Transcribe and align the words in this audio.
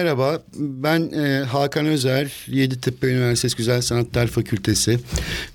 Merhaba, 0.00 0.42
ben 0.56 1.12
e, 1.12 1.44
Hakan 1.44 1.86
Özer, 1.86 2.32
Yeditepe 2.46 3.06
Üniversitesi 3.06 3.56
Güzel 3.56 3.80
Sanatlar 3.80 4.26
Fakültesi 4.26 5.00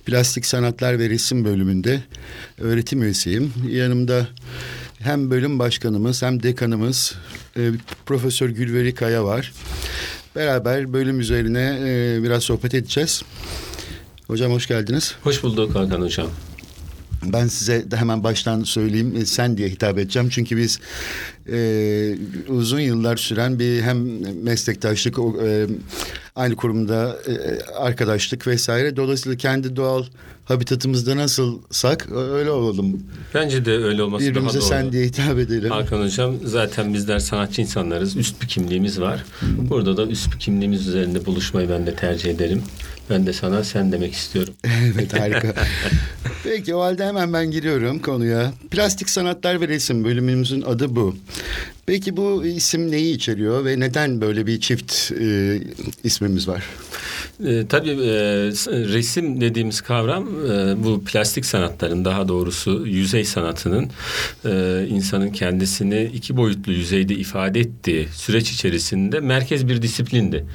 Plastik 0.05 0.45
Sanatlar 0.45 0.99
ve 0.99 1.09
Resim 1.09 1.45
bölümünde 1.45 2.03
öğretim 2.59 3.03
üyesiyim. 3.03 3.53
Yanımda 3.69 4.27
hem 4.99 5.31
bölüm 5.31 5.59
başkanımız 5.59 6.21
hem 6.21 6.43
dekanımız 6.43 7.15
e, 7.57 7.71
Profesör 8.05 8.49
Gülveri 8.49 8.95
Kaya 8.95 9.25
var. 9.25 9.53
Beraber 10.35 10.93
bölüm 10.93 11.19
üzerine 11.19 11.79
e, 11.83 12.23
biraz 12.23 12.43
sohbet 12.43 12.73
edeceğiz. 12.73 13.23
Hocam 14.27 14.51
hoş 14.51 14.67
geldiniz. 14.67 15.15
Hoş 15.23 15.43
bulduk 15.43 15.75
Hakan 15.75 16.01
Hocam. 16.01 16.27
Ben 17.23 17.47
size 17.47 17.91
de 17.91 17.97
hemen 17.97 18.23
baştan 18.23 18.63
söyleyeyim 18.63 19.15
e, 19.17 19.25
sen 19.25 19.57
diye 19.57 19.69
hitap 19.69 19.97
edeceğim. 19.97 20.29
Çünkü 20.29 20.57
biz 20.57 20.79
e, 21.51 21.57
uzun 22.47 22.79
yıllar 22.79 23.17
süren 23.17 23.59
bir 23.59 23.81
hem 23.81 23.97
meslektaşlık 24.43 25.17
e, 25.19 25.67
aynı 26.35 26.55
kurumda 26.55 27.17
e, 27.27 27.63
arkadaşlık 27.71 28.47
vesaire. 28.47 28.95
Dolayısıyla 28.95 29.37
kendi 29.37 29.75
doğal 29.75 30.03
habitatımızda 30.45 31.17
nasılsak 31.17 32.07
öyle 32.11 32.49
olalım. 32.49 33.03
Bence 33.33 33.65
de 33.65 33.71
öyle 33.71 34.03
olması 34.03 34.25
Birbirimize 34.25 34.59
daha 34.59 34.69
doğru. 34.69 34.69
sen 34.69 34.91
diye 34.91 35.05
hitap 35.05 35.39
edelim. 35.39 35.71
Hakan 35.71 36.01
Hocam 36.01 36.35
zaten 36.43 36.93
bizler 36.93 37.19
sanatçı 37.19 37.61
insanlarız. 37.61 38.15
Üst 38.17 38.41
bir 38.41 38.47
kimliğimiz 38.47 39.01
var. 39.01 39.23
Burada 39.41 39.97
da 39.97 40.05
üst 40.05 40.33
bir 40.33 40.39
kimliğimiz 40.39 40.87
üzerinde 40.87 41.25
buluşmayı 41.25 41.69
ben 41.69 41.87
de 41.87 41.95
tercih 41.95 42.29
ederim. 42.29 42.63
Ben 43.09 43.27
de 43.27 43.33
sana 43.33 43.63
sen 43.63 43.91
demek 43.91 44.13
istiyorum. 44.13 44.53
evet 44.95 45.19
harika. 45.19 45.53
Peki 46.43 46.75
o 46.75 46.81
halde 46.81 47.05
hemen 47.05 47.33
ben 47.33 47.51
giriyorum 47.51 47.99
konuya. 47.99 48.53
Plastik 48.71 49.09
sanatlar 49.09 49.61
ve 49.61 49.67
resim 49.67 50.03
bölümümüzün 50.03 50.61
adı 50.61 50.95
bu. 50.95 51.15
Peki 51.85 52.17
bu 52.17 52.45
isim 52.45 52.91
neyi 52.91 53.15
içeriyor 53.15 53.65
ve 53.65 53.79
neden 53.79 54.21
böyle 54.21 54.47
bir 54.47 54.59
çift 54.59 55.11
e, 55.21 55.59
ismimiz 56.03 56.47
var? 56.47 56.63
E, 57.43 57.67
tabii 57.67 57.89
e, 57.89 58.15
resim 58.67 59.41
dediğimiz 59.41 59.81
kavram 59.81 60.23
e, 60.23 60.83
bu 60.83 61.03
plastik 61.03 61.45
sanatların 61.45 62.05
daha 62.05 62.27
doğrusu 62.27 62.87
yüzey 62.87 63.25
sanatının 63.25 63.89
e, 64.45 64.85
insanın 64.89 65.29
kendisini 65.29 66.03
iki 66.13 66.37
boyutlu 66.37 66.71
yüzeyde 66.71 67.13
ifade 67.15 67.59
ettiği 67.59 68.07
süreç 68.13 68.51
içerisinde 68.51 69.19
merkez 69.19 69.67
bir 69.67 69.81
disiplindi. 69.81 70.45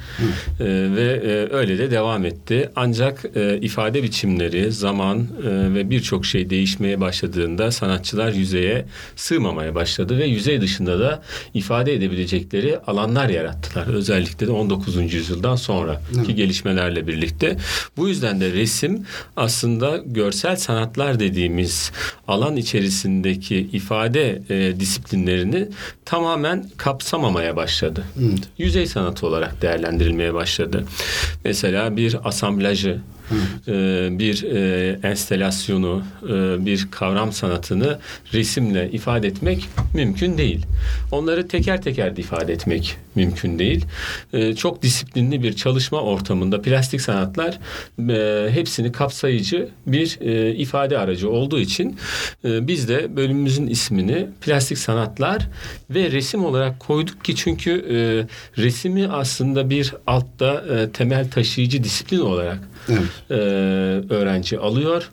E, 0.59 0.65
ve 0.95 1.21
e, 1.23 1.55
öyle 1.55 1.77
de 1.77 1.91
devam 1.91 2.25
etti. 2.25 2.69
Ancak 2.75 3.25
e, 3.35 3.57
ifade 3.57 4.03
biçimleri, 4.03 4.71
zaman 4.71 5.17
e, 5.19 5.73
ve 5.73 5.89
birçok 5.89 6.25
şey 6.25 6.49
değişmeye 6.49 7.01
başladığında 7.01 7.71
sanatçılar 7.71 8.33
yüzeye 8.33 8.85
sığmamaya 9.15 9.75
başladı 9.75 10.17
ve 10.17 10.25
yüzey 10.25 10.61
dışında 10.61 10.99
da 10.99 11.23
ifade 11.53 11.93
edebilecekleri 11.93 12.79
alanlar 12.79 13.29
yarattılar. 13.29 13.87
Özellikle 13.87 14.47
de 14.47 14.51
19. 14.51 15.13
yüzyıldan 15.13 15.55
sonra 15.55 16.01
ki 16.25 16.35
gelişmelerle 16.71 17.07
birlikte. 17.07 17.57
Bu 17.97 18.07
yüzden 18.07 18.41
de 18.41 18.53
resim 18.53 19.05
aslında 19.35 19.97
görsel 20.05 20.55
sanatlar 20.55 21.19
dediğimiz 21.19 21.91
alan 22.27 22.57
içerisindeki 22.57 23.69
ifade 23.73 24.41
e, 24.49 24.79
disiplinlerini 24.79 25.67
tamamen 26.05 26.65
kapsamamaya 26.77 27.55
başladı. 27.55 28.03
Evet. 28.19 28.49
Yüzey 28.57 28.85
sanatı 28.85 29.27
olarak 29.27 29.61
değerlendirilmeye 29.61 30.33
başladı. 30.33 30.85
Mesela 31.45 31.97
bir 31.97 32.17
asamblajı 32.23 32.99
ee, 33.67 34.09
bir 34.19 34.43
e, 34.43 34.99
enstelasyonu, 35.03 36.03
e, 36.23 36.65
bir 36.65 36.87
kavram 36.91 37.31
sanatını 37.31 37.99
resimle 38.33 38.91
ifade 38.91 39.27
etmek 39.27 39.69
mümkün 39.93 40.37
değil. 40.37 40.65
Onları 41.11 41.47
teker 41.47 41.81
teker 41.81 42.15
de 42.15 42.21
ifade 42.21 42.53
etmek 42.53 42.97
mümkün 43.15 43.59
değil. 43.59 43.85
E, 44.33 44.55
çok 44.55 44.81
disiplinli 44.81 45.43
bir 45.43 45.53
çalışma 45.53 46.01
ortamında 46.01 46.61
plastik 46.61 47.01
sanatlar 47.01 47.59
hepsini 48.49 48.91
kapsayıcı 48.91 49.69
bir 49.87 50.17
ifade 50.57 50.97
aracı 50.97 51.29
olduğu 51.29 51.59
için 51.59 51.97
biz 52.43 52.89
de 52.89 53.15
bölümümüzün 53.15 53.67
ismini 53.67 54.27
plastik 54.41 54.77
sanatlar 54.77 55.47
ve 55.89 56.11
resim 56.11 56.45
olarak 56.45 56.79
koyduk 56.79 57.25
ki 57.25 57.35
çünkü 57.35 57.85
resimi 58.57 59.07
aslında 59.07 59.69
bir 59.69 59.93
altta 60.07 60.63
temel 60.93 61.29
taşıyıcı 61.29 61.83
disiplin 61.83 62.19
olarak 62.19 62.59
evet. 62.89 63.01
E, 63.29 63.33
öğrenci 64.09 64.59
alıyor. 64.59 65.09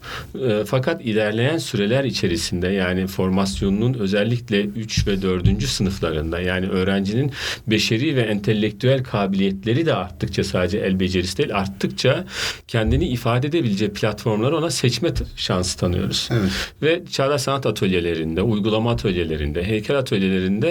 E, 0.48 0.64
fakat 0.64 1.04
ilerleyen 1.04 1.58
süreler 1.58 2.04
içerisinde 2.04 2.68
yani 2.68 3.06
formasyonunun 3.06 3.94
özellikle 3.94 4.60
3 4.60 5.06
ve 5.06 5.22
4. 5.22 5.62
sınıflarında 5.62 6.40
yani 6.40 6.68
öğrencinin 6.68 7.32
beşeri 7.66 8.16
ve 8.16 8.20
entelektüel 8.20 9.02
kabiliyetleri 9.02 9.86
de 9.86 9.94
arttıkça 9.94 10.44
sadece 10.44 10.78
el 10.78 11.00
becerisi 11.00 11.38
değil 11.38 11.56
arttıkça 11.56 12.24
kendini 12.68 13.08
ifade 13.08 13.46
edebileceği 13.46 13.90
platformları 13.90 14.56
ona 14.56 14.70
seçme 14.70 15.08
şansı 15.36 15.78
tanıyoruz. 15.78 16.28
Evet. 16.32 16.50
Ve 16.82 17.02
çağdaş 17.10 17.42
sanat 17.42 17.66
atölyelerinde, 17.66 18.42
uygulama 18.42 18.90
atölyelerinde, 18.90 19.64
heykel 19.64 19.98
atölyelerinde 19.98 20.68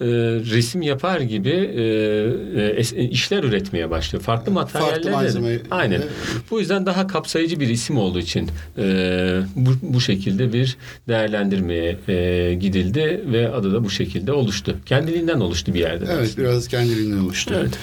e, 0.00 0.06
resim 0.50 0.82
yapar 0.82 1.20
gibi 1.20 1.50
e, 1.50 1.82
e, 3.00 3.04
işler 3.04 3.44
üretmeye 3.44 3.90
başlıyor. 3.90 4.22
Farklı 4.22 4.52
materyaller. 4.52 4.94
Farklı 4.94 5.10
malzeme. 5.10 5.58
Aynen. 5.70 6.02
Bu 6.50 6.60
yüzden 6.60 6.69
daha 6.70 7.06
kapsayıcı 7.06 7.60
bir 7.60 7.68
isim 7.68 7.98
olduğu 7.98 8.18
için 8.18 8.50
e, 8.78 8.84
bu, 9.56 9.70
bu 9.82 10.00
şekilde 10.00 10.52
bir 10.52 10.76
değerlendirmeye 11.08 11.98
e, 12.08 12.54
gidildi 12.54 13.24
ve 13.32 13.48
adı 13.48 13.72
da 13.72 13.84
bu 13.84 13.90
şekilde 13.90 14.32
oluştu. 14.32 14.76
Kendiliğinden 14.86 15.40
oluştu 15.40 15.74
bir 15.74 15.80
yerde. 15.80 16.04
Evet 16.10 16.22
aslında. 16.22 16.48
biraz 16.48 16.68
kendiliğinden 16.68 17.18
oluştu. 17.18 17.54
Evet. 17.60 17.78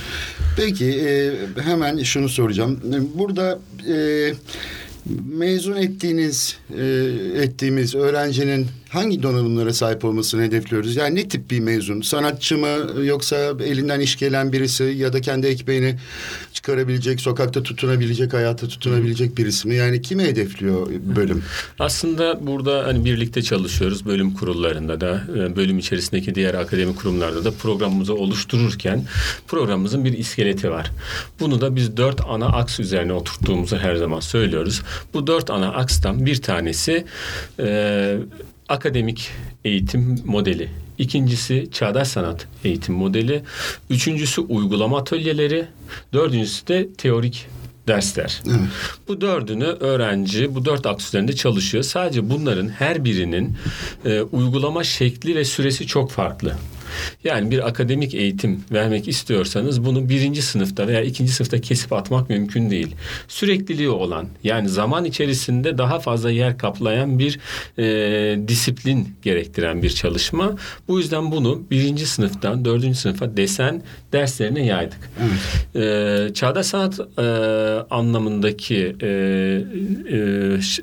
Peki 0.57 0.85
e, 0.85 1.33
hemen 1.61 2.03
şunu 2.03 2.29
soracağım. 2.29 2.79
Burada 3.15 3.59
e, 3.89 4.33
mezun 5.25 5.75
ettiğiniz 5.75 6.57
e, 6.79 6.85
ettiğimiz 7.35 7.95
öğrencinin 7.95 8.67
hangi 8.89 9.23
donanımlara 9.23 9.73
sahip 9.73 10.05
olmasını 10.05 10.41
hedefliyoruz? 10.41 10.95
Yani 10.95 11.15
ne 11.15 11.27
tip 11.27 11.51
bir 11.51 11.59
mezun? 11.59 12.01
Sanatçı 12.01 12.57
mı 12.57 12.67
yoksa 13.03 13.35
elinden 13.65 13.99
iş 13.99 14.17
gelen 14.17 14.53
birisi 14.53 14.83
ya 14.83 15.13
da 15.13 15.21
kendi 15.21 15.47
ekmeğini 15.47 15.95
çıkarabilecek, 16.53 17.21
sokakta 17.21 17.63
tutunabilecek, 17.63 18.33
hayata 18.33 18.67
tutunabilecek 18.67 19.37
birisi 19.37 19.67
mi? 19.67 19.75
Yani 19.75 20.01
kimi 20.01 20.23
hedefliyor 20.23 20.87
bölüm? 21.15 21.43
Aslında 21.79 22.47
burada 22.47 22.87
hani 22.87 23.05
birlikte 23.05 23.41
çalışıyoruz 23.41 24.05
bölüm 24.05 24.33
kurullarında 24.33 25.01
da, 25.01 25.23
e, 25.35 25.55
bölüm 25.55 25.79
içerisindeki 25.79 26.35
diğer 26.35 26.53
akademik 26.53 26.97
kurumlarda 26.97 27.45
da 27.45 27.51
programımızı 27.51 28.15
oluştururken 28.15 29.03
programımızın 29.47 30.05
bir 30.05 30.17
iskeleti 30.17 30.71
var. 30.71 30.91
Bunu 31.39 31.61
da 31.61 31.75
biz 31.75 31.97
dört 31.97 32.21
ana 32.27 32.45
aks 32.45 32.79
üzerine 32.79 33.13
oturttuğumuzu 33.13 33.77
her 33.77 33.95
zaman 33.95 34.19
söylüyoruz. 34.19 34.81
Bu 35.13 35.27
dört 35.27 35.49
ana 35.49 35.73
akstan 35.73 36.25
bir 36.25 36.41
tanesi 36.41 37.05
e, 37.59 38.17
akademik 38.69 39.29
eğitim 39.65 40.21
modeli. 40.25 40.69
İkincisi 40.97 41.67
çağdaş 41.71 42.07
sanat 42.07 42.47
eğitim 42.63 42.95
modeli. 42.95 43.43
Üçüncüsü 43.89 44.41
uygulama 44.41 44.97
atölyeleri. 44.97 45.65
Dördüncüsü 46.13 46.67
de 46.67 46.93
teorik 46.93 47.47
dersler. 47.87 48.41
Evet. 48.47 48.59
Bu 49.07 49.21
dördünü 49.21 49.65
öğrenci 49.65 50.55
bu 50.55 50.65
dört 50.65 50.85
aks 50.85 51.07
üzerinde 51.07 51.35
çalışıyor. 51.35 51.83
Sadece 51.83 52.29
bunların 52.29 52.69
her 52.69 53.05
birinin 53.05 53.55
e, 54.05 54.21
uygulama 54.21 54.83
şekli 54.83 55.35
ve 55.35 55.45
süresi 55.45 55.87
çok 55.87 56.11
farklı. 56.11 56.55
Yani 57.23 57.51
bir 57.51 57.67
akademik 57.67 58.13
eğitim 58.15 58.63
vermek 58.71 59.07
istiyorsanız 59.07 59.85
bunu 59.85 60.09
birinci 60.09 60.41
sınıfta 60.41 60.87
veya 60.87 61.01
ikinci 61.01 61.31
sınıfta 61.31 61.61
kesip 61.61 61.93
atmak 61.93 62.29
mümkün 62.29 62.69
değil. 62.69 62.95
Sürekliliği 63.27 63.89
olan 63.89 64.27
yani 64.43 64.69
zaman 64.69 65.05
içerisinde 65.05 65.77
daha 65.77 65.99
fazla 65.99 66.31
yer 66.31 66.57
kaplayan 66.57 67.19
bir 67.19 67.39
e, 67.77 68.47
disiplin 68.47 69.09
gerektiren 69.21 69.83
bir 69.83 69.89
çalışma. 69.89 70.55
Bu 70.87 70.99
yüzden 70.99 71.31
bunu 71.31 71.63
birinci 71.71 72.05
sınıftan 72.05 72.65
dördüncü 72.65 72.97
sınıfa 72.97 73.37
desen 73.37 73.81
derslerine 74.13 74.65
yaydık. 74.65 75.09
Evet. 75.21 76.29
E, 76.29 76.33
çağdaş 76.33 76.65
sanat 76.65 76.99
e, 77.19 77.23
anlamındaki 77.89 78.95
e, 79.01 79.07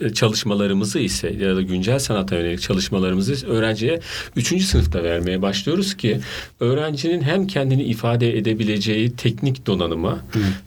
e, 0.04 0.12
çalışmalarımızı 0.14 0.98
ise 0.98 1.32
ya 1.40 1.56
da 1.56 1.62
güncel 1.62 1.98
sanata 1.98 2.36
yönelik 2.36 2.60
çalışmalarımızı 2.60 3.46
öğrenciye 3.46 4.00
üçüncü 4.36 4.64
sınıfta 4.64 5.02
vermeye 5.02 5.42
başlıyoruz 5.42 5.93
ki 5.98 6.04
ki 6.04 6.20
öğrencinin 6.60 7.22
hem 7.22 7.46
kendini 7.46 7.82
ifade 7.82 8.38
edebileceği 8.38 9.16
teknik 9.16 9.66
donanımı 9.66 10.18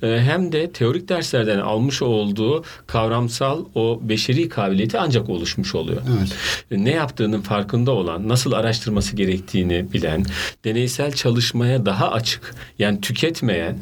e, 0.03 0.19
hem 0.19 0.51
de 0.51 0.71
teorik 0.71 1.09
derslerden 1.09 1.59
almış 1.59 2.01
olduğu 2.01 2.63
kavramsal 2.87 3.65
o 3.75 3.99
beşeri 4.01 4.49
kabiliyeti 4.49 4.99
ancak 4.99 5.29
oluşmuş 5.29 5.75
oluyor. 5.75 6.01
Evet. 6.19 6.35
E, 6.71 6.85
ne 6.85 6.91
yaptığının 6.91 7.41
farkında 7.41 7.91
olan, 7.91 8.27
nasıl 8.27 8.51
araştırması 8.51 9.15
gerektiğini 9.15 9.85
bilen, 9.93 10.25
deneysel 10.65 11.11
çalışmaya 11.11 11.85
daha 11.85 12.11
açık, 12.11 12.55
yani 12.79 13.01
tüketmeyen, 13.01 13.77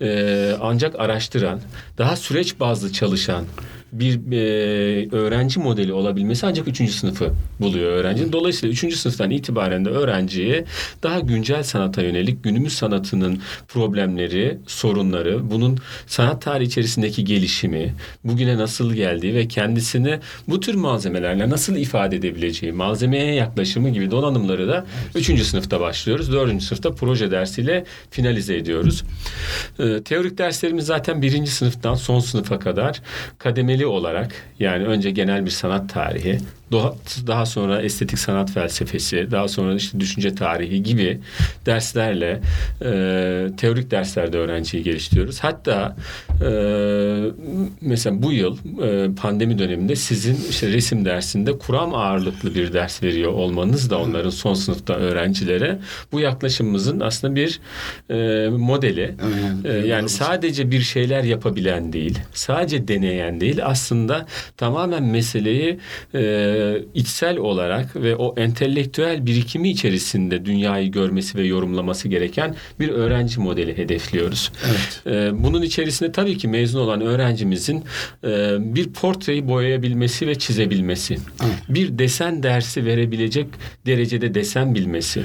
e, 0.00 0.52
ancak 0.60 1.00
araştıran, 1.00 1.60
daha 1.98 2.16
süreç 2.16 2.60
bazlı 2.60 2.92
çalışan 2.92 3.44
bir 3.92 4.32
e, 4.32 5.08
öğrenci 5.16 5.60
modeli 5.60 5.92
olabilmesi 5.92 6.46
ancak 6.46 6.68
üçüncü 6.68 6.92
sınıfı 6.92 7.32
buluyor 7.60 7.90
öğrencinin. 7.90 8.32
Dolayısıyla 8.32 8.72
üçüncü 8.72 8.96
sınıftan 8.96 9.30
itibaren 9.30 9.84
de 9.84 9.88
öğrenciye 9.88 10.64
daha 11.02 11.20
güncel 11.20 11.62
sanata 11.62 12.02
yönelik 12.02 12.44
günümüz 12.44 12.72
sanatının 12.72 13.40
problemleri, 13.68 14.58
sorunları, 14.66 15.50
bunun 15.50 15.78
sanat 16.06 16.42
tarihi 16.42 16.66
içerisindeki 16.66 17.24
gelişimi, 17.24 17.94
bugüne 18.24 18.58
nasıl 18.58 18.94
geldiği 18.94 19.34
ve 19.34 19.48
kendisini 19.48 20.18
bu 20.48 20.60
tür 20.60 20.74
malzemelerle 20.74 21.50
nasıl 21.50 21.76
ifade 21.76 22.16
edebileceği, 22.16 22.72
malzemeye 22.72 23.34
yaklaşımı 23.34 23.90
gibi 23.90 24.10
donanımları 24.10 24.68
da 24.68 24.86
üçüncü 25.14 25.44
sınıfta 25.44 25.80
başlıyoruz. 25.80 26.32
Dördüncü 26.32 26.64
sınıfta 26.64 26.94
proje 26.94 27.30
dersiyle 27.30 27.84
finalize 28.10 28.56
ediyoruz. 28.56 29.02
Ee, 29.78 30.02
teorik 30.02 30.38
derslerimiz 30.38 30.86
zaten 30.86 31.22
birinci 31.22 31.50
sınıftan 31.50 31.94
son 31.94 32.20
sınıfa 32.20 32.58
kadar 32.58 33.00
kademeli 33.38 33.81
olarak 33.86 34.34
yani 34.58 34.84
önce 34.84 35.10
genel 35.10 35.44
bir 35.44 35.50
sanat 35.50 35.90
tarihi, 35.90 36.38
daha, 36.72 36.94
daha 37.26 37.46
sonra 37.46 37.82
estetik 37.82 38.18
sanat 38.18 38.50
felsefesi, 38.50 39.28
daha 39.30 39.48
sonra 39.48 39.74
işte 39.74 40.00
düşünce 40.00 40.34
tarihi 40.34 40.82
gibi 40.82 41.20
derslerle 41.66 42.40
e, 42.82 43.48
teorik 43.56 43.90
derslerde 43.90 44.38
öğrenciyi 44.38 44.82
geliştiriyoruz. 44.82 45.40
Hatta 45.40 45.96
e, 46.42 46.50
mesela 47.80 48.22
bu 48.22 48.32
yıl 48.32 48.56
e, 48.82 49.14
pandemi 49.14 49.58
döneminde 49.58 49.96
sizin 49.96 50.38
işte 50.50 50.68
resim 50.68 51.04
dersinde 51.04 51.58
kuram 51.58 51.94
ağırlıklı 51.94 52.54
bir 52.54 52.72
ders 52.72 53.02
veriyor 53.02 53.32
olmanız 53.32 53.90
da 53.90 53.98
onların 53.98 54.30
son 54.30 54.54
sınıfta 54.54 54.94
öğrencilere 54.94 55.78
bu 56.12 56.20
yaklaşımımızın 56.20 57.00
aslında 57.00 57.34
bir 57.34 57.60
e, 58.10 58.48
modeli. 58.48 59.14
E, 59.64 59.72
yani 59.72 60.08
sadece 60.08 60.70
bir 60.70 60.80
şeyler 60.80 61.24
yapabilen 61.24 61.92
değil, 61.92 62.18
sadece 62.34 62.88
deneyen 62.88 63.40
değil 63.40 63.60
aslında 63.66 64.26
tamamen 64.56 65.02
meseleyi 65.02 65.78
e, 66.14 66.18
içsel 66.94 67.36
olarak 67.36 67.96
ve 67.96 68.16
o 68.16 68.34
entelektüel 68.36 69.26
birikimi 69.26 69.70
içerisinde 69.70 70.44
dünyayı 70.44 70.90
görmesi 70.90 71.38
ve 71.38 71.46
yorumlaması 71.46 72.08
gereken 72.08 72.54
bir 72.80 72.88
öğrenci 72.88 73.40
modeli 73.40 73.78
hedefliyoruz. 73.78 74.52
Evet. 74.66 75.16
E, 75.16 75.42
bunun 75.44 75.62
içerisinde 75.62 76.12
tabii 76.12 76.38
ki 76.38 76.48
mezun 76.48 76.80
olan 76.80 77.00
öğrencimizin 77.00 77.84
e, 78.24 78.56
bir 78.74 78.92
portreyi 78.92 79.48
boyayabilmesi 79.48 80.26
ve 80.26 80.34
çizebilmesi. 80.34 81.14
Evet. 81.42 81.54
Bir 81.68 81.98
desen 81.98 82.42
dersi 82.42 82.84
verebilecek 82.84 83.46
derecede 83.86 84.34
desen 84.34 84.74
bilmesi. 84.74 85.22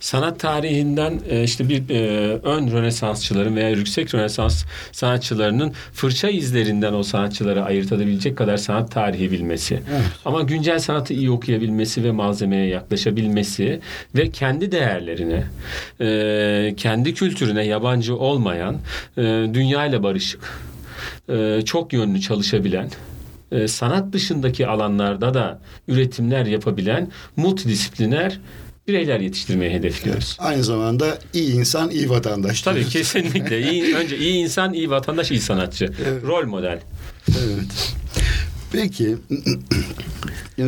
Sanat 0.00 0.40
tarihinden 0.40 1.20
e, 1.30 1.44
işte 1.44 1.68
bir 1.68 1.90
e, 1.90 2.00
ön 2.42 2.72
Rönesansçıların 2.72 3.56
veya 3.56 3.70
yüksek 3.70 4.14
Rönesans 4.14 4.64
sanatçılarının 4.92 5.72
fırça 5.92 6.28
izlerinden 6.28 6.92
o 6.92 7.02
sanatçıları 7.02 7.64
ayırt 7.64 7.92
edebilecek 7.92 8.36
kadar 8.36 8.56
sanat 8.56 8.90
tarihi 8.90 9.32
bilmesi. 9.32 9.74
Evet. 9.74 10.04
Ama 10.24 10.42
güncel 10.42 10.78
sanatı 10.80 11.14
iyi 11.14 11.30
okuyabilmesi 11.30 12.04
ve 12.04 12.10
malzemeye 12.10 12.66
yaklaşabilmesi 12.66 13.80
ve 14.16 14.30
kendi 14.30 14.72
değerlerine, 14.72 15.44
e, 16.00 16.74
kendi 16.76 17.14
kültürüne 17.14 17.66
yabancı 17.66 18.16
olmayan, 18.16 18.76
e, 19.16 19.22
dünyayla 19.54 20.02
barışık, 20.02 20.40
e, 21.28 21.62
çok 21.64 21.92
yönlü 21.92 22.20
çalışabilen, 22.20 22.90
e, 23.52 23.68
sanat 23.68 24.12
dışındaki 24.12 24.66
alanlarda 24.66 25.34
da 25.34 25.60
üretimler 25.88 26.46
yapabilen 26.46 27.08
multidisipliner 27.36 28.40
bireyler 28.88 29.20
yetiştirmeyi 29.20 29.72
hedefliyoruz. 29.72 30.36
Aynı 30.38 30.64
zamanda 30.64 31.18
iyi 31.32 31.52
insan, 31.52 31.90
iyi 31.90 32.10
vatandaş. 32.10 32.62
Tabii 32.62 32.88
kesinlikle. 32.88 33.70
İyi, 33.70 33.96
önce 33.96 34.18
iyi 34.18 34.34
insan, 34.34 34.74
iyi 34.74 34.90
vatandaş, 34.90 35.30
iyi 35.30 35.40
sanatçı. 35.40 35.84
Evet. 35.84 36.22
Rol 36.22 36.46
model. 36.46 36.78
Evet. 37.28 37.94
Peki 38.72 39.16
e, 40.58 40.64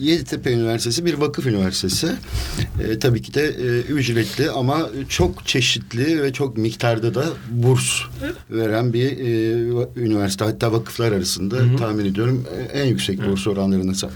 Yeditepe 0.00 0.52
Üniversitesi 0.52 1.04
bir 1.04 1.14
vakıf 1.14 1.46
üniversitesi. 1.46 2.12
E, 2.84 2.98
tabii 2.98 3.22
ki 3.22 3.34
de 3.34 3.46
e, 3.46 3.80
ücretli 3.80 4.50
ama 4.50 4.90
çok 5.08 5.46
çeşitli 5.46 6.22
ve 6.22 6.32
çok 6.32 6.56
miktarda 6.56 7.14
da 7.14 7.24
burs 7.50 8.00
veren 8.50 8.92
bir 8.92 9.18
e, 9.18 9.30
üniversite. 9.96 10.44
Hatta 10.44 10.72
vakıflar 10.72 11.12
arasında 11.12 11.56
hı 11.56 11.62
hı. 11.62 11.76
tahmin 11.76 12.04
ediyorum 12.04 12.44
e, 12.58 12.78
en 12.78 12.84
yüksek 12.84 13.26
burs 13.26 13.46
oranlarına 13.46 13.94
sahip. 13.94 14.14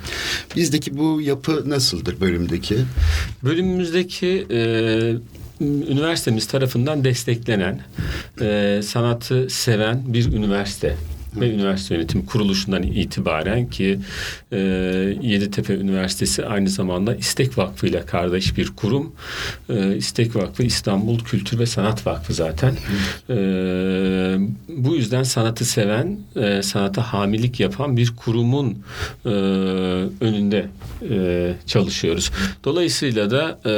Bizdeki 0.57 0.99
bu 0.99 1.21
yapı 1.21 1.71
nasıldır 1.71 2.21
bölümdeki? 2.21 2.77
Bölümümüzdeki 3.45 4.47
e, 4.51 4.59
üniversitemiz 5.61 6.47
tarafından 6.47 7.05
desteklenen, 7.05 7.81
e, 8.41 8.81
sanatı 8.83 9.47
seven 9.51 10.03
bir 10.07 10.33
üniversite 10.33 10.97
ve 11.41 11.51
üniversite 11.51 11.95
yönetim 11.95 12.27
kuruluşundan 12.27 12.83
itibaren 12.83 13.71
ki 13.71 13.99
e, 14.53 14.59
Yeditepe 15.23 15.75
Üniversitesi 15.75 16.47
aynı 16.47 16.69
zamanda 16.69 17.15
İstek 17.15 17.59
Vakfı 17.59 17.87
ile 17.87 18.01
kardeş 18.01 18.57
bir 18.57 18.69
kurum. 18.77 19.13
E, 19.69 19.97
İstek 19.97 20.37
Vakfı 20.37 20.63
İstanbul 20.63 21.19
Kültür 21.19 21.59
ve 21.59 21.67
Sanat 21.67 22.07
Vakfı 22.07 22.35
zaten. 22.35 22.75
E, 23.31 23.37
bu 24.69 24.97
yüzden 24.97 25.23
sanatı 25.23 25.65
seven, 25.65 26.19
e, 26.37 26.63
sanata 26.63 27.13
hamilik 27.13 27.61
yapan 27.61 27.97
bir 27.97 28.17
kurumun 28.17 28.79
e, 29.25 29.29
önünde 30.21 30.67
e, 31.11 31.55
çalışıyoruz. 31.67 32.31
Dolayısıyla 32.65 33.31
da 33.31 33.59
e, 33.67 33.73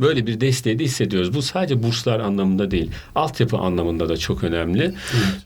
böyle 0.00 0.26
bir 0.26 0.40
desteği 0.40 0.78
de 0.78 0.84
hissediyoruz. 0.84 1.34
Bu 1.34 1.42
sadece 1.42 1.82
burslar 1.82 2.20
anlamında 2.20 2.70
değil, 2.70 2.90
altyapı 3.14 3.56
anlamında 3.56 4.08
da 4.08 4.16
çok 4.16 4.44
önemli. 4.44 4.94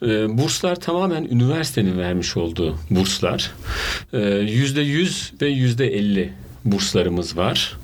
E, 0.03 0.39
burslar 0.39 0.77
tamamen 0.77 1.26
üniversitenin 1.31 1.99
vermiş 1.99 2.37
olduğu 2.37 2.79
burslar. 2.91 3.51
Ee, 4.13 4.19
yüzde 4.29 4.81
yüz 4.81 5.33
ve 5.41 5.47
yüzde 5.47 5.87
elli 5.87 6.33
burslarımız 6.67 7.37
var. 7.37 7.77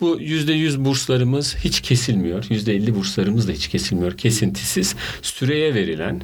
Bu 0.00 0.20
yüzde 0.20 0.52
yüz 0.52 0.84
burslarımız 0.84 1.56
hiç 1.56 1.80
kesilmiyor. 1.80 2.44
Yüzde 2.50 2.74
elli 2.74 2.94
burslarımız 2.94 3.48
da 3.48 3.52
hiç 3.52 3.68
kesilmiyor. 3.68 4.16
Kesintisiz 4.16 4.96
süreye 5.22 5.74
verilen 5.74 6.22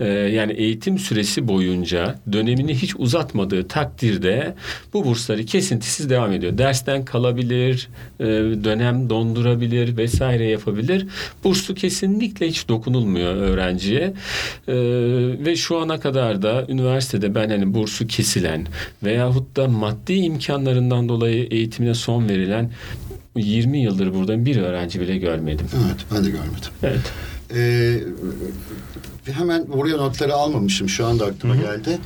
e, 0.00 0.06
yani 0.08 0.52
eğitim 0.52 0.98
süresi 0.98 1.48
boyunca 1.48 2.18
dönemini 2.32 2.74
hiç 2.74 2.96
uzatmadığı 2.96 3.68
takdirde 3.68 4.54
bu 4.92 5.04
bursları 5.04 5.44
kesintisiz 5.44 6.10
devam 6.10 6.32
ediyor. 6.32 6.58
Dersten 6.58 7.04
kalabilir, 7.04 7.88
e, 8.20 8.24
dönem 8.64 9.10
dondurabilir 9.10 9.96
vesaire 9.96 10.44
yapabilir. 10.44 11.06
Burslu 11.44 11.74
kesinlikle 11.74 12.48
hiç 12.48 12.68
dokunulmuyor 12.68 13.36
öğrenciye. 13.36 14.14
E, 14.68 14.74
ve 15.44 15.56
şu 15.56 15.78
ana 15.78 16.00
kadar 16.00 16.42
da 16.42 16.66
üniversitede 16.68 17.34
ben 17.34 17.50
hani 17.50 17.74
bursu 17.74 18.06
kesilen 18.06 18.66
veyahut 19.02 19.56
da 19.56 19.68
maddi 19.68 20.14
imkanlarından 20.14 21.08
dolayı 21.08 21.37
eğitimine 21.38 21.94
son 21.94 22.28
verilen 22.28 22.70
20 23.36 23.78
yıldır 23.78 24.14
burada 24.14 24.44
bir 24.44 24.56
öğrenci 24.56 25.00
bile 25.00 25.18
görmedim. 25.18 25.66
Evet 25.86 25.96
ben 26.14 26.24
de 26.24 26.30
görmedim. 26.30 26.70
Evet. 26.82 27.12
Ee, 27.54 28.00
hemen 29.32 29.68
buraya 29.72 29.96
notları 29.96 30.34
almamışım 30.34 30.88
şu 30.88 31.06
anda 31.06 31.26
aklıma 31.26 31.54
Hı-hı. 31.54 31.62
geldi 31.62 31.98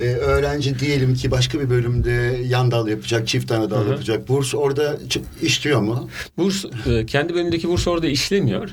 e, 0.00 0.04
öğrenci 0.04 0.78
diyelim 0.78 1.14
ki 1.14 1.30
başka 1.30 1.60
bir 1.60 1.70
bölümde 1.70 2.38
yan 2.46 2.70
dal 2.70 2.88
yapacak, 2.88 3.28
çift 3.28 3.52
ana 3.52 3.70
dal 3.70 3.80
Hı-hı. 3.80 3.90
yapacak. 3.90 4.28
Burs 4.28 4.54
orada 4.54 4.98
işliyor 5.42 5.80
mu? 5.80 6.08
Burs 6.36 6.64
e, 6.86 7.06
kendi 7.06 7.34
bölümündeki 7.34 7.68
burs 7.68 7.88
orada 7.88 8.06
işlemiyor. 8.06 8.68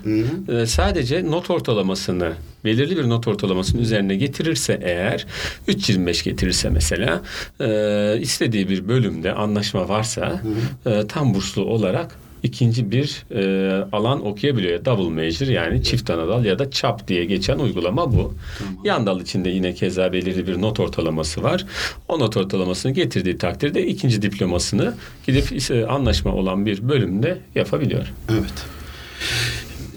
E, 0.62 0.65
sadece 0.65 1.31
not 1.31 1.50
ortalamasını 1.50 2.34
belirli 2.65 2.98
bir 2.98 3.10
not 3.10 3.27
ortalamasının 3.27 3.81
üzerine 3.81 4.15
getirirse 4.15 4.79
eğer 4.84 5.25
3.25 5.67 6.24
getirirse 6.24 6.69
mesela 6.69 7.22
e, 7.60 8.19
istediği 8.22 8.69
bir 8.69 8.88
bölümde 8.88 9.34
anlaşma 9.34 9.89
varsa 9.89 10.41
e, 10.86 11.07
tam 11.07 11.34
burslu 11.34 11.65
olarak 11.65 12.15
ikinci 12.44 12.91
bir 12.91 13.25
e, 13.32 13.84
alan 13.91 14.25
okuyabiliyor. 14.25 14.86
Double 14.86 15.24
major 15.24 15.48
yani 15.48 15.84
çift 15.84 16.10
anadal 16.10 16.46
ya 16.46 16.60
da 16.60 16.72
çap 16.72 17.08
diye 17.08 17.25
geçen 17.25 17.60
uygulama 17.60 18.12
bu. 18.13 18.34
Tamam. 18.60 18.86
Yan 18.86 19.06
dal 19.06 19.22
içinde 19.22 19.50
yine 19.50 19.74
keza 19.74 20.13
belirli 20.13 20.48
bir 20.48 20.62
not 20.62 20.79
ortalaması 20.79 21.44
var. 21.44 21.65
O 22.08 22.20
not 22.20 22.38
ortalamasını 22.38 22.91
getirdiği 22.91 23.38
takdirde 23.38 23.88
ikinci 23.88 24.22
diplomasını 24.22 24.94
gidip 25.27 25.72
e, 25.72 25.86
anlaşma 25.86 26.34
olan 26.34 26.65
bir 26.65 26.89
bölümde 26.89 27.38
yapabiliyor. 27.56 28.13
Evet. 28.29 28.65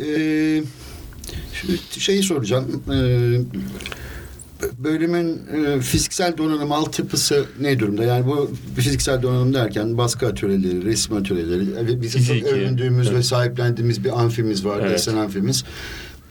Ee, 0.00 0.62
şeyi 1.98 2.22
soracağım. 2.22 2.82
Ee, 2.88 3.40
bölümün 4.78 5.40
e, 5.66 5.80
fiziksel 5.80 6.36
donanım 6.36 6.72
altyapısı 6.72 7.44
ne 7.60 7.78
durumda? 7.78 8.04
Yani 8.04 8.26
bu 8.26 8.50
fiziksel 8.76 9.22
donanım 9.22 9.54
derken 9.54 9.98
baskı 9.98 10.26
atölyeleri, 10.26 10.84
resim 10.84 11.16
atölyeleri, 11.16 12.00
bizim 12.02 12.20
Fiziki. 12.20 12.40
çok 12.40 12.52
övündüğümüz 12.52 13.06
evet. 13.06 13.18
ve 13.18 13.22
sahiplendiğimiz 13.22 14.04
bir 14.04 14.20
amfimiz 14.20 14.64
var, 14.64 14.80
evet. 14.80 14.90
desen 14.90 15.16
amfimiz. 15.16 15.64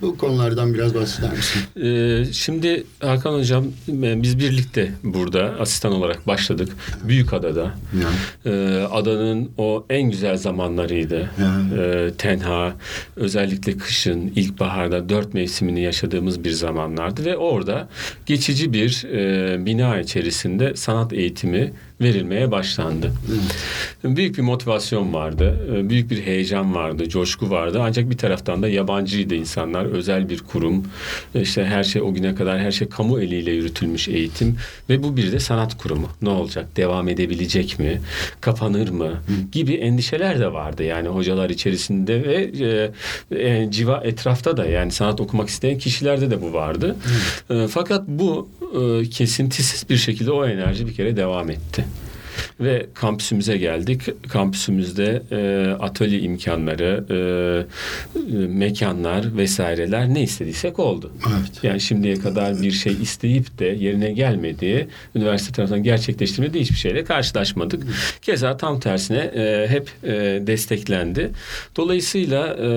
Bu 0.02 0.18
konulardan 0.18 0.74
biraz 0.74 0.96
bahseder 0.96 1.32
misin? 1.32 1.62
Ee, 1.84 2.26
şimdi 2.34 2.84
Hakan 3.00 3.34
Hocam 3.34 3.66
e, 3.90 4.24
biz 4.24 4.40
birlikte 4.40 4.92
burada 5.04 5.56
asistan 5.60 5.92
olarak 5.92 6.28
başladık. 6.28 6.70
Büyükada'da. 7.04 7.74
Ee, 8.46 8.50
adanın 8.92 9.52
o 9.58 9.86
en 9.90 10.12
güzel 10.12 10.38
zamanlarıydı. 10.38 11.30
Ee, 11.80 12.12
tenha, 12.18 12.74
özellikle 13.16 13.78
kışın, 13.78 14.32
ilkbaharda 14.36 15.10
dört 15.10 15.34
mevsimini 15.34 15.82
yaşadığımız 15.82 16.44
bir 16.44 16.52
zamanlardı 16.52 17.26
ve 17.26 17.38
orada 17.38 17.90
geçici 18.26 18.74
bir 18.74 19.04
e, 19.14 19.66
bina 19.66 20.00
içerisinde 20.00 20.76
sanat 20.76 21.14
eğitimi 21.14 21.74
verilmeye 22.02 22.52
başlandı. 22.52 23.12
Büyük 24.04 24.38
bir 24.38 24.42
motivasyon 24.42 25.14
vardı, 25.14 25.60
e, 25.76 25.90
büyük 25.90 26.12
bir 26.12 26.22
heyecan 26.22 26.76
vardı, 26.76 27.10
coşku 27.10 27.50
vardı. 27.50 27.80
Ancak 27.82 28.10
bir 28.10 28.18
taraftan 28.18 28.64
da 28.64 28.68
yabancıydı 28.68 29.36
insanlar, 29.36 29.86
özel 29.90 30.30
bir 30.30 30.40
kurum. 30.40 30.84
İşte 31.36 31.66
her 31.66 31.84
şey 31.84 32.02
o 32.02 32.14
güne 32.14 32.36
kadar 32.36 32.60
her 32.60 32.72
şey 32.72 32.90
kamu 32.90 33.22
eliyle 33.22 33.52
yürütülmüş 33.52 34.08
eğitim 34.08 34.58
ve 34.90 35.04
bu 35.04 35.18
bir 35.18 35.32
de 35.32 35.40
sanat 35.40 35.78
kurumu. 35.78 36.10
Ne 36.22 36.30
olacak? 36.30 36.78
Devam 36.78 37.08
edebilecek 37.10 37.80
mi? 37.80 38.02
Kapanır 38.42 38.90
mı? 38.90 39.12
Gibi 39.52 39.74
endişeler 39.74 40.40
de 40.40 40.54
vardı. 40.54 40.84
Yani 40.84 41.08
hocalar 41.08 41.50
içerisinde 41.50 42.24
ve 42.24 42.52
e, 43.32 43.50
e, 43.50 43.72
civa 43.72 44.02
etrafta 44.04 44.58
da 44.58 44.66
yani 44.66 44.92
sanat 44.92 45.22
okumak 45.22 45.50
isteyen 45.50 45.78
kişilerde 45.78 46.32
de 46.32 46.42
bu 46.42 46.54
vardı. 46.54 46.96
E, 47.50 47.68
fakat 47.68 48.08
bu 48.08 48.50
e, 48.74 49.10
kesintisiz 49.10 49.90
bir 49.90 49.98
şekilde 49.98 50.32
o 50.32 50.46
enerji 50.46 50.88
bir 50.88 50.94
kere 50.94 51.18
devam 51.18 51.50
etti. 51.50 51.86
Ve 52.60 52.86
kampüsümüze 52.94 53.58
geldik. 53.58 54.02
Kampüsümüzde 54.30 55.24
e, 55.32 55.72
atölye 55.72 56.20
imkanları, 56.20 57.06
e, 57.10 57.16
e, 58.20 58.48
mekanlar 58.48 59.38
vesaireler 59.38 60.14
ne 60.14 60.24
istediysek 60.24 60.80
oldu. 60.80 61.12
Evet. 61.28 61.64
Yani 61.64 61.82
şimdiye 61.82 62.16
kadar 62.16 62.62
bir 62.62 62.72
şey 62.72 62.94
isteyip 63.02 63.60
de 63.60 63.66
yerine 63.66 64.12
gelmediği, 64.12 64.88
üniversite 65.16 65.52
tarafından 65.52 65.84
gerçekleştirmediği 65.84 66.64
hiçbir 66.64 66.78
şeyle 66.78 67.04
karşılaşmadık. 67.04 67.84
Keza 68.22 68.58
tam 68.58 68.80
tersine 68.80 69.18
e, 69.18 69.68
hep 69.70 69.90
e, 70.04 70.12
desteklendi. 70.48 71.32
Dolayısıyla 71.76 72.58
e, 72.62 72.70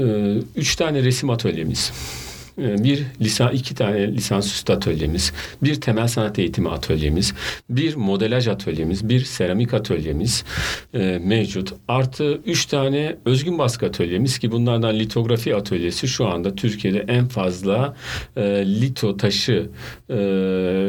e, 0.00 0.36
üç 0.56 0.76
tane 0.76 1.02
resim 1.02 1.30
atölyemiz. 1.30 1.92
E, 2.58 2.84
Bir 2.84 3.02
lisan 3.20 3.52
iki 3.54 3.74
tane 3.74 4.12
lisansüstü 4.12 4.72
atölyemiz, 4.72 5.32
bir 5.62 5.80
temel 5.80 6.08
sanat 6.08 6.38
eğitimi 6.38 6.68
atölyemiz, 6.70 7.34
bir 7.70 7.94
modelaj 7.94 8.48
atölyemiz, 8.48 9.08
bir 9.08 9.24
seramik 9.24 9.74
atölyemiz 9.74 10.44
e, 10.94 11.20
mevcut. 11.24 11.72
Artı 11.88 12.40
üç 12.46 12.66
tane 12.66 13.16
özgün 13.24 13.58
baskı 13.58 13.86
atölyemiz 13.86 14.38
ki 14.38 14.52
bunlardan 14.52 14.98
litografi 14.98 15.54
atölyesi 15.56 16.08
şu 16.08 16.26
anda 16.26 16.54
Türkiye'de 16.54 17.04
en 17.08 17.28
fazla 17.28 17.96
e, 18.36 18.42
lito 18.66 19.16
taşı 19.16 19.68
e, 20.10 20.14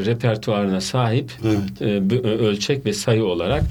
repertuarına 0.05 0.81
sahip 0.81 1.31
Evet. 1.45 1.81
e, 1.81 2.09
b- 2.09 2.19
ölçek 2.29 2.85
ve 2.85 2.93
sayı 2.93 3.23
olarak 3.25 3.63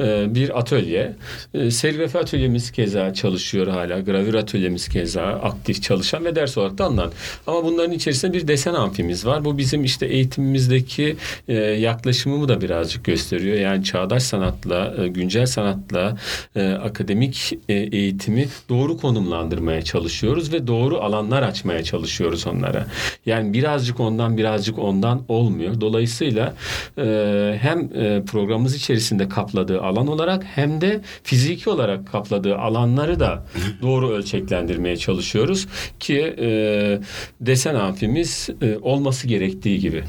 e, 0.00 0.34
bir 0.34 0.58
atölye. 0.58 1.12
E, 1.54 1.70
serigrafi 1.70 2.18
atölyemiz 2.18 2.70
keza 2.70 3.14
çalışıyor 3.14 3.66
hala. 3.66 4.00
Gravür 4.00 4.34
atölyemiz 4.34 4.88
keza 4.88 5.22
aktif 5.22 5.82
çalışan 5.82 6.24
ve 6.24 6.36
ders 6.36 6.58
olarak 6.58 6.78
da 6.78 6.84
alınan. 6.84 7.10
Ama 7.46 7.64
bunların 7.64 7.92
içerisinde 7.92 8.32
bir 8.32 8.48
desen 8.48 8.74
amfimiz 8.74 9.26
var. 9.26 9.44
Bu 9.44 9.58
bizim 9.58 9.84
işte 9.84 10.06
eğitimimizdeki 10.06 11.16
e, 11.48 11.54
yaklaşımımı 11.54 12.48
da 12.48 12.60
birazcık 12.60 13.04
gösteriyor. 13.04 13.56
Yani 13.56 13.84
çağdaş 13.84 14.22
sanatla, 14.22 14.94
e, 14.98 15.08
güncel 15.08 15.46
sanatla 15.46 16.16
e, 16.56 16.68
akademik 16.70 17.58
e, 17.68 17.74
eğitimi 17.74 18.48
doğru 18.68 18.96
konumlandırmaya 18.96 19.82
çalışıyoruz 19.82 20.52
ve 20.52 20.66
doğru 20.66 20.98
alanlar 21.00 21.42
açmaya 21.42 21.84
çalışıyoruz 21.84 22.46
onlara. 22.46 22.86
Yani 23.26 23.52
birazcık 23.52 24.00
ondan 24.00 24.36
birazcık 24.36 24.78
ondan 24.78 25.22
olmuyor. 25.28 25.80
Dolayısıyla 25.80 26.54
e, 26.98 27.58
hem 27.60 27.78
e, 27.78 28.22
programımız 28.24 28.74
içerisinde 28.74 29.28
kapladığı 29.28 29.82
alan 29.82 30.06
olarak 30.06 30.44
hem 30.44 30.80
de 30.80 31.00
fiziki 31.22 31.70
olarak 31.70 32.12
kapladığı 32.12 32.58
alanları 32.58 33.20
da 33.20 33.46
doğru 33.82 34.10
ölçeklendirmeye 34.10 34.96
çalışıyoruz 34.96 35.66
ki 36.00 36.34
e, 36.38 36.98
desen 37.46 37.74
amfimiz 37.74 38.48
e, 38.62 38.76
olması 38.82 39.26
gerektiği 39.28 39.78
gibi. 39.80 40.04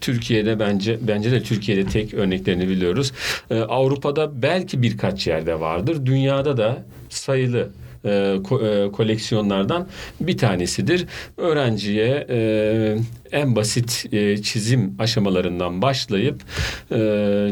Türkiye'de 0.00 0.58
bence 0.58 0.98
bence 1.00 1.32
de 1.32 1.42
Türkiye'de 1.42 1.84
tek 1.84 2.14
örneklerini 2.14 2.68
biliyoruz. 2.68 3.12
E, 3.50 3.54
Avrupa'da 3.60 4.42
belki 4.42 4.82
birkaç 4.82 5.26
yerde 5.26 5.60
vardır. 5.60 6.06
Dünyada 6.06 6.56
da 6.56 6.82
sayılı 7.08 7.68
e, 8.04 8.08
ko- 8.08 8.88
e, 8.88 8.92
koleksiyonlardan 8.92 9.86
bir 10.20 10.36
tanesidir. 10.38 11.06
Öğrenciye 11.36 12.26
e, 12.30 12.96
en 13.32 13.56
basit 13.56 14.06
e, 14.12 14.42
çizim 14.42 14.94
aşamalarından 14.98 15.82
başlayıp 15.82 16.42
e, 16.92 16.96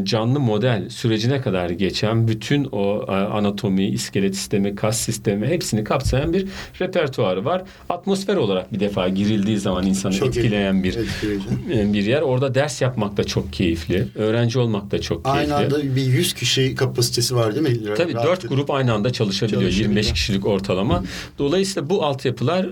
canlı 0.05 0.41
model 0.41 0.89
sürecine 0.89 1.41
kadar 1.41 1.71
geçen 1.71 2.29
bütün 2.29 2.65
o 2.73 3.05
e, 3.09 3.13
anatomi, 3.13 3.87
iskelet 3.87 4.37
sistemi, 4.37 4.75
kas 4.75 5.01
sistemi 5.01 5.47
hepsini 5.47 5.85
kapsayan 5.85 6.33
bir 6.33 6.47
repertuarı 6.81 7.45
var. 7.45 7.63
Atmosfer 7.89 8.37
olarak 8.37 8.73
bir 8.73 8.81
defa 8.81 9.09
girildiği 9.09 9.59
zaman 9.59 9.87
insanı 9.87 10.13
Çok 10.13 10.29
etkileyen 10.37 10.83
bir 10.85 10.97
etkileyici. 10.97 11.47
e, 11.73 11.93
bir 11.93 12.05
yer. 12.07 12.23
Orada 12.23 12.55
ders 12.55 12.83
yapmak 12.83 13.17
da 13.17 13.25
çok 13.25 13.53
keyifli. 13.53 14.09
Öğrenci 14.15 14.59
olmak 14.59 14.91
da 14.91 15.01
çok 15.01 15.25
keyifli. 15.25 15.41
Aynı 15.55 15.57
anda 15.57 15.97
bir 15.97 16.03
100 16.05 16.35
kişi 16.35 16.75
kapasitesi 16.75 17.37
var 17.37 17.55
değil 17.55 17.69
mi? 17.69 17.95
Tabii 17.97 18.13
Rahat- 18.13 18.27
dört 18.27 18.49
grup 18.49 18.71
aynı 18.71 18.93
anda 18.93 19.13
çalışabiliyor. 19.13 19.61
Çalışabiliyor. 19.63 19.89
25 19.91 20.13
kişilik 20.13 20.47
ortalama. 20.47 21.03
Dolayısıyla 21.39 21.91
bu 21.91 22.05
altyapılar 22.05 22.65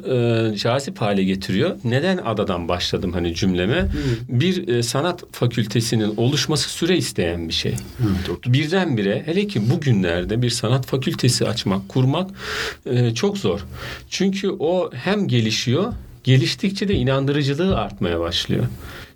e, 0.53 0.57
cazip 0.57 1.01
hale 1.01 1.25
getiriyor. 1.25 1.77
Neden 1.85 2.17
adadan 2.25 2.69
başladım 2.97 3.13
hani 3.13 3.35
cümleme? 3.35 3.89
Bir 4.29 4.69
e, 4.69 4.83
sanat 4.83 5.25
fakültesinin 5.33 6.17
oluşması 6.17 6.69
süre 6.69 6.97
isteyen 6.97 7.49
bir 7.49 7.53
şey. 7.55 7.75
O- 8.31 8.53
Birdenbire 8.53 9.23
hele 9.27 9.47
ki 9.47 9.71
bugünlerde 9.71 10.43
bir 10.43 10.51
sanat 10.51 10.87
fakültesi 10.87 11.47
açmak, 11.49 11.89
kurmak 11.89 12.31
e, 12.87 13.15
çok 13.15 13.39
zor. 13.39 13.61
Çünkü 14.11 14.51
o 14.51 14.91
hem 14.95 15.29
gelişiyor, 15.29 15.93
geliştikçe 16.27 16.89
de 16.89 16.95
inandırıcılığı 16.95 17.79
artmaya 17.79 18.21
başlıyor. 18.21 18.65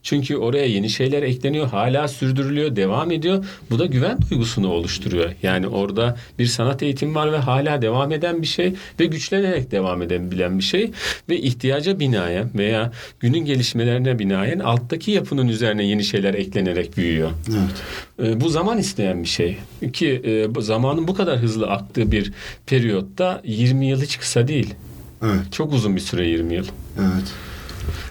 Çünkü 0.03 0.37
oraya 0.37 0.67
yeni 0.67 0.91
şeyler 0.91 1.23
ekleniyor, 1.23 1.69
hala 1.69 2.09
sürdürülüyor, 2.09 2.77
devam 2.77 3.11
ediyor. 3.11 3.45
Bu 3.71 3.79
da 3.79 3.87
güven 3.87 4.19
duygusunu 4.31 4.69
oluşturuyor. 4.69 5.33
Yani 5.43 5.69
orada 5.69 6.17
bir 6.39 6.47
sanat 6.47 6.83
eğitimi 6.83 7.15
var 7.15 7.33
ve 7.33 7.37
hala 7.37 7.83
devam 7.83 8.13
eden 8.13 8.43
bir 8.43 8.47
şey 8.47 8.75
ve 9.01 9.07
güçlenerek 9.07 9.71
devam 9.71 10.03
edebilen 10.03 10.59
bir 10.59 10.65
şey 10.65 10.91
ve 11.29 11.39
ihtiyaca 11.39 12.01
binaen 12.01 12.51
veya 12.55 12.93
günün 13.21 13.45
gelişmelerine 13.45 14.19
binaen 14.19 14.59
alttaki 14.59 15.11
yapının 15.11 15.49
üzerine 15.49 15.85
yeni 15.85 16.05
şeyler 16.05 16.35
eklenerek 16.35 16.97
büyüyor. 16.97 17.31
Evet. 17.49 18.33
E, 18.33 18.41
bu 18.41 18.49
zaman 18.49 18.79
isteyen 18.79 19.23
bir 19.23 19.29
şey. 19.29 19.59
Ki 19.93 20.23
e, 20.59 20.63
zamanın 20.63 21.09
bu 21.09 21.15
kadar 21.15 21.39
hızlı 21.39 21.67
aktığı 21.67 22.13
bir 22.13 22.33
periyotta 22.67 23.43
20 23.45 23.87
yıl 23.87 24.03
hiç 24.03 24.19
kısa 24.19 24.49
değil. 24.49 24.75
Evet. 25.23 25.53
Çok 25.53 25.73
uzun 25.73 25.97
bir 25.97 26.01
süre 26.01 26.27
20 26.29 26.55
yıl. 26.55 26.67
Evet. 26.99 27.29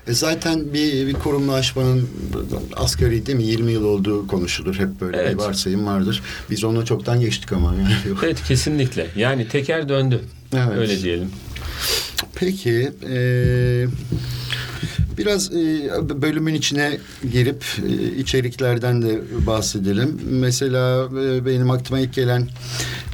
E 0.08 0.14
zaten 0.14 0.74
bir, 0.74 1.08
bir 1.08 1.14
kurumlaşmanın 1.14 2.10
asgari 2.76 3.26
değil 3.26 3.38
mi 3.38 3.44
20 3.44 3.72
yıl 3.72 3.84
olduğu 3.84 4.28
konuşulur. 4.28 4.76
Hep 4.80 5.02
böyle 5.02 5.18
Evet. 5.18 5.34
bir 5.34 5.38
varsayım 5.40 5.86
vardır. 5.86 6.22
Biz 6.50 6.64
onu 6.64 6.86
çoktan 6.86 7.20
geçtik 7.22 7.54
ama. 7.54 7.76
Yani. 7.76 7.94
Evet 8.24 8.44
kesinlikle. 8.44 9.08
Yani 9.16 9.48
teker 9.48 9.90
döndü. 9.90 10.22
Evet. 10.54 10.78
Öyle 10.78 11.02
diyelim. 11.02 11.30
Peki 12.36 12.92
e, 13.10 13.86
biraz 15.18 15.54
e, 15.54 15.90
bölümün 16.22 16.54
içine 16.54 16.98
girip 17.32 17.64
e, 17.88 18.16
içeriklerden 18.16 19.02
de 19.02 19.22
bahsedelim. 19.48 20.22
Mesela 20.30 21.06
e, 21.06 21.46
benim 21.46 21.72
aklıma 21.72 22.00
ilk 22.00 22.14
gelen 22.14 22.48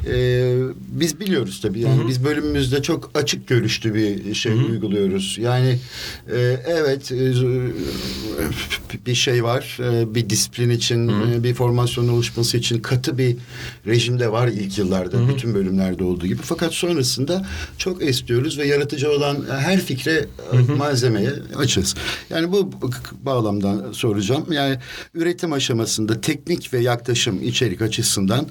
e, 0.07 0.55
biz 0.77 1.19
biliyoruz 1.19 1.59
tabii 1.62 1.79
yani 1.79 2.07
biz 2.07 2.24
bölümümüzde 2.24 2.81
çok 2.81 3.12
açık 3.13 3.47
görüşlü 3.47 3.93
bir 3.93 4.33
şey 4.33 4.53
uyguluyoruz. 4.53 5.38
Yani 5.41 5.79
e, 6.35 6.38
evet 6.65 7.12
e, 7.12 7.33
bir 9.05 9.15
şey 9.15 9.43
var 9.43 9.77
e, 9.79 10.15
bir 10.15 10.29
disiplin 10.29 10.69
için 10.69 11.07
e, 11.07 11.43
bir 11.43 11.53
formasyon 11.53 12.07
oluşması 12.07 12.57
için 12.57 12.81
katı 12.81 13.17
bir 13.17 13.35
rejimde 13.88 14.31
var 14.31 14.47
ilk 14.47 14.77
yıllarda 14.77 15.29
bütün 15.29 15.53
bölümlerde 15.53 16.03
olduğu 16.03 16.27
gibi. 16.27 16.41
Fakat 16.41 16.74
sonrasında 16.74 17.47
çok 17.77 18.03
esniyoruz 18.03 18.57
ve 18.57 18.67
yaratıcı 18.67 18.94
olan 19.03 19.45
her 19.59 19.79
fikre 19.81 20.25
e, 20.53 20.73
malzemeye 20.73 21.31
açız. 21.55 21.95
Yani 22.29 22.51
bu 22.51 22.71
bağlamdan 23.21 23.91
soracağım. 23.91 24.45
Yani 24.51 24.77
üretim 25.13 25.53
aşamasında 25.53 26.21
teknik 26.21 26.73
ve 26.73 26.79
yaklaşım 26.79 27.43
içerik 27.43 27.81
açısından 27.81 28.47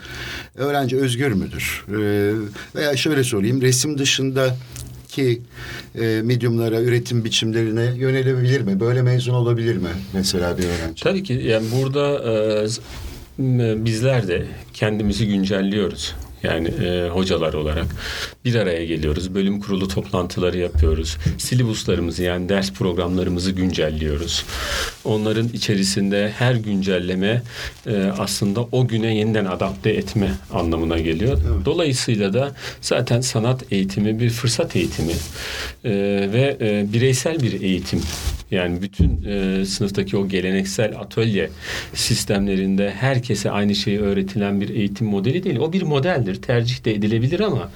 öğrenci 0.55 0.97
özgür 0.97 1.33
müdür? 1.33 1.85
E, 1.89 2.33
veya 2.75 2.97
şöyle 2.97 3.25
sorayım 3.25 3.63
resim 3.63 3.99
dışında 3.99 4.57
ki 5.09 5.43
e, 6.01 6.21
medyumlara, 6.25 6.81
üretim 6.81 7.25
biçimlerine 7.25 7.93
yönelebilir 7.97 8.61
mi? 8.61 8.81
Böyle 8.81 9.03
mezun 9.03 9.35
olabilir 9.35 9.77
mi 9.77 9.89
mesela 10.13 10.59
bir 10.59 10.65
öğrenci? 10.65 11.03
Tabii 11.03 11.23
ki 11.23 11.33
yani 11.33 11.67
burada 11.77 12.33
e, 12.33 13.85
bizler 13.85 14.29
de 14.29 14.47
kendimizi 14.73 15.29
güncelliyoruz. 15.29 16.15
Yani 16.45 16.69
e, 16.69 17.09
hocalar 17.09 17.55
olarak 17.55 17.87
bir 18.45 18.55
araya 18.55 18.85
geliyoruz. 18.85 19.35
Bölüm 19.35 19.61
kurulu 19.61 19.89
toplantıları 19.89 20.59
yapıyoruz. 20.59 21.17
Silibuslarımızı 21.39 22.23
yani 22.23 22.49
ders 22.49 22.73
programlarımızı 22.73 23.51
güncelliyoruz. 23.51 24.45
Onların 25.05 25.49
içerisinde 25.49 26.33
her 26.39 26.55
güncelleme 26.55 27.43
e, 27.87 28.13
aslında 28.19 28.61
o 28.73 28.89
güne 28.89 29.17
yeniden 29.17 29.45
adapte 29.45 29.91
etme 29.91 30.31
anlamına 30.53 30.99
geliyor. 30.99 31.39
Evet. 31.49 31.65
Dolayısıyla 31.65 32.33
da 32.33 32.53
zaten 32.81 33.21
sanat 33.21 33.73
eğitimi 33.73 34.21
bir 34.21 34.31
fırsat 34.31 34.77
eğitimi 34.77 35.13
e, 35.85 35.91
ve 36.33 36.57
e, 36.61 36.93
bireysel 36.93 37.43
bir 37.43 37.61
eğitim. 37.61 38.01
Yani 38.51 38.83
bütün 38.83 39.25
e, 39.25 39.65
sınıftaki 39.65 40.17
o 40.17 40.29
geleneksel 40.29 40.99
atölye 40.99 41.51
sistemlerinde 41.95 42.91
herkese 42.91 43.51
aynı 43.51 43.75
şeyi 43.75 44.01
öğretilen 44.01 44.61
bir 44.61 44.69
eğitim 44.69 45.07
modeli 45.07 45.45
değil. 45.45 45.57
O 45.57 45.73
bir 45.73 45.83
modeldir. 45.83 46.43
Tercih 46.43 46.85
de 46.85 46.95
edilebilir 46.95 47.41
ama 47.41 47.71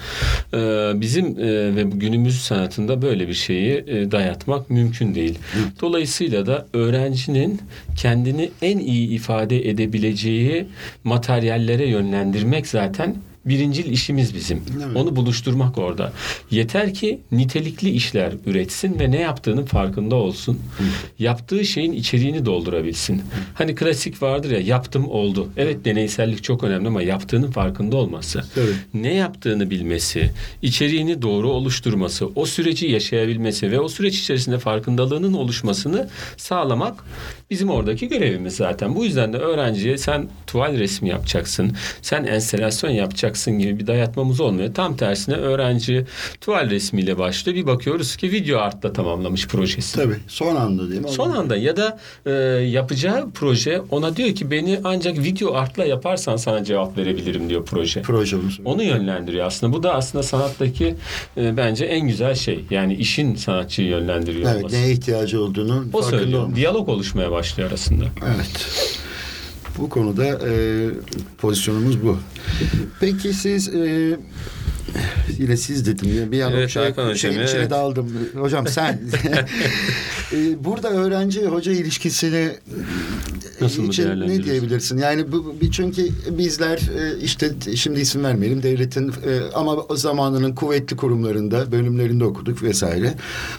e, 0.54 0.58
bizim 1.00 1.26
e, 1.26 1.76
ve 1.76 1.82
günümüz 1.82 2.40
sanatında 2.40 3.02
böyle 3.02 3.28
bir 3.28 3.34
şeyi 3.34 3.84
e, 3.87 4.10
dayatmak 4.10 4.70
mümkün 4.70 5.14
değil. 5.14 5.38
Dolayısıyla 5.80 6.46
da 6.46 6.66
öğrencinin 6.72 7.60
kendini 7.96 8.50
en 8.62 8.78
iyi 8.78 9.08
ifade 9.08 9.70
edebileceği 9.70 10.66
materyallere 11.04 11.87
yönlendirmek 11.87 12.66
zaten 12.66 13.14
birincil 13.49 13.93
işimiz 13.93 14.35
bizim. 14.35 14.62
Evet. 14.76 14.97
Onu 14.97 15.17
buluşturmak 15.17 15.78
orada. 15.78 16.12
Yeter 16.50 16.95
ki 16.95 17.21
nitelikli 17.33 17.90
işler 17.90 18.33
üretsin 18.47 18.99
ve 18.99 19.11
ne 19.11 19.21
yaptığının 19.21 19.64
farkında 19.64 20.17
olsun. 20.17 20.55
Hı. 20.78 20.85
Yaptığı 21.19 21.64
şeyin 21.64 21.93
içeriğini 21.93 22.47
doldurabilsin. 22.47 23.19
Hı. 23.19 23.23
Hani 23.55 23.75
klasik 23.75 24.23
vardır 24.23 24.50
ya 24.50 24.61
yaptım 24.61 25.09
oldu. 25.09 25.49
Evet 25.57 25.85
deneysellik 25.85 26.45
çok 26.45 26.64
önemli 26.64 26.88
ama 26.88 27.02
yaptığının 27.02 27.50
farkında 27.50 27.97
olması. 27.97 28.45
Evet. 28.57 28.75
Ne 28.95 29.14
yaptığını 29.14 29.71
bilmesi, 29.71 30.31
içeriğini 30.62 31.23
doğru 31.23 31.50
oluşturması, 31.50 32.26
o 32.26 32.47
süreci 32.47 32.87
yaşayabilmesi 32.87 33.71
ve 33.71 33.81
o 33.81 33.88
süreç 33.88 34.19
içerisinde 34.19 34.59
farkındalığının 34.59 35.33
oluşmasını 35.33 36.09
sağlamak 36.37 37.05
bizim 37.50 37.71
oradaki 37.71 38.09
görevimiz 38.09 38.57
zaten. 38.57 38.95
Bu 38.95 39.05
yüzden 39.05 39.33
de 39.33 39.37
öğrenciye 39.37 39.99
sen 39.99 40.28
tuval 40.47 40.78
resmi 40.78 41.09
yapacaksın, 41.09 41.76
sen 42.02 42.25
enstelasyon 42.25 42.90
yapacaksın 42.90 43.38
gibi 43.47 43.78
bir 43.78 43.87
dayatmamız 43.87 44.40
olmuyor. 44.40 44.75
Tam 44.75 44.97
tersine 44.97 45.35
öğrenci 45.35 46.07
tuval 46.40 46.71
resmiyle 46.71 47.18
başlıyor. 47.18 47.59
Bir 47.59 47.66
bakıyoruz 47.66 48.16
ki 48.16 48.33
video 48.33 48.59
art'ta 48.59 48.92
tamamlamış 48.92 49.49
projesi. 49.49 49.97
Tabii 49.97 50.16
son 50.28 50.57
anda 50.57 50.90
değil 50.90 51.00
mi? 51.00 51.09
Son 51.09 51.30
anda 51.30 51.57
ya 51.57 51.76
da 51.76 51.99
e, 52.26 52.30
yapacağı 52.64 53.30
proje 53.30 53.80
ona 53.90 54.16
diyor 54.16 54.35
ki 54.35 54.50
beni 54.50 54.80
ancak 54.85 55.18
video 55.18 55.54
art'la 55.54 55.85
yaparsan 55.85 56.37
sana 56.37 56.64
cevap 56.64 56.99
verebilirim 56.99 57.50
diyor 57.50 57.64
proje. 57.64 58.02
Projemiz. 58.02 58.59
Onu 58.64 58.83
yönlendiriyor 58.83 59.47
aslında. 59.47 59.73
Bu 59.73 59.83
da 59.83 59.95
aslında 59.95 60.23
sanattaki 60.23 60.95
e, 61.37 61.57
bence 61.57 61.85
en 61.85 62.09
güzel 62.09 62.35
şey. 62.35 62.64
Yani 62.71 62.95
işin 62.95 63.35
sanatçıyı 63.35 63.88
yönlendiriyor 63.88 64.50
evet, 64.50 64.57
olması. 64.57 64.76
neye 64.76 64.92
ihtiyacı 64.92 65.42
olduğunu 65.42 65.85
o 65.92 66.02
söylüyor. 66.02 66.40
Olması. 66.40 66.57
Diyalog 66.57 66.88
oluşmaya 66.88 67.30
başlıyor 67.30 67.68
arasında. 67.68 68.04
Evet. 68.26 68.98
Bu 69.78 69.88
konuda 69.88 70.25
e, 70.25 70.87
pozisyonumuz 71.38 72.02
bu. 72.02 72.18
Peki 73.00 73.32
siz 73.32 73.68
e, 73.68 74.16
yine 75.38 75.56
siz 75.56 75.87
dedim. 75.87 76.32
Bir 76.32 76.42
an 76.42 76.52
evet, 76.52 76.70
şey, 76.70 76.94
şeyin 77.14 77.42
içine 77.42 77.58
evet. 77.61 77.70
daldım. 77.70 78.12
Hocam 78.35 78.66
sen. 78.66 79.00
E, 80.32 80.64
burada 80.64 80.90
öğrenci 80.90 81.47
hoca 81.47 81.73
ilişkisini 81.73 82.50
Nasıl 83.60 83.82
için 83.82 84.20
ne 84.20 84.44
diyebilirsin? 84.44 84.98
Yani 84.98 85.32
bu 85.32 85.54
çünkü 85.72 86.08
bizler 86.30 86.78
e, 86.78 87.18
işte 87.20 87.50
şimdi 87.74 88.00
isim 88.00 88.24
vermeyelim 88.24 88.62
devletin 88.62 89.08
e, 89.08 89.40
ama 89.54 89.76
zamanının 89.94 90.54
kuvvetli 90.54 90.96
kurumlarında 90.96 91.72
bölümlerinde 91.72 92.24
okuduk 92.24 92.62
vesaire. 92.62 93.14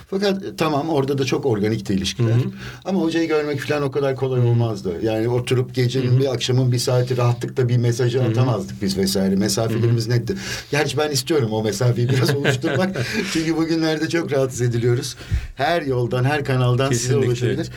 Fakat 0.10 0.44
tamam 0.58 0.90
orada 0.90 1.18
da 1.18 1.26
çok 1.26 1.46
organikti 1.46 1.94
ilişkiler. 1.94 2.36
Hı 2.36 2.36
hı. 2.36 2.52
Ama 2.86 3.02
hocayı 3.02 3.28
görmek 3.28 3.60
falan 3.60 3.84
o 3.84 3.92
kadar 3.92 4.16
kolay 4.16 4.40
olmazdı. 4.40 4.94
Yani 5.04 5.30
oturup 5.30 5.76
gecenin 5.76 6.12
hı 6.12 6.16
hı. 6.16 6.20
bir 6.20 6.34
akşamın 6.34 6.72
bir 6.72 6.78
saati 6.80 7.18
rahatlıkla 7.18 7.70
bir 7.70 7.78
mesajı 7.78 8.24
atamazdık 8.24 8.82
biz 8.82 8.98
vesaire. 8.98 9.36
Mesafelerimiz 9.36 10.08
hı 10.08 10.12
hı. 10.12 10.16
netti. 10.16 10.36
Gerçi 10.72 10.98
ben 10.98 11.12
istiyorum 11.12 11.54
o 11.54 11.64
mesafeyi 11.64 12.10
biraz 12.10 12.36
oluşturmak. 12.36 12.98
Çünkü 13.34 13.58
bugünlerde 13.58 14.10
çok 14.10 14.32
rahatsız 14.32 14.62
ediliyoruz. 14.62 15.16
Her 15.56 15.82
yoldan, 15.82 16.24
her 16.24 16.46
kanaldan 16.46 16.90
Kesinlikle. 16.90 17.36
size 17.36 17.48
ulaşabilir. 17.48 17.70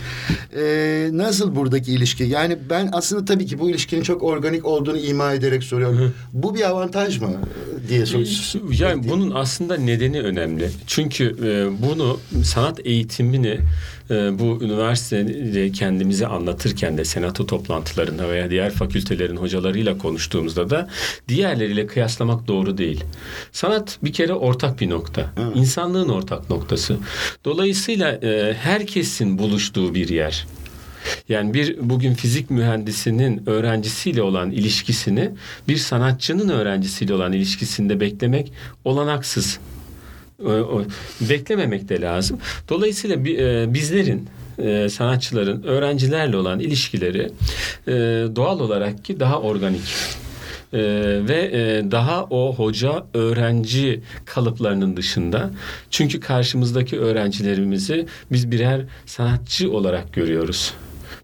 Ee, 0.56 1.10
nasıl 1.12 1.56
buradaki 1.56 1.92
ilişki? 1.92 2.11
Yani 2.20 2.58
ben 2.70 2.88
aslında 2.92 3.24
tabii 3.24 3.46
ki 3.46 3.58
bu 3.58 3.70
ilişkinin 3.70 4.02
çok 4.02 4.22
organik 4.22 4.66
olduğunu 4.66 4.98
ima 4.98 5.32
ederek 5.32 5.64
soruyorum. 5.64 5.98
Hı. 5.98 6.12
Bu 6.32 6.54
bir 6.54 6.68
avantaj 6.68 7.20
mı 7.20 7.30
diye 7.88 8.06
soruyorum. 8.06 8.72
Yani 8.80 9.08
bunun 9.08 9.30
aslında 9.30 9.76
nedeni 9.76 10.20
önemli. 10.20 10.70
Çünkü 10.86 11.36
e, 11.44 11.82
bunu 11.82 12.20
sanat 12.44 12.86
eğitimini 12.86 13.58
e, 14.10 14.38
bu 14.38 14.58
üniversitede 14.62 15.72
kendimizi 15.72 16.26
anlatırken 16.26 16.98
de 16.98 17.04
senato 17.04 17.46
toplantılarında 17.46 18.28
veya 18.28 18.50
diğer 18.50 18.70
fakültelerin 18.70 19.36
hocalarıyla 19.36 19.98
konuştuğumuzda 19.98 20.70
da 20.70 20.88
diğerleriyle 21.28 21.86
kıyaslamak 21.86 22.48
doğru 22.48 22.78
değil. 22.78 23.04
Sanat 23.52 23.98
bir 24.04 24.12
kere 24.12 24.32
ortak 24.32 24.80
bir 24.80 24.90
nokta. 24.90 25.32
Evet. 25.42 25.56
İnsanlığın 25.56 26.08
ortak 26.08 26.50
noktası. 26.50 26.96
Dolayısıyla 27.44 28.12
e, 28.12 28.54
herkesin 28.54 29.38
buluştuğu 29.38 29.94
bir 29.94 30.08
yer. 30.08 30.46
Yani 31.28 31.54
bir 31.54 31.76
bugün 31.80 32.14
fizik 32.14 32.50
mühendisinin 32.50 33.42
öğrencisiyle 33.46 34.22
olan 34.22 34.50
ilişkisini 34.50 35.30
bir 35.68 35.76
sanatçının 35.76 36.48
öğrencisiyle 36.48 37.14
olan 37.14 37.32
ilişkisinde 37.32 38.00
beklemek 38.00 38.52
olanaksız. 38.84 39.58
Beklememek 41.20 41.88
de 41.88 42.00
lazım. 42.00 42.38
Dolayısıyla 42.68 43.16
e, 43.16 43.74
bizlerin 43.74 44.28
e, 44.58 44.88
sanatçıların 44.88 45.62
öğrencilerle 45.62 46.36
olan 46.36 46.60
ilişkileri 46.60 47.30
e, 47.88 47.92
doğal 48.36 48.60
olarak 48.60 49.04
ki 49.04 49.20
daha 49.20 49.40
organik. 49.40 49.82
Ee, 50.74 50.78
ve 51.28 51.50
e, 51.52 51.90
daha 51.90 52.24
o 52.24 52.54
hoca 52.54 53.06
öğrenci 53.14 54.00
kalıplarının 54.24 54.96
dışında 54.96 55.50
çünkü 55.90 56.20
karşımızdaki 56.20 57.00
öğrencilerimizi 57.00 58.06
biz 58.32 58.50
birer 58.50 58.80
sanatçı 59.06 59.72
olarak 59.72 60.12
görüyoruz. 60.12 60.74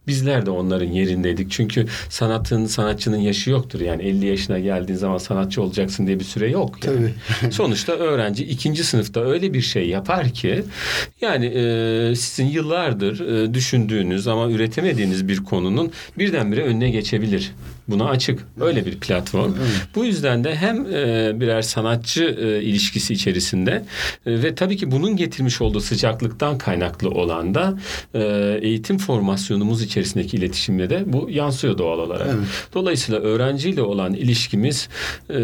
Bizler 0.09 0.47
de 0.47 0.51
onların 0.51 0.92
yerindeydik. 0.92 1.51
Çünkü 1.51 1.87
sanatın, 2.09 2.66
sanatçının 2.66 3.18
yaşı 3.18 3.51
yoktur. 3.51 3.81
Yani 3.81 4.03
50 4.03 4.27
yaşına 4.27 4.59
geldiğin 4.59 4.99
zaman 4.99 5.18
sanatçı 5.18 5.62
olacaksın 5.62 6.07
diye 6.07 6.21
bir 6.21 6.25
süre 6.25 6.51
yok. 6.51 6.85
Yani. 6.85 7.12
Tabii. 7.40 7.53
Sonuçta 7.53 7.92
öğrenci 7.92 8.44
ikinci 8.44 8.85
sınıfta 8.85 9.21
öyle 9.21 9.55
bir 9.55 9.61
şey 9.61 9.88
yapar 9.88 10.29
ki 10.31 10.64
yani 11.21 11.47
e, 11.47 12.14
sizin 12.16 12.47
yıllardır 12.51 13.21
e, 13.21 13.55
düşündüğünüz 13.55 14.27
ama 14.27 14.51
üretemediğiniz 14.51 15.29
bir 15.29 15.44
konunun 15.44 15.92
birdenbire 16.18 16.62
önüne 16.62 16.90
geçebilir. 16.90 17.53
Buna 17.88 18.09
açık. 18.09 18.44
Öyle 18.61 18.87
bir 18.87 19.01
platform. 19.01 19.53
Bu 19.94 20.05
yüzden 20.05 20.44
de 20.44 20.55
hem 20.57 20.87
e, 20.87 21.33
birer 21.40 21.62
sanatçı 21.62 22.24
e, 22.24 22.62
ilişkisi 22.62 23.14
içerisinde 23.14 23.85
e, 24.27 24.42
ve 24.42 24.55
tabii 24.55 24.77
ki 24.77 24.90
bunun 24.90 25.16
getirmiş 25.16 25.61
olduğu 25.61 25.81
sıcaklıktan 25.81 26.59
kaynaklı 26.59 27.11
olan 27.11 27.55
da 27.55 27.79
e, 28.14 28.59
eğitim 28.62 28.98
formasyonumuz 28.98 29.83
içerisindeki 29.83 30.37
iletişimle 30.37 30.90
de 30.90 31.03
bu 31.07 31.31
yansıyor 31.31 31.79
doğal 31.79 31.98
olarak. 31.98 32.27
Evet. 32.31 32.46
Dolayısıyla 32.74 33.20
öğrenciyle 33.20 33.83
olan 33.83 34.14
ilişkimiz 34.14 34.88
e, 35.31 35.35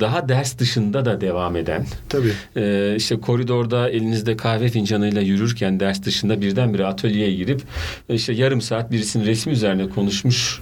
daha 0.00 0.28
ders 0.28 0.58
dışında 0.58 1.04
da 1.04 1.20
devam 1.20 1.56
eden. 1.56 1.86
Tabii. 2.08 2.32
E, 2.56 2.94
işte 2.96 3.20
koridorda 3.20 3.88
elinizde 3.88 4.36
kahve 4.36 4.68
fincanıyla 4.68 5.22
yürürken 5.22 5.80
ders 5.80 6.02
dışında 6.02 6.40
birdenbire 6.40 6.86
atölyeye 6.86 7.34
girip 7.34 7.60
işte 8.08 8.32
yarım 8.32 8.60
saat 8.60 8.92
birisinin 8.92 9.26
resmi 9.26 9.52
üzerine 9.52 9.88
konuşmuş 9.88 10.60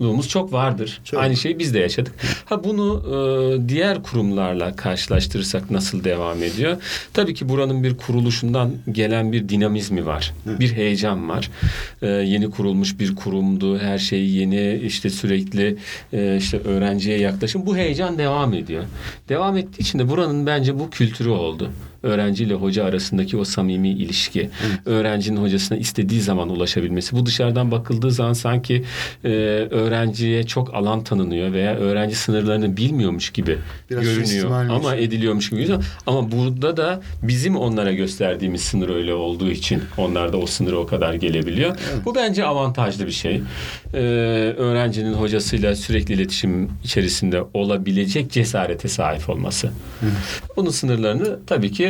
Luğumuz 0.00 0.28
çok 0.28 0.52
vardır. 0.52 1.00
Çok. 1.04 1.20
Aynı 1.20 1.36
şeyi 1.36 1.58
biz 1.58 1.74
de 1.74 1.78
yaşadık. 1.78 2.14
Ha 2.44 2.64
bunu 2.64 3.02
e, 3.06 3.68
diğer 3.68 4.02
kurumlarla 4.02 4.76
karşılaştırırsak 4.76 5.70
nasıl 5.70 6.04
devam 6.04 6.42
ediyor? 6.42 6.76
Tabii 7.14 7.34
ki 7.34 7.48
buranın 7.48 7.84
bir 7.84 7.96
kuruluşundan 7.96 8.72
gelen 8.92 9.32
bir 9.32 9.48
dinamizmi 9.48 10.06
var. 10.06 10.34
Hı. 10.44 10.60
Bir 10.60 10.72
heyecan 10.72 11.28
var. 11.28 11.50
E, 12.02 12.06
yeni 12.06 12.50
kurulmuş 12.50 12.98
bir 12.98 13.16
kurumdu. 13.16 13.78
Her 13.78 13.98
şey 13.98 14.28
yeni 14.28 14.74
işte 14.84 15.10
sürekli 15.10 15.76
e, 16.12 16.36
işte 16.36 16.58
öğrenciye 16.58 17.18
yaklaşım. 17.18 17.66
Bu 17.66 17.76
heyecan 17.76 18.18
devam 18.18 18.54
ediyor. 18.54 18.84
Devam 19.28 19.56
ettiği 19.56 19.80
için 19.80 19.98
de 19.98 20.08
buranın 20.08 20.46
bence 20.46 20.78
bu 20.78 20.90
kültürü 20.90 21.28
oldu. 21.28 21.70
Öğrenci 22.02 22.44
ile 22.44 22.54
hoca 22.54 22.84
arasındaki 22.84 23.36
o 23.36 23.44
samimi 23.44 23.88
ilişki, 23.90 24.40
Evet. 24.40 24.78
öğrencinin 24.86 25.42
hocasına 25.42 25.78
istediği 25.78 26.20
zaman 26.20 26.48
ulaşabilmesi. 26.48 27.16
Bu 27.16 27.26
dışarıdan 27.26 27.70
bakıldığı 27.70 28.10
zaman 28.10 28.32
sanki 28.32 28.84
e, 29.24 29.28
öğrenciye 29.70 30.42
çok 30.42 30.74
alan 30.74 31.04
tanınıyor 31.04 31.52
veya 31.52 31.74
öğrenci 31.76 32.14
sınırlarını 32.14 32.76
bilmiyormuş 32.76 33.30
gibi 33.30 33.58
Biraz 33.90 34.04
görünüyor 34.04 34.50
ama 34.70 34.94
ediliyormuş 34.96 35.50
gibi 35.50 35.60
görünüyor. 35.60 35.84
Ama 36.06 36.32
burada 36.32 36.76
da 36.76 37.00
bizim 37.22 37.56
onlara 37.56 37.92
gösterdiğimiz 37.92 38.60
sınır 38.60 38.88
öyle 38.88 39.14
olduğu 39.14 39.50
için 39.50 39.82
onlar 39.96 40.32
da 40.32 40.36
o 40.36 40.46
sınıra 40.46 40.76
o 40.76 40.86
kadar 40.86 41.14
gelebiliyor. 41.14 41.76
Bu 42.04 42.14
bence 42.14 42.44
avantajlı 42.44 43.06
bir 43.06 43.12
şey. 43.12 43.40
Ee, 43.94 43.98
öğrencinin 44.58 45.12
hocasıyla 45.12 45.76
sürekli 45.76 46.14
iletişim 46.14 46.68
içerisinde 46.84 47.42
olabilecek 47.54 48.30
cesarete 48.30 48.88
sahip 48.88 49.30
olması. 49.30 49.70
Bunun 50.56 50.70
sınırlarını 50.70 51.38
tabii 51.46 51.72
ki 51.72 51.87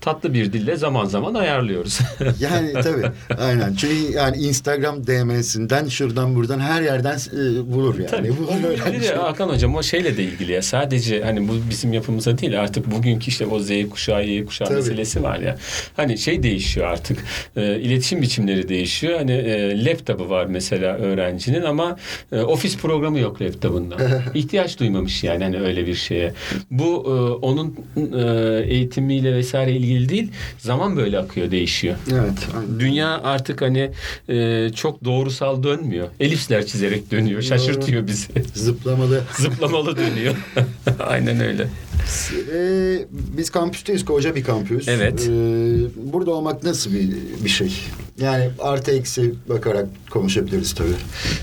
tatlı 0.00 0.34
bir 0.34 0.52
dille 0.52 0.76
zaman 0.76 1.04
zaman 1.04 1.34
ayarlıyoruz. 1.34 1.98
Yani 2.40 2.72
tabii 2.72 3.06
aynen. 3.38 3.74
Çünkü 3.74 4.12
yani 4.12 4.36
Instagram 4.36 5.06
DM'sinden 5.06 5.88
şuradan 5.88 6.34
buradan 6.34 6.58
her 6.60 6.82
yerden 6.82 7.18
e, 7.32 7.72
bulur 7.72 7.98
yani. 7.98 8.06
Tabii. 8.10 8.28
Bulur 8.38 8.48
Bir 8.62 8.64
öğrenci. 8.64 9.08
de 9.08 9.14
Hakan 9.14 9.48
hocam 9.48 9.74
o 9.74 9.82
şeyle 9.82 10.16
de 10.16 10.22
ilgili 10.24 10.52
ya. 10.52 10.62
Sadece 10.62 11.22
hani 11.22 11.48
bu 11.48 11.52
bizim 11.70 11.92
yapımıza 11.92 12.38
değil 12.38 12.60
artık 12.60 12.90
bugünkü 12.90 13.28
işte 13.28 13.46
o 13.46 13.58
Z 13.60 13.70
kuşağı, 13.90 14.24
Y 14.26 14.44
kuşağı 14.44 14.68
Tabii. 14.68 14.76
meselesi 14.78 15.22
var 15.22 15.38
ya. 15.38 15.56
Hani 15.96 16.18
şey 16.18 16.42
değişiyor 16.42 16.86
artık. 16.86 17.18
E, 17.56 17.80
iletişim 17.80 18.22
biçimleri 18.22 18.68
değişiyor. 18.68 19.18
Hani 19.18 19.32
e, 19.32 19.84
laptopu 19.84 20.30
var 20.30 20.46
mesela 20.46 20.96
öğrencinin 20.96 21.62
ama 21.62 21.96
e, 22.32 22.40
ofis 22.40 22.76
programı 22.78 23.18
yok 23.18 23.42
laptopunda. 23.42 23.96
İhtiyaç 24.34 24.78
duymamış 24.80 25.24
yani 25.24 25.44
hani 25.44 25.60
öyle 25.60 25.86
bir 25.86 25.94
şeye. 25.94 26.32
Bu 26.70 26.84
e, 27.06 27.10
onun 27.46 27.76
e, 27.96 28.62
eğitimiyle 28.74 29.34
vesaire 29.40 29.72
ilgili 29.72 30.08
değil. 30.08 30.30
Zaman 30.58 30.96
böyle 30.96 31.18
akıyor, 31.18 31.50
değişiyor. 31.50 31.96
Evet. 32.12 32.48
aynen. 32.56 32.80
Dünya 32.80 33.08
artık 33.22 33.62
hani 33.62 33.90
e, 34.28 34.68
çok 34.74 35.04
doğrusal 35.04 35.62
dönmüyor. 35.62 36.08
Elipsler 36.20 36.66
çizerek 36.66 37.10
dönüyor. 37.10 37.42
Şaşırtıyor 37.42 38.06
bizi. 38.06 38.28
Zıplamalı. 38.54 39.22
Zıplamalı 39.38 39.96
dönüyor. 39.96 40.34
Aynen 41.06 41.40
öyle. 41.40 41.66
Ee, 42.54 43.06
biz 43.10 43.50
kampüsteyiz. 43.50 44.04
Koca 44.04 44.34
bir 44.34 44.44
kampüs. 44.44 44.88
Evet. 44.88 45.20
Ee, 45.20 45.32
burada 46.12 46.30
olmak 46.30 46.62
nasıl 46.62 46.94
bir, 46.94 47.10
bir 47.44 47.48
şey? 47.48 47.72
Yani 48.20 48.50
artı 48.58 48.90
eksi 48.90 49.34
bakarak 49.48 49.86
konuşabiliriz 50.10 50.74
tabii. 50.74 50.88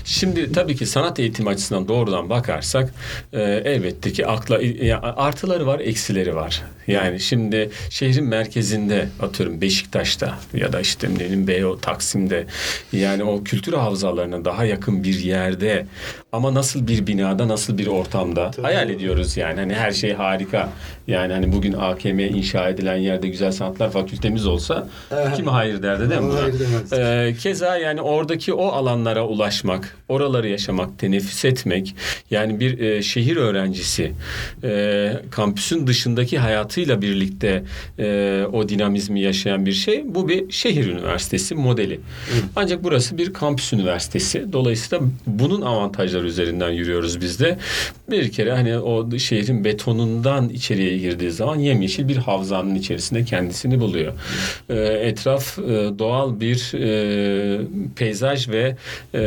Şimdi 0.04 0.52
tabii 0.52 0.76
ki 0.76 0.86
sanat 0.86 1.18
eğitimi 1.18 1.48
açısından 1.48 1.88
doğrudan 1.88 2.30
bakarsak 2.30 2.94
e, 3.32 3.42
elbette 3.42 4.12
ki 4.12 4.26
akla 4.26 4.62
ya, 4.62 5.00
artıları 5.02 5.66
var, 5.66 5.80
eksileri 5.80 6.34
var. 6.34 6.62
Yani 6.86 7.20
şimdi 7.20 7.70
şehrin 7.90 8.24
merkezinde 8.24 9.08
atıyorum 9.20 9.60
Beşiktaş'ta 9.60 10.38
ya 10.54 10.72
da 10.72 10.80
işte 10.80 11.14
bileyim 11.14 11.46
Beyo 11.46 11.78
Taksim'de 11.78 12.46
yani 12.92 13.24
o 13.24 13.44
kültür 13.44 13.72
havzalarına 13.72 14.44
daha 14.44 14.64
yakın 14.64 15.04
bir 15.04 15.18
yerde 15.18 15.86
ama 16.32 16.54
nasıl 16.54 16.86
bir 16.86 17.06
binada, 17.06 17.48
nasıl 17.48 17.78
bir 17.78 17.86
ortamda 17.86 18.50
Tabii. 18.50 18.66
hayal 18.66 18.90
ediyoruz 18.90 19.36
yani. 19.36 19.60
Hani 19.60 19.74
her 19.74 19.90
şey 19.90 20.12
harika. 20.12 20.68
Yani 21.06 21.32
hani 21.32 21.52
bugün 21.52 21.72
AKM 21.72 22.18
inşa 22.18 22.68
edilen 22.68 22.96
yerde 22.96 23.28
Güzel 23.28 23.52
Sanatlar 23.52 23.90
Fakültemiz 23.90 24.46
olsa 24.46 24.88
Aha. 25.10 25.32
kim 25.32 25.46
hayır 25.46 25.82
derdi 25.82 26.10
değil 26.10 26.20
mi? 26.20 26.32
Hayır. 26.32 27.28
Ee, 27.28 27.34
keza 27.34 27.76
yani 27.76 28.00
oradaki 28.00 28.52
o 28.52 28.66
alanlara 28.66 29.26
ulaşmak, 29.26 29.96
oraları 30.08 30.48
yaşamak, 30.48 30.98
teneffüs 30.98 31.44
etmek, 31.44 31.94
yani 32.30 32.60
bir 32.60 32.78
e, 32.78 33.02
şehir 33.02 33.36
öğrencisi 33.36 34.12
e, 34.64 35.12
kampüsün 35.30 35.86
dışındaki 35.86 36.38
hayatıyla 36.38 37.02
birlikte 37.02 37.64
e, 37.98 38.44
o 38.52 38.68
dinamizmi 38.68 39.20
yaşayan 39.20 39.66
bir 39.66 39.72
şey. 39.72 40.14
Bu 40.14 40.28
bir 40.28 40.52
şehir 40.52 40.86
üniversitesi 40.86 41.54
modeli. 41.54 42.00
Ancak 42.56 42.84
burası 42.84 43.18
bir 43.18 43.32
kampüs 43.32 43.72
üniversitesi. 43.72 44.52
Dolayısıyla 44.52 45.06
bunun 45.26 45.62
avantajları 45.62 46.17
üzerinden 46.24 46.70
yürüyoruz 46.70 47.20
biz 47.20 47.40
de. 47.40 47.58
Bir 48.10 48.32
kere 48.32 48.52
hani 48.52 48.78
o 48.78 49.18
şehrin 49.18 49.64
betonundan 49.64 50.48
içeriye 50.48 50.98
girdiği 50.98 51.30
zaman 51.30 51.58
yemyeşil 51.58 52.08
bir 52.08 52.16
havzanın 52.16 52.74
içerisinde 52.74 53.24
kendisini 53.24 53.80
buluyor. 53.80 54.12
E, 54.68 54.76
etraf 54.84 55.58
e, 55.58 55.62
doğal 55.98 56.40
bir 56.40 56.72
e, 56.74 57.60
peyzaj 57.96 58.48
ve 58.48 58.76
e, 59.14 59.20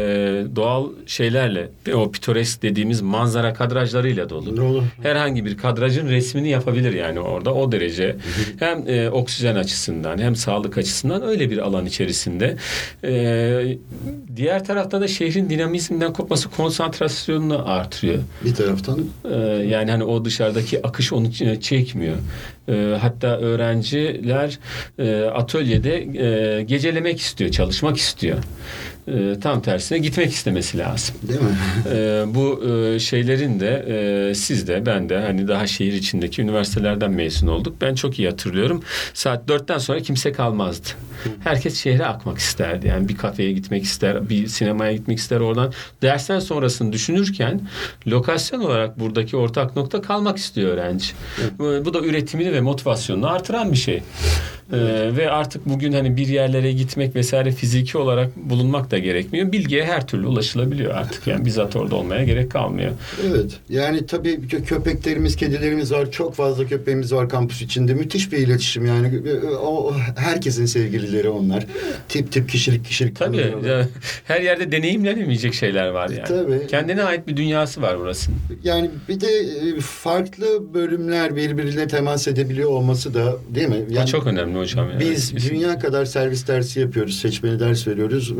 doğal 0.56 0.89
şeylerle 1.06 1.69
o 1.93 2.12
pitoresk 2.12 2.62
dediğimiz 2.62 3.01
manzara 3.01 3.54
kadrajlarıyla 3.54 4.30
dolu. 4.30 4.56
Ne 4.56 4.62
olur? 4.62 4.84
Herhangi 5.04 5.45
bir 5.45 5.58
kadrajın 5.58 6.10
resmini 6.10 6.49
yapabilir 6.49 6.93
yani 6.93 7.19
orada 7.19 7.54
o 7.54 7.71
derece. 7.71 8.15
Hem 8.60 8.88
e, 8.88 9.10
oksijen 9.10 9.56
açısından 9.56 10.17
hem 10.17 10.36
sağlık 10.36 10.77
açısından 10.77 11.23
öyle 11.23 11.49
bir 11.49 11.58
alan 11.58 11.86
içerisinde. 11.86 12.56
E, 13.04 13.77
diğer 14.36 14.65
tarafta 14.65 15.01
da 15.01 15.08
şehrin 15.08 15.49
dinamizminden 15.49 16.13
kopması 16.13 16.49
konsantrasyonunu 16.82 17.70
artırıyor. 17.70 18.20
Bir 18.46 18.56
taraftan 18.56 19.00
Ee, 19.32 19.38
yani 19.67 19.91
hani 19.91 20.04
o 20.04 20.26
dışarıdaki 20.26 20.88
akış 20.88 21.13
onu 21.13 21.32
çekmiyor. 21.62 22.15
Ee, 22.70 22.98
hatta 23.02 23.28
öğrenciler 23.28 24.60
e, 25.00 25.22
atölyede 25.24 25.96
e, 25.98 26.63
gecelemek 26.63 27.20
istiyor, 27.20 27.52
çalışmak 27.52 27.98
istiyor. 27.98 28.38
Ee, 29.08 29.40
tam 29.42 29.62
tersine 29.62 29.98
gitmek 29.98 30.32
istemesi 30.32 30.78
lazım. 30.78 31.16
değil 31.28 31.40
mi? 31.40 31.48
Ee, 31.94 32.24
bu 32.28 32.64
e, 32.66 33.00
şeylerin 33.00 33.60
de 33.60 33.86
e, 34.30 34.36
siz 34.36 34.68
de 34.68 34.86
ben 34.86 35.10
de 35.10 35.20
hani 35.20 35.48
daha 35.48 35.68
şehir 35.68 35.94
içindeki 35.94 36.42
üniversitelerden 36.42 37.12
mezun 37.12 37.48
olduk. 37.48 37.76
Ben 37.82 37.96
çok 37.96 38.20
iyi 38.20 38.30
hatırlıyorum. 38.30 38.84
Saat 39.14 39.48
dörtten 39.48 39.78
sonra 39.78 40.00
kimse 40.00 40.32
kalmazdı. 40.32 40.88
Herkes 41.44 41.84
şehre 41.84 42.06
akmak 42.06 42.38
isterdi. 42.38 42.88
Yani 42.88 43.10
bir 43.10 43.18
kafeye 43.18 43.52
gitmek 43.52 43.84
ister, 43.84 44.30
bir 44.30 44.48
sinemaya 44.48 44.94
gitmek 44.94 45.18
ister 45.18 45.40
oradan. 45.40 45.74
Dersten 46.02 46.40
sonrasını 46.40 46.94
düşünürken 46.94 47.62
lokasyon 48.08 48.60
olarak 48.60 49.00
buradaki 49.00 49.38
ortak 49.38 49.76
nokta 49.76 50.02
kalmak 50.02 50.38
istiyor 50.38 50.70
öğrenci. 50.70 51.08
Bu, 51.60 51.86
bu 51.86 51.94
da 51.94 52.00
üretimini 52.00 52.54
ve 52.54 52.62
motivasyonunu 52.62 53.28
artıran 53.30 53.72
bir 53.72 53.78
şey. 53.78 54.04
Ee, 54.73 54.77
ve 55.17 55.31
artık 55.31 55.65
bugün 55.65 55.91
hani 55.93 56.17
bir 56.17 56.27
yerlere 56.27 56.71
gitmek 56.71 57.15
vesaire 57.15 57.51
fiziki 57.51 57.97
olarak 57.97 58.38
bulunmak 58.38 58.91
da 58.91 58.97
gerekmiyor. 58.97 59.51
Bilgiye 59.51 59.86
her 59.86 60.07
türlü 60.07 60.27
ulaşılabiliyor 60.27 60.95
artık. 60.95 61.27
Yani 61.27 61.45
bizzat 61.45 61.75
orada 61.75 61.95
olmaya 61.95 62.23
gerek 62.23 62.51
kalmıyor. 62.51 62.91
Evet. 63.29 63.51
Yani 63.69 64.05
tabii 64.05 64.29
kö- 64.29 64.63
köpeklerimiz, 64.63 65.36
kedilerimiz 65.36 65.91
var. 65.91 66.12
Çok 66.12 66.36
fazla 66.36 66.65
köpeğimiz 66.65 67.13
var 67.13 67.29
kampüs 67.29 67.62
içinde. 67.62 67.93
Müthiş 67.93 68.31
bir 68.31 68.38
iletişim 68.38 68.86
yani. 68.86 69.21
O, 69.62 69.93
herkesin 70.17 70.65
sevgilileri 70.65 71.29
onlar. 71.29 71.65
Tip 72.10 72.31
tip 72.31 72.49
kişilik 72.49 72.86
kişilik. 72.86 73.15
Tabii 73.15 73.38
ya, 73.67 73.88
her 74.25 74.41
yerde 74.41 74.71
deneyimlenemeyecek 74.71 75.53
şeyler 75.53 75.88
var 75.88 76.10
yani. 76.10 76.27
Tabii. 76.27 76.67
Kendine 76.67 77.03
ait 77.03 77.27
bir 77.27 77.38
dünyası 77.38 77.81
var 77.81 77.99
burasının. 77.99 78.38
Yani 78.63 78.89
bir 79.10 79.21
de 79.21 79.27
e, 79.27 79.79
farklı 79.81 80.73
bölümler 80.73 81.36
birbirine 81.36 81.88
temas 81.88 82.27
edebiliyor 82.27 82.69
olması 82.69 83.13
da 83.13 83.36
değil 83.49 83.67
mi? 83.69 83.86
Yani 83.89 84.07
çok 84.07 84.27
önemli 84.27 84.57
hocam. 84.62 84.89
yani. 84.89 85.00
Biz 85.00 85.50
dünya 85.50 85.80
kadar 85.80 86.06
servis 86.06 86.47
dersi 86.47 86.80
yapıyoruz, 86.80 87.19
seçmeli 87.19 87.60
ders 87.60 87.88
veriyoruz. 87.88 88.34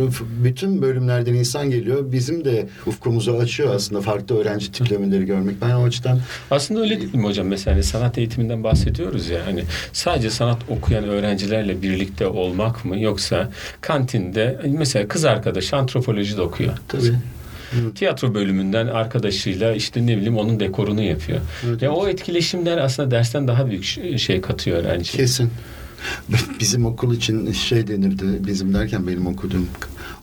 Bütün 0.44 0.82
bölümlerden 0.82 1.34
insan 1.34 1.70
geliyor. 1.70 2.12
Bizim 2.12 2.46
de 2.46 2.68
ufkumuzu 2.86 3.38
açıyor 3.38 3.76
aslında 3.76 4.02
farklı 4.02 4.38
öğrenci 4.38 4.72
tiplemeleri 4.72 5.26
görmek. 5.26 5.62
Ben 5.62 5.72
o 5.72 5.84
açıdan 5.84 6.20
Aslında 6.52 6.82
öyle 6.82 7.02
değil 7.02 7.16
mi 7.16 7.24
hocam? 7.24 7.48
Mesela 7.48 7.76
hani 7.76 7.84
sanat 7.84 8.18
eğitiminden 8.18 8.64
bahsediyoruz 8.64 9.30
ya. 9.30 9.46
Hani 9.46 9.64
sadece 9.94 10.30
sanat 10.30 10.58
okuyan 10.70 11.04
öğrencilerle 11.04 11.82
birlikte 11.82 12.28
olmak 12.28 12.86
mı 12.86 13.00
yoksa 13.00 13.50
kantinde 13.82 14.60
mesela 14.68 15.08
kız 15.08 15.26
arkadaş 15.26 15.74
antropoloji 15.74 16.38
de 16.38 16.42
okuyor. 16.42 16.74
tabii. 16.88 17.16
Tiyatro 17.96 18.34
bölümünden 18.34 18.88
arkadaşıyla 18.88 19.74
işte 19.74 20.08
ne 20.08 20.18
bileyim 20.18 20.38
onun 20.38 20.60
dekorunu 20.60 21.02
yapıyor. 21.02 21.40
Evet, 21.68 21.82
ya 21.82 21.92
o 21.92 22.08
etkileşimler 22.08 22.78
aslında 22.78 23.12
dersten 23.12 23.48
daha 23.48 23.70
büyük 23.70 23.84
şey 24.20 24.42
katıyor 24.42 24.78
öğrenci. 24.78 25.12
Kesin. 25.12 25.52
Bizim 26.60 26.86
okul 26.86 27.16
için 27.16 27.52
şey 27.52 27.88
denirdi. 27.88 28.48
Bizim 28.48 28.74
derken 28.74 29.08
benim 29.08 29.28
okuduğum 29.28 29.68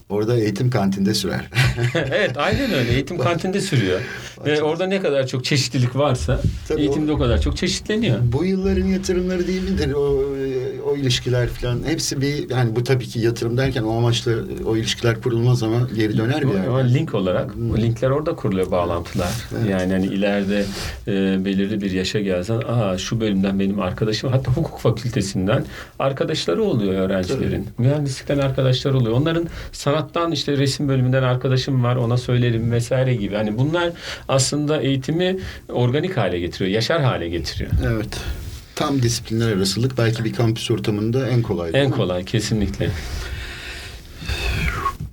orada 0.08 0.36
eğitim 0.36 0.70
kantinde 0.70 1.14
sürer. 1.14 1.50
evet 1.94 2.36
aynen 2.36 2.72
öyle. 2.74 2.92
Eğitim 2.92 3.18
kantinde 3.18 3.60
sürüyor. 3.60 4.00
Ve 4.44 4.62
orada 4.62 4.86
ne 4.86 5.00
kadar 5.02 5.26
çok 5.26 5.44
çeşitlilik 5.44 5.96
varsa 5.96 6.40
Tabii 6.68 6.80
eğitimde 6.80 7.12
o- 7.12 7.14
o 7.14 7.18
kadar 7.18 7.40
çok 7.40 7.56
çeşitleniyor. 7.56 8.18
bu 8.32 8.44
yılların 8.44 8.86
yatırımları 8.86 9.46
değil 9.46 9.62
midir? 9.70 9.92
O, 9.92 10.24
o 10.90 10.96
ilişkiler 10.96 11.48
falan. 11.48 11.80
Hepsi 11.86 12.20
bir 12.20 12.50
yani 12.50 12.76
bu 12.76 12.84
tabii 12.84 13.06
ki 13.06 13.20
yatırım 13.20 13.56
derken 13.56 13.82
o 13.82 13.96
amaçla 13.98 14.32
o 14.66 14.76
ilişkiler 14.76 15.20
kurulmaz 15.22 15.62
ama 15.62 15.76
geri 15.96 16.16
döner 16.18 16.42
bir 16.42 16.54
yerde. 16.54 16.94
link 16.94 17.14
olarak 17.14 17.50
o 17.74 17.76
linkler 17.76 18.10
orada 18.10 18.34
kuruluyor 18.36 18.70
bağlantılar. 18.70 19.28
Evet. 19.58 19.70
Yani 19.70 19.92
hani 19.92 20.06
ileride 20.06 20.64
e, 21.08 21.44
belirli 21.44 21.80
bir 21.80 21.90
yaşa 21.90 22.20
gelsen 22.20 22.62
aa 22.68 22.98
şu 22.98 23.20
bölümden 23.20 23.60
benim 23.60 23.80
arkadaşım 23.80 24.30
hatta 24.30 24.52
hukuk 24.52 24.80
fakültesinden 24.80 25.64
arkadaşları 25.98 26.62
oluyor 26.62 26.92
öğrencilerin. 26.92 27.66
Mühendislikten 27.78 28.38
arkadaşları 28.38 28.96
oluyor. 28.96 29.16
Onların 29.16 29.46
sanattan 29.98 30.32
işte 30.32 30.56
resim 30.58 30.88
bölümünden 30.88 31.22
arkadaşım 31.22 31.84
var 31.84 31.96
ona 31.96 32.16
söylerim 32.16 32.72
vesaire 32.72 33.14
gibi. 33.14 33.34
Hani 33.34 33.58
bunlar 33.58 33.92
aslında 34.28 34.80
eğitimi 34.80 35.37
organik 35.68 36.16
hale 36.16 36.40
getiriyor, 36.40 36.70
yaşar 36.70 37.02
hale 37.02 37.28
getiriyor. 37.28 37.70
Evet. 37.87 38.20
tam 38.74 39.02
disiplinler 39.02 39.56
arasılık 39.56 39.98
belki 39.98 40.24
bir 40.24 40.32
kampüs 40.32 40.70
ortamında 40.70 41.28
en 41.28 41.42
kolay. 41.42 41.70
En 41.74 41.90
kolay 41.90 42.24
kesinlikle. 42.24 42.90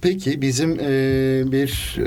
Peki 0.06 0.42
bizim 0.42 0.80
e, 0.80 1.52
bir 1.52 1.98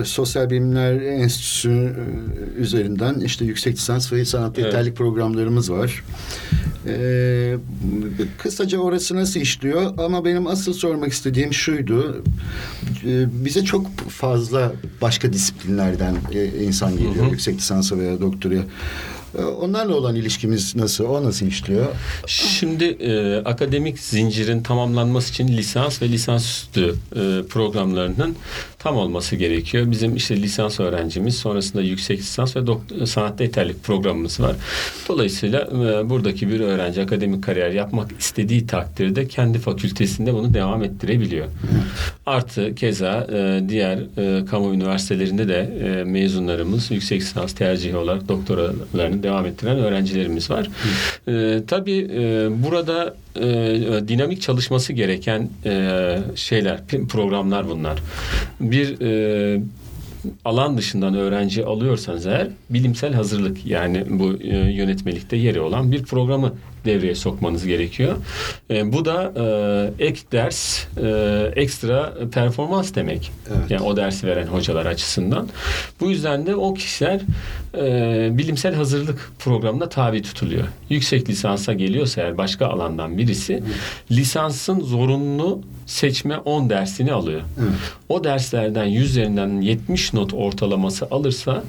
e, 0.00 0.04
sosyal 0.04 0.50
bilimler 0.50 0.92
enstitüsü 0.92 1.70
e, 1.70 2.60
üzerinden 2.60 3.20
işte 3.20 3.44
yüksek 3.44 3.74
lisans 3.76 4.12
ve 4.12 4.24
sanat 4.24 4.58
Evet. 4.58 4.66
yeterlik 4.66 4.96
programlarımız 4.96 5.72
var. 5.72 6.04
E, 6.86 7.56
kısaca 8.38 8.78
orası 8.78 9.16
nasıl 9.16 9.40
işliyor 9.40 9.98
ama 9.98 10.24
benim 10.24 10.46
asıl 10.46 10.72
sormak 10.72 11.12
istediğim 11.12 11.52
şuydu. 11.52 12.22
E, 13.06 13.44
bize 13.44 13.64
çok 13.64 13.86
fazla 14.08 14.72
başka 15.00 15.32
disiplinlerden 15.32 16.16
e, 16.32 16.64
insan 16.64 16.92
geliyor 16.92 17.16
Hı 17.16 17.26
hı. 17.26 17.30
yüksek 17.30 17.56
lisansa 17.56 17.98
veya 17.98 18.20
doktoraya. 18.20 18.62
E, 19.38 19.44
Onlarla 19.44 19.94
olan 19.94 20.14
ilişkimiz 20.14 20.76
nasıl? 20.76 21.04
O 21.04 21.24
nasıl 21.24 21.46
işliyor? 21.46 21.86
Şimdi 22.26 22.84
e, 22.84 23.36
akademik 23.36 23.98
zincirin 23.98 24.62
tamamlanması 24.62 25.30
için 25.30 25.48
lisans 25.48 26.02
ve 26.02 26.08
lisansüstü 26.08 26.94
e, 27.16 27.42
programlarının 27.48 28.36
tam 28.84 28.96
olması 28.96 29.36
gerekiyor. 29.36 29.90
Bizim 29.90 30.16
işte 30.16 30.36
lisans 30.36 30.80
öğrencimiz 30.80 31.36
sonrasında 31.36 31.82
yüksek 31.82 32.18
lisans 32.18 32.56
ve 32.56 32.60
dok- 32.60 33.06
sanatta 33.06 33.44
yeterlik 33.44 33.84
programımız 33.84 34.40
var. 34.40 34.56
Dolayısıyla 35.08 35.60
e, 35.60 36.10
buradaki 36.10 36.48
bir 36.48 36.60
öğrenci 36.60 37.02
akademik 37.02 37.44
kariyer 37.44 37.70
yapmak 37.70 38.10
istediği 38.20 38.66
takdirde 38.66 39.28
kendi 39.28 39.58
fakültesinde 39.58 40.34
bunu 40.34 40.54
devam 40.54 40.82
ettirebiliyor. 40.84 41.46
Artı 42.26 42.74
keza 42.74 43.26
e, 43.32 43.68
diğer 43.68 43.98
e, 44.16 44.44
kamu 44.44 44.74
üniversitelerinde 44.74 45.48
de 45.48 45.58
e, 45.84 46.04
mezunlarımız 46.04 46.90
yüksek 46.90 47.20
lisans 47.20 47.52
tercihi 47.52 47.96
olarak 47.96 48.28
doktoralarını 48.28 49.22
devam 49.22 49.46
ettiren 49.46 49.78
öğrencilerimiz 49.78 50.50
var. 50.50 50.68
E, 51.28 51.62
tabii 51.66 52.08
e, 52.14 52.48
burada 52.62 53.14
e, 53.36 54.08
dinamik 54.08 54.42
çalışması 54.42 54.92
gereken 54.92 55.48
e, 55.64 56.16
şeyler, 56.34 56.86
programlar 56.86 57.68
bunlar. 57.68 57.98
Bir 58.60 59.00
e, 59.00 59.60
alan 60.44 60.78
dışından 60.78 61.14
öğrenci 61.14 61.64
alıyorsanız 61.64 62.26
eğer 62.26 62.48
bilimsel 62.70 63.12
hazırlık 63.12 63.66
yani 63.66 64.04
bu 64.08 64.42
e, 64.42 64.56
yönetmelikte 64.56 65.36
yeri 65.36 65.60
olan 65.60 65.92
bir 65.92 66.02
programı 66.02 66.52
devreye 66.84 67.14
sokmanız 67.14 67.66
gerekiyor. 67.66 68.16
E, 68.70 68.92
bu 68.92 69.04
da 69.04 69.32
e, 69.98 70.04
ek 70.06 70.20
ders, 70.32 70.84
e, 70.96 71.52
ekstra 71.56 72.14
performans 72.32 72.94
demek. 72.94 73.32
Evet. 73.48 73.70
Yani 73.70 73.82
o 73.82 73.96
dersi 73.96 74.26
veren 74.26 74.46
hocalar 74.46 74.86
açısından. 74.86 75.48
Bu 76.00 76.10
yüzden 76.10 76.46
de 76.46 76.56
o 76.56 76.74
kişiler 76.74 77.20
e, 77.76 78.28
bilimsel 78.38 78.74
hazırlık 78.74 79.32
programına 79.38 79.88
tabi 79.88 80.22
tutuluyor. 80.22 80.64
Yüksek 80.90 81.28
lisansa 81.28 81.72
geliyorsa 81.72 82.20
eğer 82.20 82.38
başka 82.38 82.66
alandan 82.66 83.18
birisi 83.18 83.62
lisansın 84.10 84.80
zorunlu 84.80 85.60
seçme 85.86 86.36
10 86.36 86.70
dersini 86.70 87.12
alıyor. 87.12 87.40
Evet. 87.60 87.72
O 88.08 88.24
derslerden 88.24 88.84
100 88.84 89.10
üzerinden 89.10 89.60
70 89.60 90.12
not 90.12 90.34
ortalaması 90.34 91.06
alırsa 91.10 91.64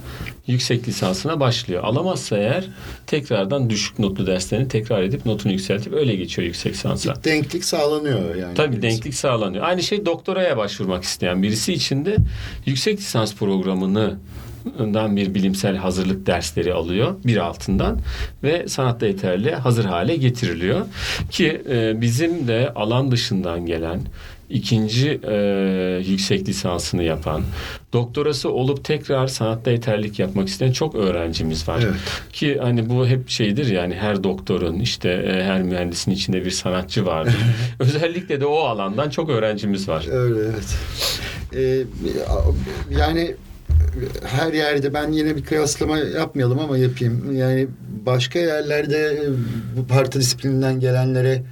yüksek 0.48 0.88
lisansına 0.88 1.40
başlıyor. 1.40 1.84
Alamazsa 1.84 2.38
eğer 2.38 2.66
tekrardan 3.08 3.70
düşük 3.70 4.00
notlu 4.00 4.28
derslerini 4.28 4.68
tekrar 4.68 5.04
edip 5.04 5.26
notunu 5.26 5.52
yükseltip 5.52 5.94
öyle 5.94 6.16
geçiyor 6.16 6.46
yüksek 6.46 6.74
lisansa. 6.74 7.14
Denklik 7.24 7.66
sağlanıyor 7.66 8.36
yani. 8.36 8.56
Tabii 8.56 8.82
denklik 8.82 9.16
sağlanıyor. 9.16 9.64
Aynı 9.64 9.84
şey 9.84 10.06
doktoraya 10.06 10.58
başvurmak 10.58 11.04
isteyen 11.04 11.44
birisi 11.44 11.74
için 11.74 12.06
de 12.06 12.18
yüksek 12.66 13.00
lisans 13.00 13.36
programını 13.36 14.18
dan 14.80 15.16
bir 15.16 15.34
bilimsel 15.34 15.76
hazırlık 15.76 16.26
dersleri 16.26 16.74
alıyor 16.74 17.16
bir 17.26 17.38
altından 17.38 18.00
ve 18.44 18.68
sanatta 18.68 19.06
yeterli 19.06 19.56
hazır 19.56 19.86
hale 19.86 20.16
getiriliyor 20.16 20.86
ki 21.32 21.62
e, 21.70 22.02
bizim 22.02 22.48
de 22.48 22.72
alan 22.76 23.12
dışından 23.12 23.66
gelen 23.66 24.02
ikinci 24.50 25.20
e, 25.24 25.36
yüksek 26.08 26.48
lisansını 26.48 27.04
yapan 27.04 27.42
doktorası 27.96 28.52
olup 28.52 28.84
tekrar 28.84 29.28
sanatta 29.28 29.72
yeterlik 29.72 30.20
yapmak 30.20 30.48
isteyen 30.48 30.72
çok 30.72 30.96
öğrencimiz 30.96 31.68
var. 31.68 31.84
Evet. 31.86 31.96
Ki 32.34 32.60
hani 32.62 32.90
bu 32.90 33.08
hep 33.08 33.30
şeydir 33.30 33.68
yani 33.68 33.96
her 33.96 34.24
doktorun 34.24 34.80
işte 34.80 35.10
e, 35.10 35.44
her 35.44 35.64
mühendisin 35.64 36.12
içinde 36.12 36.46
bir 36.46 36.52
sanatçı 36.52 37.06
vardır. 37.06 37.36
Özellikle 37.80 38.42
de 38.42 38.46
o 38.46 38.58
alandan 38.58 39.10
çok 39.10 39.30
öğrencimiz 39.30 39.88
var. 39.88 40.08
Öyle 40.12 40.40
evet. 40.40 40.78
Ee, 41.56 41.84
yani 43.00 43.36
her 44.24 44.54
yerde 44.54 44.94
ben 44.94 45.12
yine 45.12 45.36
bir 45.36 45.44
kıyaslama 45.44 45.98
yapmayalım 45.98 46.60
ama 46.60 46.78
yapayım. 46.78 47.36
Yani 47.36 47.68
başka 48.06 48.40
yerlerde 48.40 49.30
bu 49.78 49.88
parti 49.88 50.20
disiplininden 50.20 50.80
gelenlere 50.80 51.44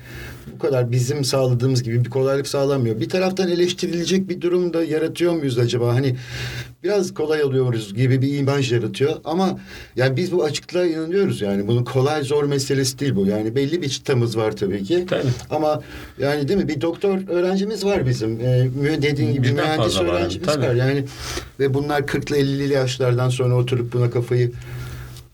kadar 0.64 0.92
bizim 0.92 1.24
sağladığımız 1.24 1.84
gibi 1.84 2.06
bir 2.06 2.10
kolaylık 2.10 2.48
sağlamıyor. 2.48 3.00
Bir 3.00 3.10
taraftan 3.10 3.50
eleştirilecek 3.50 4.30
bir 4.30 4.42
durum 4.42 4.74
da 4.74 4.84
yaratıyor 4.84 5.34
muyuz 5.34 5.60
acaba? 5.60 5.94
Hani 5.94 6.16
biraz 6.84 7.14
kolay 7.14 7.42
alıyoruz 7.42 7.94
gibi 7.94 8.22
bir 8.22 8.38
imaj 8.38 8.72
yaratıyor 8.74 9.14
ama 9.24 9.60
yani 9.96 10.18
biz 10.18 10.32
bu 10.32 10.44
açıklığa 10.44 10.86
inanıyoruz 10.86 11.42
yani 11.42 11.68
bunun 11.68 11.84
kolay 11.84 12.24
zor 12.24 12.44
meselesi 12.44 13.00
değil 13.00 13.16
bu. 13.16 13.26
Yani 13.26 13.56
belli 13.56 13.82
bir 13.82 13.90
çıtamız 13.90 14.38
var 14.38 14.52
tabii 14.56 14.84
ki. 14.84 15.06
Tabii. 15.10 15.22
Ama 15.50 15.82
yani 16.20 16.48
değil 16.48 16.60
mi 16.60 16.68
bir 16.68 16.82
doktor 16.82 17.20
öğrencimiz 17.30 17.86
var 17.86 18.06
bizim. 18.08 18.40
Ee, 18.40 18.68
dediğin 19.02 19.34
gibi 19.34 19.44
Birden 19.44 19.56
mühendis 19.56 20.00
var, 20.00 20.06
öğrencimiz 20.06 20.48
tabii. 20.48 20.66
var. 20.66 20.74
Yani 20.74 21.06
ve 21.60 21.74
bunlar 21.74 22.02
40'lı 22.02 22.38
50'li 22.38 22.74
yaşlardan 22.74 23.30
sonra 23.30 23.56
oturup 23.56 23.94
buna 23.94 24.10
kafayı 24.10 24.52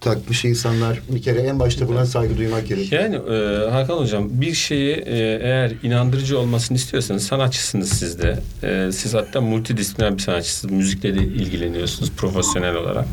takmış 0.02 0.46
insanlar 0.46 1.02
bir 1.10 1.22
kere 1.22 1.40
en 1.40 1.60
başta 1.60 1.88
buna 1.88 2.06
saygı 2.06 2.38
duymak 2.38 2.68
gerekiyor. 2.68 3.04
Yani 3.04 3.16
e, 3.16 3.70
Hakan 3.70 3.98
Hocam 3.98 4.28
bir 4.32 4.54
şeyi 4.54 4.96
e, 4.96 5.40
eğer 5.42 5.72
inandırıcı 5.84 6.40
olmasını 6.40 6.78
istiyorsanız 6.78 7.24
sanatçısınız 7.24 7.90
siz 7.90 8.22
de. 8.22 8.40
E, 8.64 8.92
siz 8.92 9.14
hatta 9.14 9.42
multidisipliner 9.42 10.14
bir 10.14 10.22
sanatçısınız. 10.22 10.74
Müzikle 10.74 11.16
de 11.16 11.24
ilgileniyorsunuz 11.24 12.12
profesyonel 12.12 12.76
olarak. 12.76 13.06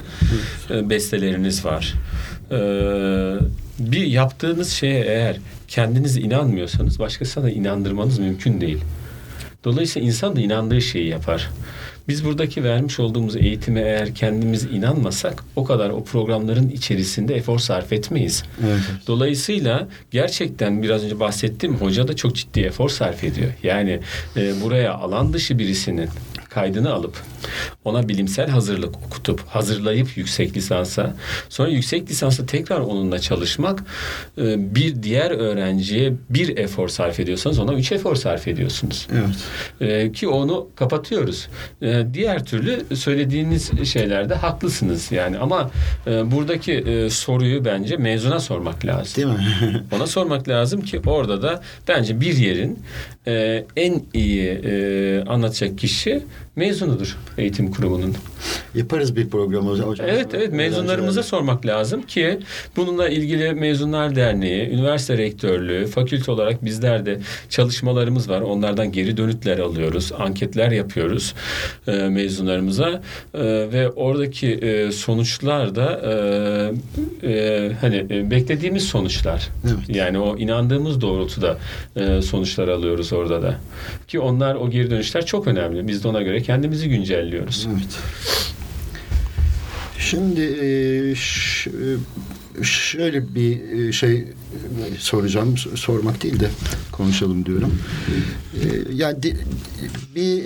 E, 0.70 0.90
besteleriniz 0.90 1.64
var. 1.64 1.94
E, 2.50 2.58
bir 3.78 4.06
yaptığınız 4.06 4.70
şeye 4.70 5.04
eğer 5.04 5.36
kendiniz 5.68 6.16
inanmıyorsanız 6.16 6.98
başkasına 6.98 7.44
da 7.44 7.50
inandırmanız 7.50 8.18
mümkün 8.18 8.60
değil. 8.60 8.78
Dolayısıyla 9.64 10.08
insan 10.08 10.36
da 10.36 10.40
inandığı 10.40 10.80
şeyi 10.80 11.08
yapar. 11.08 11.50
Biz 12.08 12.24
buradaki 12.24 12.64
vermiş 12.64 13.00
olduğumuz 13.00 13.36
eğitime 13.36 13.80
eğer 13.80 14.14
kendimiz 14.14 14.64
inanmasak 14.64 15.44
o 15.56 15.64
kadar 15.64 15.90
o 15.90 16.04
programların 16.04 16.68
içerisinde 16.68 17.34
efor 17.36 17.58
sarf 17.58 17.92
etmeyiz. 17.92 18.44
Evet. 18.66 18.80
Dolayısıyla 19.06 19.88
gerçekten 20.10 20.82
biraz 20.82 21.04
önce 21.04 21.20
bahsettiğim 21.20 21.76
hoca 21.76 22.08
da 22.08 22.16
çok 22.16 22.36
ciddi 22.36 22.60
efor 22.60 22.88
sarf 22.88 23.24
ediyor. 23.24 23.52
Yani 23.62 24.00
e, 24.36 24.60
buraya 24.62 24.94
alan 24.94 25.32
dışı 25.32 25.58
birisinin 25.58 26.08
kaydını 26.56 26.92
alıp 26.92 27.16
ona 27.84 28.08
bilimsel 28.08 28.48
hazırlık 28.48 28.96
okutup 29.06 29.40
hazırlayıp 29.48 30.16
yüksek 30.16 30.56
lisansa 30.56 31.14
sonra 31.48 31.68
yüksek 31.68 32.10
lisansa 32.10 32.46
tekrar 32.46 32.80
onunla 32.80 33.18
çalışmak 33.18 33.84
e, 34.38 34.74
bir 34.74 35.02
diğer 35.02 35.30
öğrenciye 35.30 36.12
bir 36.30 36.58
efor 36.58 36.88
sarf 36.88 37.20
ediyorsanız 37.20 37.58
ona 37.58 37.74
üç 37.74 37.92
efor 37.92 38.16
sarf 38.16 38.48
ediyorsunuz. 38.48 39.08
Evet. 39.12 39.90
E, 39.90 40.12
ki 40.12 40.28
onu 40.28 40.68
kapatıyoruz. 40.76 41.48
E, 41.82 42.06
diğer 42.14 42.44
türlü 42.44 42.96
söylediğiniz 42.96 43.88
şeylerde 43.92 44.34
haklısınız 44.34 45.12
yani 45.12 45.38
ama 45.38 45.70
buradaki 46.06 47.06
soruyu 47.10 47.64
bence 47.64 47.96
mezuna 47.96 48.40
sormak 48.40 48.86
lazım. 48.86 49.16
Değil 49.16 49.38
mi? 49.38 49.84
Ona 49.92 50.06
sormak 50.06 50.48
lazım 50.48 50.80
ki 50.80 51.00
orada 51.06 51.42
da 51.42 51.62
bence 51.88 52.20
bir 52.20 52.36
yerin 52.36 52.78
en 53.76 54.02
iyi 54.14 54.60
anlatacak 55.28 55.78
kişi 55.78 56.22
mezunudur 56.56 57.16
eğitim 57.38 57.70
kurumunun. 57.70 58.14
Yaparız 58.74 59.16
bir 59.16 59.28
program 59.28 59.66
hocam. 59.66 59.90
Evet 60.06 60.26
evet 60.34 60.52
mezunlarımıza 60.52 61.22
sormak 61.22 61.66
lazım 61.66 62.02
ki 62.02 62.38
bununla 62.76 63.08
ilgili 63.08 63.52
Mezunlar 63.52 64.16
Derneği, 64.16 64.68
üniversite 64.68 65.18
rektörlüğü, 65.18 65.86
fakülte 65.86 66.32
olarak 66.32 66.64
bizler 66.64 67.06
de 67.06 67.20
çalışmalarımız 67.48 68.28
var. 68.28 68.40
Onlardan 68.40 68.92
geri 68.92 69.16
dönütler 69.16 69.58
alıyoruz, 69.58 70.12
anketler 70.18 70.70
yapıyoruz 70.70 71.34
e, 71.86 71.92
mezunlarımıza 71.92 73.02
E, 73.34 73.42
ve 73.72 73.90
oradaki 73.90 74.52
e, 74.52 74.92
sonuçlar 74.92 75.74
da 75.74 76.00
e, 77.22 77.28
e, 77.32 77.72
hani 77.80 78.06
e, 78.10 78.30
beklediğimiz 78.30 78.82
sonuçlar. 78.82 79.48
Evet. 79.64 79.96
Yani 79.96 80.18
o 80.18 80.36
inandığımız 80.38 81.00
doğrultuda 81.00 81.58
e, 81.96 82.22
sonuçlar 82.22 82.68
alıyoruz 82.68 83.12
orada 83.12 83.42
da. 83.42 83.58
Ki 84.08 84.20
onlar 84.20 84.54
o 84.54 84.70
geri 84.70 84.90
dönüşler 84.90 85.26
çok 85.26 85.46
önemli. 85.46 85.88
Biz 85.88 86.04
de 86.04 86.08
ona 86.08 86.22
göre 86.22 86.42
kendimizi 86.46 86.88
güncelliyoruz. 86.88 87.68
Evet. 87.72 87.98
Şimdi 89.98 90.40
e, 90.40 90.66
e, 91.10 91.14
şöyle 92.64 93.34
bir 93.34 93.72
e, 93.88 93.92
şey 93.92 94.24
soracağım. 94.98 95.56
Sormak 95.58 96.22
değil 96.22 96.40
de 96.40 96.50
konuşalım 96.92 97.46
diyorum. 97.46 97.78
Yani 98.92 99.16
bir 100.14 100.44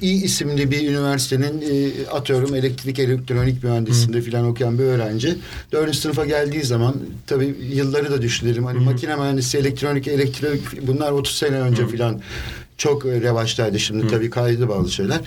İ 0.00 0.24
isimli 0.24 0.70
bir 0.70 0.88
üniversitenin 0.88 1.64
atıyorum 2.12 2.54
elektrik 2.54 2.98
elektronik 2.98 3.64
mühendisliğinde 3.64 4.30
falan 4.30 4.46
okuyan 4.46 4.78
bir 4.78 4.84
öğrenci 4.84 5.36
dördüncü 5.72 5.98
sınıfa 5.98 6.24
geldiği 6.24 6.62
zaman 6.62 6.94
tabii 7.26 7.56
yılları 7.72 8.10
da 8.10 8.22
düşünelim. 8.22 8.64
Hani 8.64 8.78
Hı. 8.78 8.82
makine 8.82 9.16
mühendisi, 9.16 9.58
elektronik, 9.58 10.08
elektrik 10.08 10.86
bunlar 10.86 11.12
30 11.12 11.36
sene 11.36 11.60
önce 11.60 11.86
falan 11.88 12.20
çok 12.78 13.06
revaçtaydı 13.06 13.78
şimdi 13.78 14.04
Hı. 14.04 14.08
tabii 14.08 14.30
kaydı 14.30 14.68
bazı 14.68 14.90
şeyler. 14.90 15.20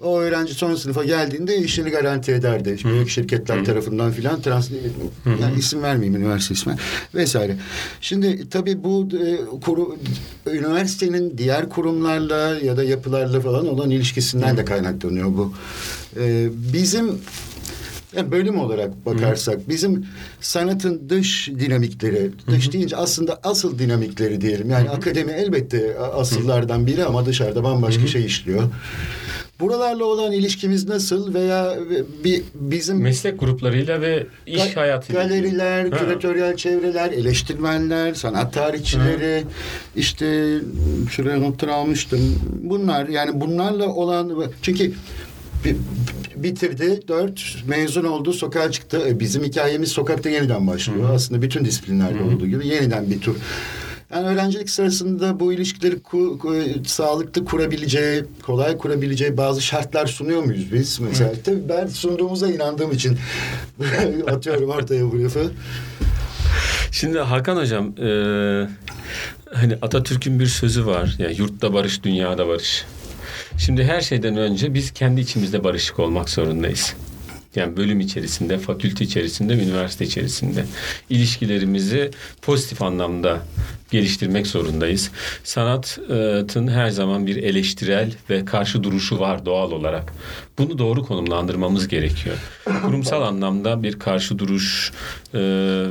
O 0.00 0.18
öğrenci 0.18 0.54
son 0.54 0.74
sınıfa 0.74 1.04
geldiğinde 1.04 1.56
işini 1.56 1.90
garanti 1.90 2.32
ederdi. 2.32 2.76
Hı. 2.82 2.88
Büyük 2.88 3.08
şirketler 3.08 3.58
Hı. 3.58 3.64
tarafından 3.64 4.12
filan 4.12 4.42
trans 4.42 4.70
Hı. 4.70 4.74
yani 5.40 5.58
isim 5.58 5.82
vermeyeyim 5.82 6.20
üniversite 6.22 6.54
ismi 6.54 6.76
vesaire. 7.14 7.56
Şimdi 8.00 8.48
tabii 8.50 8.84
bu 8.84 9.08
e, 9.24 9.60
kuru, 9.60 9.96
üniversitenin 10.52 11.38
diğer 11.38 11.68
kurumlarla 11.68 12.58
ya 12.58 12.76
da 12.76 12.84
yapılarla 12.84 13.40
falan 13.40 13.66
olan 13.66 13.90
ilişkisinden 13.90 14.52
Hı. 14.52 14.56
de 14.56 14.64
kaynaklanıyor 14.64 15.28
bu. 15.28 15.52
E, 16.20 16.48
bizim 16.72 17.18
yani 18.16 18.30
bölüm 18.30 18.58
olarak 18.58 19.06
bakarsak 19.06 19.54
Hı. 19.54 19.68
bizim 19.68 20.06
sanatın 20.40 21.02
dış 21.08 21.48
dinamikleri, 21.60 22.30
dış 22.50 22.68
Hı. 22.68 22.72
deyince 22.72 22.96
aslında 22.96 23.40
asıl 23.42 23.78
dinamikleri 23.78 24.40
diyelim. 24.40 24.70
Yani 24.70 24.88
Hı. 24.88 24.92
akademi 24.92 25.32
elbette 25.32 25.98
asıllardan 25.98 26.86
biri 26.86 27.04
ama 27.04 27.26
dışarıda 27.26 27.64
bambaşka 27.64 28.02
Hı. 28.02 28.08
şey 28.08 28.24
işliyor. 28.24 28.62
Buralarla 29.60 30.04
olan 30.04 30.32
ilişkimiz 30.32 30.88
nasıl 30.88 31.34
veya 31.34 31.76
bir 32.24 32.42
bizim 32.54 33.00
meslek 33.00 33.40
gruplarıyla 33.40 34.00
ve 34.00 34.26
iş 34.46 34.62
ga- 34.62 34.74
hayatıyla 34.74 35.22
galeriler, 35.22 35.84
ha. 35.84 35.98
küratöryel 35.98 36.56
çevreler, 36.56 37.10
eleştirmenler, 37.10 38.14
sanat 38.14 38.54
tarihçileri 38.54 39.42
ha. 39.42 39.48
işte 39.96 40.58
şuraya 41.10 41.38
notları 41.38 41.74
almıştım. 41.74 42.20
Bunlar 42.62 43.08
yani 43.08 43.40
bunlarla 43.40 43.88
olan 43.88 44.32
çünkü 44.62 44.92
bitirdi. 46.42 47.00
Dört 47.08 47.56
mezun 47.66 48.04
oldu. 48.04 48.32
Sokağa 48.32 48.70
çıktı. 48.70 49.02
E, 49.08 49.20
bizim 49.20 49.44
hikayemiz 49.44 49.88
sokakta 49.92 50.30
yeniden 50.30 50.66
başlıyor. 50.66 51.08
Hı. 51.08 51.12
Aslında 51.12 51.42
bütün 51.42 51.64
disiplinlerde 51.64 52.18
Hı. 52.18 52.24
olduğu 52.24 52.46
gibi 52.46 52.66
yeniden 52.66 53.10
bir 53.10 53.20
tur. 53.20 53.36
Yani 54.14 54.26
öğrencilik 54.26 54.70
sırasında 54.70 55.40
bu 55.40 55.52
ilişkileri 55.52 56.00
ku, 56.00 56.38
ku, 56.38 56.54
sağlıklı 56.86 57.44
kurabileceği, 57.44 58.24
kolay 58.42 58.78
kurabileceği 58.78 59.36
bazı 59.36 59.62
şartlar 59.62 60.06
sunuyor 60.06 60.42
muyuz 60.42 60.72
biz? 60.72 61.00
Mesela 61.00 61.30
Hı. 61.30 61.42
tabii 61.44 61.68
ben 61.68 61.86
sunduğumuza 61.86 62.48
inandığım 62.50 62.92
için 62.92 63.18
atıyorum 64.26 64.70
ortaya 64.70 65.12
bu 65.12 65.24
lafı. 65.24 65.50
Şimdi 66.90 67.18
Hakan 67.18 67.56
Hocam, 67.56 67.86
e, 67.86 68.08
hani 69.52 69.78
Atatürk'ün 69.82 70.40
bir 70.40 70.46
sözü 70.46 70.86
var. 70.86 71.16
Yani 71.18 71.36
yurtta 71.38 71.74
barış, 71.74 72.02
dünyada 72.02 72.48
barış. 72.48 72.84
Şimdi 73.58 73.84
her 73.84 74.00
şeyden 74.00 74.36
önce 74.36 74.74
biz 74.74 74.90
kendi 74.90 75.20
içimizde 75.20 75.64
barışık 75.64 75.98
olmak 75.98 76.30
zorundayız. 76.30 76.94
Yani 77.56 77.76
bölüm 77.76 78.00
içerisinde, 78.00 78.58
fakülte 78.58 79.04
içerisinde, 79.04 79.54
üniversite 79.54 80.04
içerisinde 80.04 80.64
ilişkilerimizi 81.10 82.10
pozitif 82.42 82.82
anlamda 82.82 83.42
geliştirmek 83.92 84.46
zorundayız. 84.46 85.10
Sanatın 85.44 86.68
her 86.68 86.90
zaman 86.90 87.26
bir 87.26 87.36
eleştirel 87.36 88.12
ve 88.30 88.44
karşı 88.44 88.82
duruşu 88.82 89.20
var 89.20 89.46
doğal 89.46 89.72
olarak. 89.72 90.12
Bunu 90.58 90.78
doğru 90.78 91.04
konumlandırmamız 91.04 91.88
gerekiyor. 91.88 92.36
Kurumsal 92.82 93.22
anlamda 93.22 93.82
bir 93.82 93.98
karşı 93.98 94.38
duruş 94.38 94.92
e, 95.34 95.38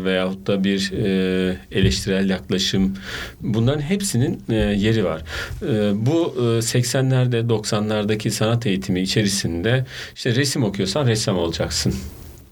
veyahut 0.03 0.47
da 0.47 0.63
bir 0.63 0.91
e, 0.91 1.57
eleştirel 1.71 2.29
yaklaşım 2.29 2.97
bunların 3.41 3.81
hepsinin 3.81 4.43
e, 4.49 4.55
yeri 4.55 5.05
var. 5.05 5.21
E, 5.61 6.05
bu 6.05 6.35
e, 6.37 6.41
80'lerde 6.41 7.47
90'lardaki 7.47 8.29
sanat 8.29 8.65
eğitimi 8.65 9.01
içerisinde 9.01 9.85
işte 10.15 10.35
resim 10.35 10.63
okuyorsan 10.63 11.07
ressam 11.07 11.37
olacaksın 11.51 11.93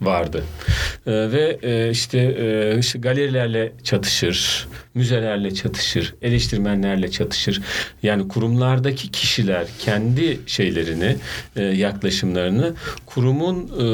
vardı. 0.01 0.43
E, 1.07 1.12
ve 1.12 1.59
e, 1.63 1.91
işte, 1.91 2.17
e, 2.19 2.79
işte 2.79 2.99
galerilerle 2.99 3.71
çatışır, 3.83 4.67
müzelerle 4.93 5.53
çatışır, 5.53 6.15
eleştirmenlerle 6.21 7.12
çatışır. 7.12 7.62
Yani 8.03 8.27
kurumlardaki 8.27 9.12
kişiler 9.12 9.67
kendi 9.79 10.39
şeylerini, 10.45 11.15
e, 11.55 11.63
yaklaşımlarını 11.63 12.73
kurumun 13.05 13.69
e, 13.79 13.88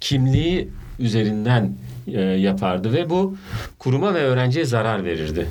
kimliği 0.00 0.68
üzerinden 0.98 1.72
e, 2.06 2.20
yapardı 2.20 2.92
ve 2.92 3.10
bu 3.10 3.36
kuruma 3.78 4.14
ve 4.14 4.18
öğrenciye 4.18 4.64
zarar 4.64 5.04
verirdi. 5.04 5.46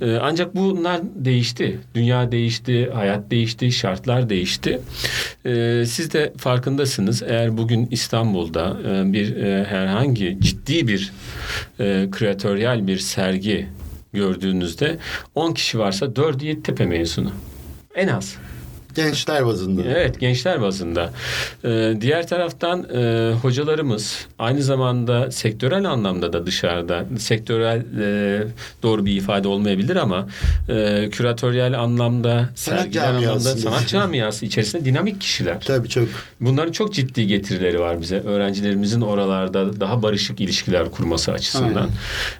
Ee, 0.00 0.18
ancak 0.22 0.56
bunlar 0.56 1.00
değişti. 1.14 1.78
Dünya 1.94 2.32
değişti, 2.32 2.90
hayat 2.94 3.30
değişti, 3.30 3.72
şartlar 3.72 4.28
değişti. 4.28 4.80
Ee, 5.46 5.84
siz 5.86 6.12
de 6.12 6.32
farkındasınız. 6.36 7.22
Eğer 7.22 7.56
bugün 7.56 7.88
İstanbul'da 7.90 8.76
e, 8.88 9.12
bir 9.12 9.36
e, 9.36 9.64
herhangi 9.64 10.38
ciddi 10.40 10.88
bir 10.88 11.12
e, 11.80 12.08
kreatöryel 12.10 12.86
bir 12.86 12.98
sergi 12.98 13.66
gördüğünüzde 14.12 14.98
10 15.34 15.52
kişi 15.52 15.78
varsa 15.78 16.06
4'ü 16.06 16.44
Yeditepe 16.44 16.86
mezunu. 16.86 17.30
En 17.94 18.08
az. 18.08 18.36
Gençler 18.94 19.46
bazında. 19.46 19.82
Evet 19.84 20.20
gençler 20.20 20.60
bazında. 20.60 21.10
Ee, 21.64 21.94
diğer 22.00 22.26
taraftan 22.26 22.86
e, 22.94 23.32
hocalarımız 23.42 24.26
aynı 24.38 24.62
zamanda 24.62 25.30
sektörel 25.30 25.84
anlamda 25.84 26.32
da 26.32 26.46
dışarıda 26.46 27.04
sektörel 27.18 27.80
e, 28.00 28.46
doğru 28.82 29.06
bir 29.06 29.16
ifade 29.16 29.48
olmayabilir 29.48 29.96
ama 29.96 30.28
e, 30.68 31.08
küratöryel 31.10 31.80
anlamda 31.80 32.48
sanat 32.54 32.96
anlamda 32.96 33.40
sanat 33.40 33.88
camiası 33.88 34.46
içerisinde 34.46 34.84
dinamik 34.84 35.20
kişiler. 35.20 35.60
Tabii 35.60 35.88
çok. 35.88 36.08
Bunların 36.40 36.72
çok 36.72 36.94
ciddi 36.94 37.26
getirileri 37.26 37.80
var 37.80 38.00
bize. 38.00 38.20
Öğrencilerimizin 38.20 39.00
oralarda 39.00 39.80
daha 39.80 40.02
barışık 40.02 40.40
ilişkiler 40.40 40.90
kurması 40.90 41.32
açısından. 41.32 41.88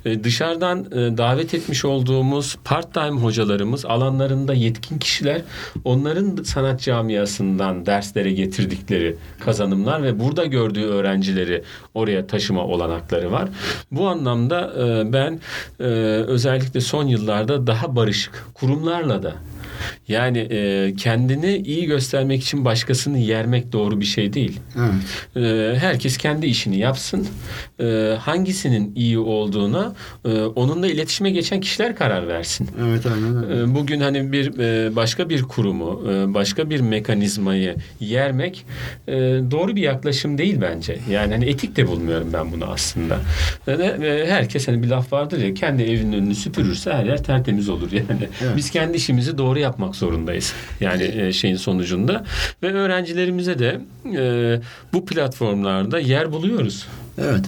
E, 0.05 0.25
dışarıdan 0.25 0.85
e, 0.85 1.19
davet 1.19 1.55
etmiş 1.55 1.85
olduğumuz 1.85 2.57
part-time 2.65 3.21
hocalarımız 3.21 3.85
alanlarında 3.85 4.55
yetkin 4.55 4.99
kişiler. 4.99 5.43
Onların 5.85 6.44
sanat 6.47 6.81
camiasından 6.81 7.87
derslere 7.87 8.33
getirdikleri 8.33 9.17
kazanımlar 9.41 10.03
ve 10.03 10.21
burada 10.21 10.45
gördüğü 10.45 10.85
öğrencileri 10.85 11.63
oraya 11.95 12.27
taşıma 12.27 12.65
olanakları 12.65 13.33
var. 13.33 13.49
Bu 13.91 14.09
anlamda 14.09 14.73
e, 14.79 15.13
ben 15.13 15.41
e, 15.81 15.85
özellikle 16.27 16.81
son 16.81 17.07
yıllarda 17.07 17.67
daha 17.67 17.97
barışık 17.97 18.45
kurumlarla 18.55 19.23
da 19.23 19.35
yani 20.09 20.39
e, 20.39 20.95
kendini 20.97 21.57
iyi 21.57 21.87
göstermek 21.87 22.43
için 22.43 22.65
başkasını 22.65 23.19
yermek 23.19 23.73
doğru 23.73 24.01
bir 24.01 24.05
şey 24.05 24.33
değil. 24.33 24.61
Evet. 24.79 25.45
E, 25.47 25.79
herkes 25.79 26.17
kendi 26.17 26.47
işini 26.47 26.79
yapsın. 26.79 27.27
E, 27.81 28.17
hangisinin 28.21 28.93
iyi 28.97 29.19
olduğuna 29.19 29.95
e, 30.25 30.43
onunla 30.43 30.87
iletişime 30.87 31.31
geçen 31.31 31.61
kişiler 31.61 31.97
karar 31.97 32.29
versin. 32.29 32.69
Evet 32.89 33.07
aynen 33.07 33.45
öyle. 33.45 33.63
E, 33.63 33.75
bugün 33.75 34.01
hani 34.01 34.33
bir 34.33 34.59
e, 34.59 34.97
başka 34.97 35.29
bir 35.29 35.43
kurumu, 35.43 36.03
e, 36.11 36.35
başka 36.35 36.71
bir 36.71 36.81
mekanizmayı 36.81 37.77
yermek 38.01 38.67
e, 39.09 39.13
doğru 39.51 39.77
bir 39.77 39.83
yaklaşım 39.83 40.39
değil 40.39 40.59
bence. 40.61 40.99
Yani 41.11 41.33
hani 41.33 41.45
etik 41.45 41.77
de 41.77 41.89
bulmuyorum 41.89 42.31
ben 42.33 42.53
bunu 42.53 42.65
aslında. 42.65 43.21
Ve 43.69 44.27
herkes 44.31 44.69
hani 44.69 44.83
bir 44.83 44.89
laf 44.89 45.13
vardır 45.13 45.39
ya 45.39 45.55
kendi 45.55 45.83
evinin 45.83 46.13
önünü 46.13 46.35
süpürürse 46.35 46.93
her 46.93 47.05
yer 47.05 47.25
tertemiz 47.25 47.69
olur 47.69 47.93
yani. 47.93 48.29
Evet. 48.43 48.57
Biz 48.57 48.71
kendi 48.71 48.97
işimizi 48.97 49.39
doğru 49.39 49.59
yapmak 49.65 49.97
zorundayız. 49.97 50.53
Yani 50.81 51.13
e, 51.17 51.33
şeyin 51.33 51.57
sonucunda 51.57 52.25
ve 52.63 52.73
öğrencilerimize 52.73 53.59
de 53.59 53.81
e, 54.17 54.61
bu 54.93 55.07
platformlarda 55.07 55.99
yer 55.99 56.33
buluyoruz. 56.33 56.87
Evet. 57.19 57.45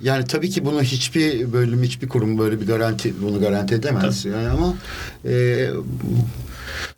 Yani 0.00 0.24
tabii 0.24 0.50
ki 0.50 0.64
bunu 0.64 0.82
hiçbir 0.82 1.52
bölüm, 1.52 1.82
hiçbir 1.82 2.08
kurum 2.08 2.38
böyle 2.38 2.60
bir 2.60 2.66
garanti 2.66 3.14
bunu 3.22 3.40
garanti 3.40 3.74
edemez. 3.74 4.22
Tabii. 4.22 4.32
Yani 4.32 4.48
ama 4.48 4.74
e, 5.24 5.68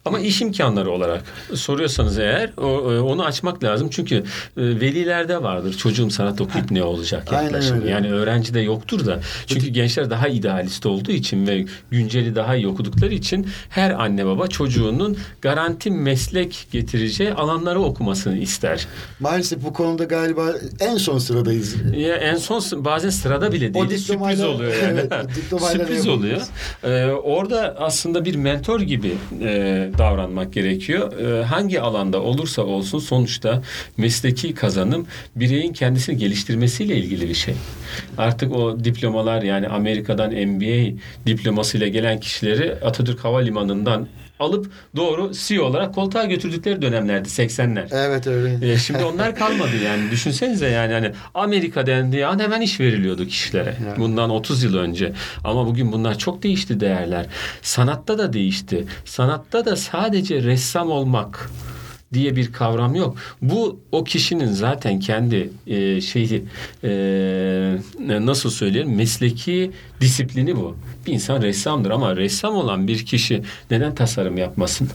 ama 0.04 0.20
iş 0.20 0.40
imkanları 0.42 0.90
olarak 0.90 1.24
soruyorsanız 1.54 2.18
eğer 2.18 2.50
o, 2.56 2.92
e, 2.92 3.00
onu 3.00 3.24
açmak 3.24 3.64
lazım. 3.64 3.88
Çünkü 3.90 4.16
e, 4.16 4.22
velilerde 4.56 5.42
vardır. 5.42 5.74
Çocuğum 5.76 6.10
sanat 6.10 6.40
okuyup 6.40 6.70
ne 6.70 6.82
olacak 6.82 7.32
yaklaşım. 7.32 7.88
Yani 7.88 8.12
öğrenci 8.12 8.54
de 8.54 8.60
yoktur 8.60 9.06
da. 9.06 9.20
Çünkü 9.46 9.66
gençler 9.66 10.10
daha 10.10 10.28
idealist 10.28 10.86
olduğu 10.86 11.12
için 11.12 11.46
ve 11.46 11.64
günceli 11.90 12.34
daha 12.34 12.56
iyi 12.56 12.68
okudukları 12.68 13.14
için 13.14 13.46
her 13.68 13.90
anne 13.90 14.26
baba 14.26 14.46
çocuğunun 14.46 15.16
garanti 15.40 15.90
meslek 15.90 16.68
getireceği 16.72 17.32
alanları 17.32 17.80
okumasını 17.80 18.38
ister. 18.38 18.86
Maalesef 19.20 19.64
bu 19.64 19.72
konuda 19.72 20.04
galiba 20.04 20.52
en 20.80 20.96
son 20.96 21.18
sıradayız. 21.18 21.74
Ya 21.96 22.16
en 22.16 22.36
son 22.36 22.84
bazen 22.84 23.10
sırada 23.10 23.52
bile 23.52 23.74
değil. 23.74 23.98
Sürpriz 23.98 24.44
oluyor 24.44 24.72
yani. 24.82 25.00
Evet, 25.10 25.60
sürpriz 25.72 26.08
oluyor. 26.08 26.40
Ee, 26.84 27.04
orada 27.06 27.76
aslında 27.78 28.24
bir 28.24 28.34
mentor 28.34 28.80
gibi 28.80 29.14
e, 29.40 29.55
davranmak 29.98 30.52
gerekiyor. 30.52 31.20
E, 31.20 31.44
hangi 31.44 31.80
alanda 31.80 32.22
olursa 32.22 32.62
olsun 32.62 32.98
sonuçta 32.98 33.62
mesleki 33.96 34.54
kazanım 34.54 35.06
bireyin 35.36 35.72
kendisini 35.72 36.16
geliştirmesiyle 36.18 36.96
ilgili 36.96 37.28
bir 37.28 37.34
şey. 37.34 37.54
Artık 38.18 38.52
o 38.52 38.84
diplomalar 38.84 39.42
yani 39.42 39.68
Amerika'dan 39.68 40.32
MBA 40.32 40.98
diplomasıyla 41.26 41.88
gelen 41.88 42.20
kişileri 42.20 42.74
Atatürk 42.82 43.24
Havalimanı'ndan 43.24 44.08
alıp 44.40 44.70
doğru 44.96 45.32
CEO 45.32 45.64
olarak 45.64 45.94
koltuğa 45.94 46.24
götürdükleri 46.24 46.82
dönemlerdi 46.82 47.28
80'ler. 47.28 47.88
Evet 47.90 48.26
öyle. 48.26 48.72
E, 48.72 48.78
şimdi 48.78 49.04
onlar 49.04 49.36
kalmadı 49.36 49.76
yani 49.84 50.10
düşünsenize 50.10 50.68
yani 50.68 50.92
hani 50.92 51.12
Amerika 51.34 51.86
dendiği 51.86 52.26
an 52.26 52.38
hemen 52.38 52.60
iş 52.60 52.80
veriliyordu 52.80 53.26
kişilere. 53.26 53.76
Evet. 53.86 53.98
Bundan 53.98 54.30
30 54.30 54.62
yıl 54.62 54.76
önce. 54.76 55.12
Ama 55.44 55.66
bugün 55.66 55.92
bunlar 55.92 56.18
çok 56.18 56.42
değişti 56.42 56.80
değerler. 56.80 57.26
Sanatta 57.62 58.18
da 58.18 58.32
değişti. 58.32 58.86
Sanatta 59.04 59.64
da 59.64 59.76
sadece 59.76 60.42
ressam 60.42 60.90
olmak 60.90 61.50
diye 62.16 62.36
bir 62.36 62.52
kavram 62.52 62.94
yok. 62.94 63.16
Bu 63.42 63.80
o 63.92 64.04
kişinin 64.04 64.52
zaten 64.52 65.00
kendi 65.00 65.50
e, 65.66 66.00
şeyi 66.00 66.44
e, 66.84 66.88
nasıl 68.00 68.50
söyleyelim 68.50 68.94
mesleki 68.94 69.70
disiplini 70.00 70.56
bu. 70.56 70.76
Bir 71.06 71.12
insan 71.12 71.42
ressamdır 71.42 71.90
ama 71.90 72.16
ressam 72.16 72.54
olan 72.54 72.88
bir 72.88 73.06
kişi 73.06 73.42
neden 73.70 73.94
tasarım 73.94 74.36
yapmasın? 74.38 74.88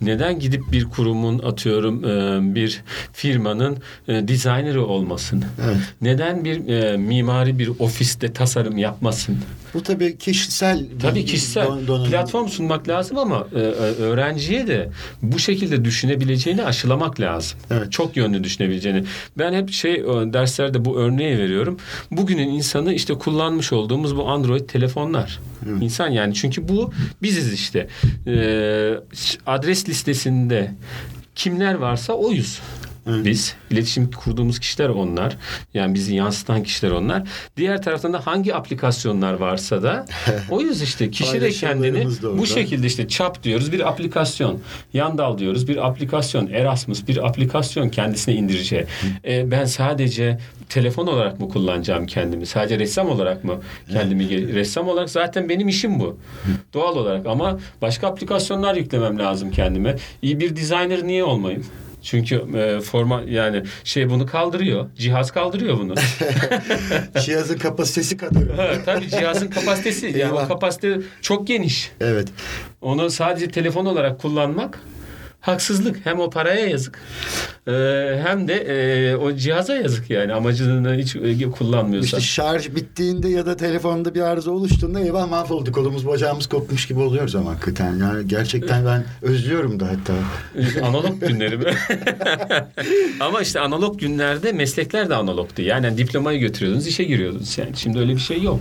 Neden 0.00 0.38
gidip 0.38 0.72
bir 0.72 0.84
kurumun 0.84 1.38
atıyorum 1.38 2.04
e, 2.04 2.54
bir 2.54 2.82
firmanın 3.12 3.78
e, 4.08 4.28
dizaynerı 4.28 4.86
olmasın? 4.86 5.44
Evet. 5.64 5.76
Neden 6.00 6.44
bir 6.44 6.68
e, 6.68 6.96
mimari 6.96 7.58
bir 7.58 7.68
ofiste 7.78 8.32
tasarım 8.32 8.78
yapmasın? 8.78 9.38
Bu 9.74 9.82
tabii 9.82 10.18
kişisel 10.18 10.86
Tabii 11.02 11.24
kişisel 11.24 11.66
don- 11.66 11.86
donanım. 11.86 12.10
platform 12.10 12.48
sunmak 12.48 12.88
lazım 12.88 13.18
ama 13.18 13.46
e, 13.54 13.58
e, 13.58 13.62
öğrenciye 13.62 14.66
de 14.66 14.88
bu 15.22 15.38
şekilde 15.38 15.84
düşünebileceğini 15.84 16.64
aşılamak 16.64 17.20
lazım. 17.20 17.58
Evet. 17.70 17.92
Çok 17.92 18.16
yönlü 18.16 18.44
düşünebileceğini. 18.44 19.04
Ben 19.38 19.52
hep 19.52 19.70
şey 19.72 19.94
e, 19.94 20.04
derslerde 20.32 20.84
bu 20.84 20.98
örneği 20.98 21.38
veriyorum. 21.38 21.76
Bugünün 22.10 22.48
insanı 22.48 22.94
işte 22.94 23.14
kullanmış 23.14 23.72
olduğumuz 23.72 24.16
bu 24.16 24.28
Android 24.28 24.68
telefonlar. 24.68 25.38
İnsan 25.80 26.08
yani 26.08 26.34
çünkü 26.34 26.68
bu 26.68 26.92
biziz 27.22 27.52
işte. 27.52 27.88
E, 28.26 28.94
adres 29.46 29.88
listesinde 29.88 30.74
kimler 31.34 31.74
varsa 31.74 32.12
oyuz. 32.12 32.60
Evet. 33.06 33.24
Biz 33.24 33.54
iletişim 33.70 34.10
kurduğumuz 34.10 34.58
kişiler 34.58 34.88
onlar. 34.88 35.36
Yani 35.74 35.94
bizi 35.94 36.14
yansıtan 36.14 36.62
kişiler 36.62 36.90
onlar. 36.90 37.22
Diğer 37.56 37.82
taraftan 37.82 38.12
da 38.12 38.26
hangi 38.26 38.54
aplikasyonlar 38.54 39.32
varsa 39.32 39.82
da 39.82 40.06
oyuz 40.50 40.82
işte. 40.82 41.10
Kişi 41.10 41.40
de 41.40 41.50
kendini 41.50 42.06
bu 42.38 42.46
şekilde 42.46 42.86
işte 42.86 43.08
çap 43.08 43.42
diyoruz 43.42 43.72
bir 43.72 43.88
aplikasyon. 43.88 44.60
Yandal 44.92 45.38
diyoruz 45.38 45.68
bir 45.68 45.86
aplikasyon. 45.86 46.46
Erasmus 46.46 47.08
bir 47.08 47.26
aplikasyon 47.26 47.88
kendisine 47.88 48.34
indireceği. 48.34 48.84
E, 49.24 49.50
ben 49.50 49.64
sadece 49.64 50.38
telefon 50.68 51.06
olarak 51.06 51.40
mı 51.40 51.48
kullanacağım 51.48 52.06
kendimi? 52.06 52.46
Sadece 52.46 52.78
ressam 52.78 53.10
olarak 53.10 53.44
mı 53.44 53.60
kendimi? 53.92 54.54
Ressam 54.54 54.88
olarak 54.88 55.10
zaten 55.10 55.48
benim 55.48 55.68
işim 55.68 56.00
bu. 56.00 56.18
Doğal 56.74 56.96
olarak 56.96 57.26
ama 57.26 57.58
başka 57.82 58.06
aplikasyonlar 58.08 58.74
yüklemem 58.74 59.18
lazım 59.18 59.50
kendime. 59.50 59.96
İyi 60.22 60.40
bir 60.40 60.56
designer 60.56 61.06
niye 61.06 61.24
olmayayım? 61.24 61.66
Çünkü 62.02 62.44
e, 62.56 62.80
forma 62.80 63.22
yani 63.28 63.62
şey 63.84 64.10
bunu 64.10 64.26
kaldırıyor. 64.26 64.86
Cihaz 64.98 65.30
kaldırıyor 65.30 65.78
bunu. 65.78 65.94
Cihazın 67.24 67.58
kapasitesi 67.58 68.16
kadar. 68.16 68.56
ha, 68.56 68.70
tabii 68.84 69.08
cihazın 69.08 69.48
kapasitesi 69.48 70.18
yani 70.18 70.32
o 70.32 70.48
kapasite 70.48 70.98
çok 71.22 71.46
geniş. 71.46 71.92
Evet. 72.00 72.28
Onu 72.80 73.10
sadece 73.10 73.48
telefon 73.48 73.86
olarak 73.86 74.20
kullanmak 74.20 74.80
haksızlık. 75.40 76.06
Hem 76.06 76.20
o 76.20 76.30
paraya 76.30 76.66
yazık 76.66 76.98
e, 77.68 77.72
hem 78.26 78.48
de 78.48 78.54
e, 78.54 79.16
o 79.16 79.36
cihaza 79.36 79.74
yazık 79.74 80.10
yani 80.10 80.32
amacını 80.32 80.94
hiç 80.94 81.16
e, 81.16 81.50
kullanmıyorsa. 81.50 82.18
İşte 82.18 82.20
şarj 82.20 82.74
bittiğinde 82.74 83.28
ya 83.28 83.46
da 83.46 83.56
telefonda 83.56 84.14
bir 84.14 84.20
arıza 84.20 84.50
oluştuğunda 84.50 85.00
eyvah 85.00 85.28
mahvolduk. 85.28 85.74
Kolumuz 85.74 86.06
bacağımız 86.06 86.46
kopmuş 86.46 86.88
gibi 86.88 87.00
oluyoruz 87.00 87.34
ama 87.34 87.50
hakikaten. 87.50 87.96
Yani 87.96 88.28
gerçekten 88.28 88.86
ben 88.86 89.04
özlüyorum 89.22 89.80
da 89.80 89.86
hatta. 89.88 90.14
analog 90.86 91.20
günleri 91.20 91.56
mi? 91.56 91.64
Ama 93.20 93.40
işte 93.40 93.60
analog 93.60 94.00
günlerde 94.00 94.52
meslekler 94.52 95.10
de 95.10 95.14
analogtu. 95.14 95.62
Yani 95.62 95.98
diplomayı 95.98 96.40
götürüyordunuz, 96.40 96.86
işe 96.86 97.04
giriyordunuz 97.04 97.58
yani. 97.58 97.76
Şimdi 97.76 97.98
öyle 97.98 98.14
bir 98.14 98.20
şey 98.20 98.42
yok. 98.42 98.60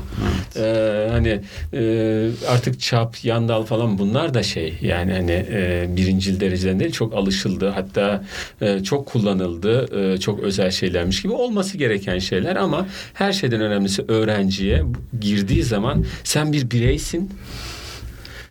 Ee, 0.56 1.08
hani 1.12 1.42
e, 1.74 2.30
artık 2.48 2.80
çap, 2.80 3.26
yandal 3.26 3.64
falan 3.64 3.98
bunlar 3.98 4.34
da 4.34 4.44
şey 4.44 4.78
yani 4.82 5.14
hani 5.14 5.46
e, 5.52 5.88
birincil 5.96 6.40
dereceden 6.40 6.69
değil 6.80 6.92
çok 6.92 7.14
alışıldı. 7.14 7.70
Hatta 7.70 8.24
e, 8.62 8.84
çok 8.84 9.08
kullanıldı. 9.08 10.00
E, 10.14 10.18
çok 10.18 10.40
özel 10.40 10.72
şeylermiş 10.72 11.22
gibi 11.22 11.34
olması 11.34 11.78
gereken 11.78 12.20
şeyler 12.20 12.56
ama 12.56 12.88
her 13.14 13.34
şeyden 13.34 13.62
önemlisi 13.62 14.06
öğrenciye 14.08 14.84
girdiği 15.22 15.64
zaman 15.64 16.06
sen 16.24 16.54
bir 16.54 16.72
bireysin. 16.72 17.30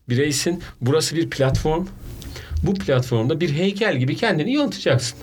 Bireysin. 0.09 0.62
Burası 0.81 1.16
bir 1.16 1.31
platform. 1.31 1.87
Bu 2.62 2.75
platformda 2.75 3.41
bir 3.41 3.51
heykel 3.51 3.97
gibi 3.97 4.16
kendini 4.16 4.53
yontacaksın. 4.53 5.19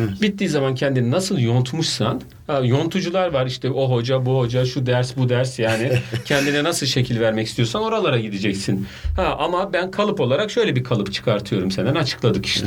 Evet. 0.00 0.22
Bittiği 0.22 0.50
zaman 0.50 0.74
kendini 0.74 1.10
nasıl 1.10 1.38
yontmuşsan 1.38 2.22
yontucular 2.62 3.32
var 3.32 3.46
işte 3.46 3.70
o 3.70 3.90
hoca 3.90 4.26
bu 4.26 4.38
hoca 4.38 4.64
şu 4.64 4.86
ders 4.86 5.16
bu 5.16 5.28
ders 5.28 5.58
yani 5.58 5.92
kendine 6.24 6.64
nasıl 6.64 6.86
şekil 6.86 7.20
vermek 7.20 7.46
istiyorsan 7.46 7.82
oralara 7.82 8.18
gideceksin. 8.18 8.86
Ha 9.16 9.36
ama 9.38 9.72
ben 9.72 9.90
kalıp 9.90 10.20
olarak 10.20 10.50
şöyle 10.50 10.76
bir 10.76 10.84
kalıp 10.84 11.12
çıkartıyorum 11.12 11.70
senden 11.70 11.94
açıkladık 11.94 12.46
işte. 12.46 12.66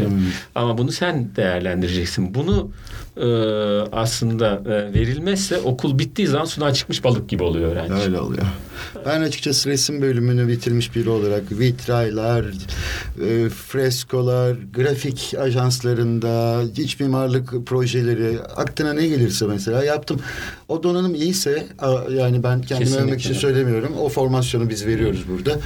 Ama 0.55 0.77
bunu 0.77 0.91
sen 0.91 1.35
değerlendireceksin. 1.35 2.33
Bunu 2.33 2.71
e, 3.17 3.25
aslında 3.91 4.61
e, 4.65 4.93
verilmezse 4.93 5.57
okul 5.57 5.99
bittiği 5.99 6.27
zaman 6.27 6.45
sudan 6.45 6.73
çıkmış 6.73 7.03
balık 7.03 7.29
gibi 7.29 7.43
oluyor 7.43 7.71
öğrenci. 7.71 7.93
Öyle 7.93 8.19
oluyor. 8.19 8.43
Ben 9.05 9.21
açıkçası 9.21 9.69
resim 9.69 10.01
bölümünü 10.01 10.47
bitirmiş 10.47 10.95
biri 10.95 11.09
olarak 11.09 11.51
vitraylar, 11.51 12.45
e, 12.45 13.49
freskolar, 13.49 14.57
grafik 14.73 15.33
ajanslarında, 15.39 16.63
iç 16.77 16.99
mimarlık 16.99 17.67
projeleri, 17.67 18.39
aklına 18.55 18.93
ne 18.93 19.07
gelirse 19.07 19.45
mesela 19.45 19.83
yaptım. 19.83 20.19
O 20.67 20.83
donanım 20.83 21.15
iyiyse 21.15 21.67
yani 22.11 22.43
ben 22.43 22.61
kendimi 22.61 22.95
övmek 22.95 23.19
için 23.19 23.33
söylemiyorum. 23.33 23.93
O 23.97 24.09
formasyonu 24.09 24.69
biz 24.69 24.85
veriyoruz 24.85 25.23
burada. 25.29 25.59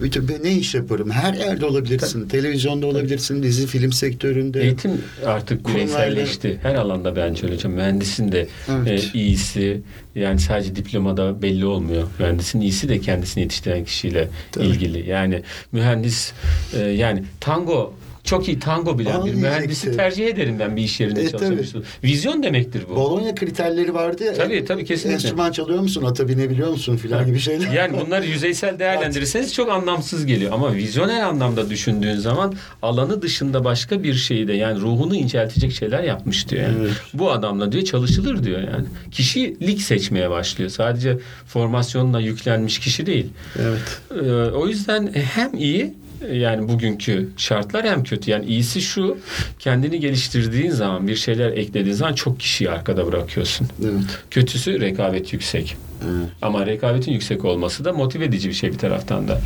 Bütün 0.00 0.28
ben 0.28 0.44
ne 0.44 0.52
iş 0.52 0.74
yaparım? 0.74 1.10
Her 1.10 1.34
yerde 1.34 1.66
olabilirsin. 1.66 2.28
Televizyonda 2.28 2.86
olabilirsin, 2.86 3.42
dizi 3.42 3.66
film 3.66 3.92
sektöründe. 3.92 4.62
Eğitim 4.62 5.02
artık 5.26 5.68
bireyselleşti. 5.68 6.58
Her 6.62 6.74
alanda 6.74 7.16
bence 7.16 7.46
öyle. 7.46 7.68
Mühendisin 7.68 8.32
de 8.32 8.48
Evet. 8.70 9.10
e, 9.14 9.18
iyisi 9.18 9.80
yani 10.14 10.40
sadece 10.40 10.76
diplomada 10.76 11.42
belli 11.42 11.66
olmuyor. 11.66 12.08
Mühendisin 12.18 12.60
iyisi 12.60 12.88
de 12.88 13.00
kendisini 13.00 13.42
yetiştiren 13.42 13.84
kişiyle 13.84 14.28
Tabii. 14.52 14.66
ilgili. 14.66 15.08
Yani 15.10 15.42
mühendis 15.72 16.32
e, 16.76 16.80
yani 16.80 17.22
tango 17.40 17.94
çok 18.24 18.48
iyi 18.48 18.58
tango 18.58 18.98
bilen 18.98 19.20
Aa, 19.20 19.26
bir 19.26 19.34
mühendisi 19.34 19.96
tercih 19.96 20.26
ederim 20.26 20.58
ben 20.58 20.76
bir 20.76 20.82
iş 20.82 21.00
yerinde 21.00 21.22
E, 21.22 21.28
çalışıyorsun. 21.30 21.84
Vizyon 22.04 22.42
demektir 22.42 22.82
bu. 22.90 22.96
Bologna 22.96 23.34
kriterleri 23.34 23.94
vardı 23.94 24.24
ya. 24.24 24.34
Tabii, 24.34 24.64
tabii, 24.64 24.84
kesinlikle. 24.84 25.14
Enstrüman 25.14 25.52
çalıyor 25.52 25.80
musun, 25.80 26.04
ata 26.04 26.28
binebiliyor 26.28 26.70
musun 26.70 26.96
filan 26.96 27.26
gibi 27.26 27.38
şeyler. 27.38 27.72
Yani 27.72 28.00
bunları 28.06 28.26
yüzeysel 28.26 28.78
değerlendirirseniz 28.78 29.54
çok 29.54 29.70
anlamsız 29.70 30.26
geliyor. 30.26 30.52
Ama 30.52 30.74
vizyoner 30.74 31.20
anlamda 31.22 31.70
düşündüğün 31.70 32.16
zaman 32.16 32.54
alanı 32.82 33.22
dışında 33.22 33.64
başka 33.64 34.02
bir 34.02 34.14
şeyi 34.14 34.48
de 34.48 34.52
yani 34.52 34.80
ruhunu 34.80 35.16
inceltecek 35.16 35.72
şeyler 35.72 36.02
yapmış 36.02 36.48
diyor. 36.48 36.62
Yani. 36.62 36.76
Evet. 36.80 36.92
Bu 37.14 37.30
adamla 37.30 37.72
diyor 37.72 37.84
çalışılır 37.84 38.44
diyor 38.44 38.60
yani. 38.60 38.84
Kişilik 39.10 39.80
seçmeye 39.82 40.30
başlıyor. 40.30 40.70
Sadece 40.70 41.18
formasyonla 41.46 42.20
yüklenmiş 42.20 42.78
kişi 42.78 43.06
değil. 43.06 43.26
Evet. 43.58 44.00
Ee, 44.24 44.30
o 44.56 44.66
yüzden 44.68 45.10
hem 45.34 45.54
iyi 45.54 45.94
yani 46.32 46.68
bugünkü 46.68 47.28
şartlar 47.36 47.84
hem 47.86 48.02
kötü. 48.04 48.30
Yani 48.30 48.46
iyisi 48.46 48.80
şu 48.82 49.18
kendini 49.58 50.00
geliştirdiğin 50.00 50.70
zaman 50.70 51.08
bir 51.08 51.16
şeyler 51.16 51.50
eklediğin 51.52 51.94
zaman 51.94 52.12
çok 52.14 52.40
kişiyi 52.40 52.70
arkada 52.70 53.06
bırakıyorsun. 53.06 53.66
Evet. 53.82 53.92
Kötüsü 54.30 54.80
rekabet 54.80 55.32
yüksek. 55.32 55.76
evet. 56.04 56.28
Ama 56.42 56.66
rekabetin 56.66 57.12
yüksek 57.12 57.44
olması 57.44 57.84
da 57.84 57.92
motive 57.92 58.24
edici 58.24 58.48
bir 58.48 58.54
şey 58.54 58.72
bir 58.72 58.78
taraftan 58.78 59.28
da. 59.28 59.40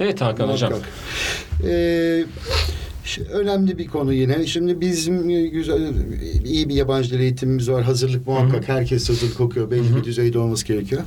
Evet 0.00 0.20
Hakan 0.20 0.48
Hocam. 0.48 0.70
Muhakkak. 0.72 0.90
Ee, 1.68 2.24
ş- 3.04 3.22
önemli 3.22 3.78
bir 3.78 3.86
konu 3.86 4.12
yine. 4.12 4.46
Şimdi 4.46 4.80
bizim 4.80 5.50
güzel 5.50 5.80
iyi 6.44 6.68
bir 6.68 6.74
yabancı 6.74 7.10
dil 7.10 7.20
eğitimimiz 7.20 7.70
var. 7.70 7.82
Hazırlık 7.82 8.26
muhakkak 8.26 8.68
herkes 8.68 9.08
hazırlık 9.08 9.40
okuyor. 9.40 9.70
Belli 9.70 9.96
bir 9.96 10.04
düzeyde 10.04 10.38
olması 10.38 10.66
gerekiyor. 10.66 11.02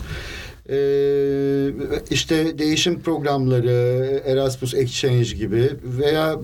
Ee, 0.69 1.69
işte 2.11 2.57
değişim 2.57 2.99
programları, 2.99 4.21
Erasmus 4.25 4.73
Exchange 4.73 5.23
gibi 5.23 5.69
veya 5.83 6.39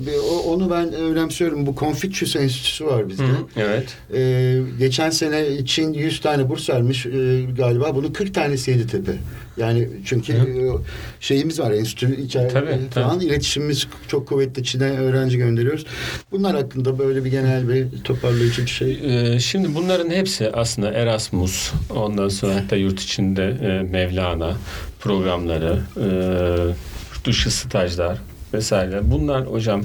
onu 0.47 0.69
ben 0.71 0.93
önemsiyorum. 0.93 1.65
Bu 1.65 1.75
Confucius 1.75 2.35
Enstitüsü 2.35 2.85
var 2.85 3.09
bizde. 3.09 3.23
Hı 3.23 3.35
Evet. 3.55 3.97
Ee, 4.13 4.59
geçen 4.79 5.09
sene 5.09 5.65
Çin 5.65 5.93
100 5.93 6.21
tane 6.21 6.49
burs 6.49 6.69
vermiş 6.69 7.05
e, 7.05 7.41
galiba. 7.57 7.95
Bunun 7.95 8.13
40 8.13 8.33
tanesi 8.33 8.71
Yeditepe. 8.71 9.11
Yani 9.59 9.87
çünkü 10.05 10.33
Hı. 10.33 10.81
şeyimiz 11.19 11.59
var 11.59 11.71
enstitü 11.71 12.21
içeride 12.21 12.53
tabii, 12.53 12.77
falan 12.91 13.15
tabii. 13.15 13.25
iletişimimiz 13.25 13.87
çok 14.07 14.27
kuvvetli 14.27 14.63
Çin'e 14.63 14.99
öğrenci 14.99 15.37
gönderiyoruz. 15.37 15.85
Bunlar 16.31 16.55
hakkında 16.55 16.99
böyle 16.99 17.25
bir 17.25 17.31
genel 17.31 17.69
bir 17.69 18.03
toparlayıcı 18.03 18.61
bir 18.61 18.69
şey. 18.69 18.99
Ee, 19.03 19.39
şimdi 19.39 19.75
bunların 19.75 20.09
hepsi 20.09 20.51
aslında 20.51 20.91
Erasmus, 20.91 21.71
ondan 21.95 22.29
sonra 22.29 22.55
hatta 22.55 22.75
yurt 22.75 23.01
içinde 23.01 23.43
e, 23.43 23.91
Mevlana 23.91 24.57
programları, 24.99 25.79
e, 25.97 27.25
dışı 27.25 27.51
stajlar 27.51 28.17
vesaire. 28.53 28.99
Bunlar 29.03 29.45
hocam 29.45 29.83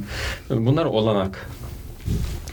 bunlar 0.51 0.85
olanak 0.85 1.49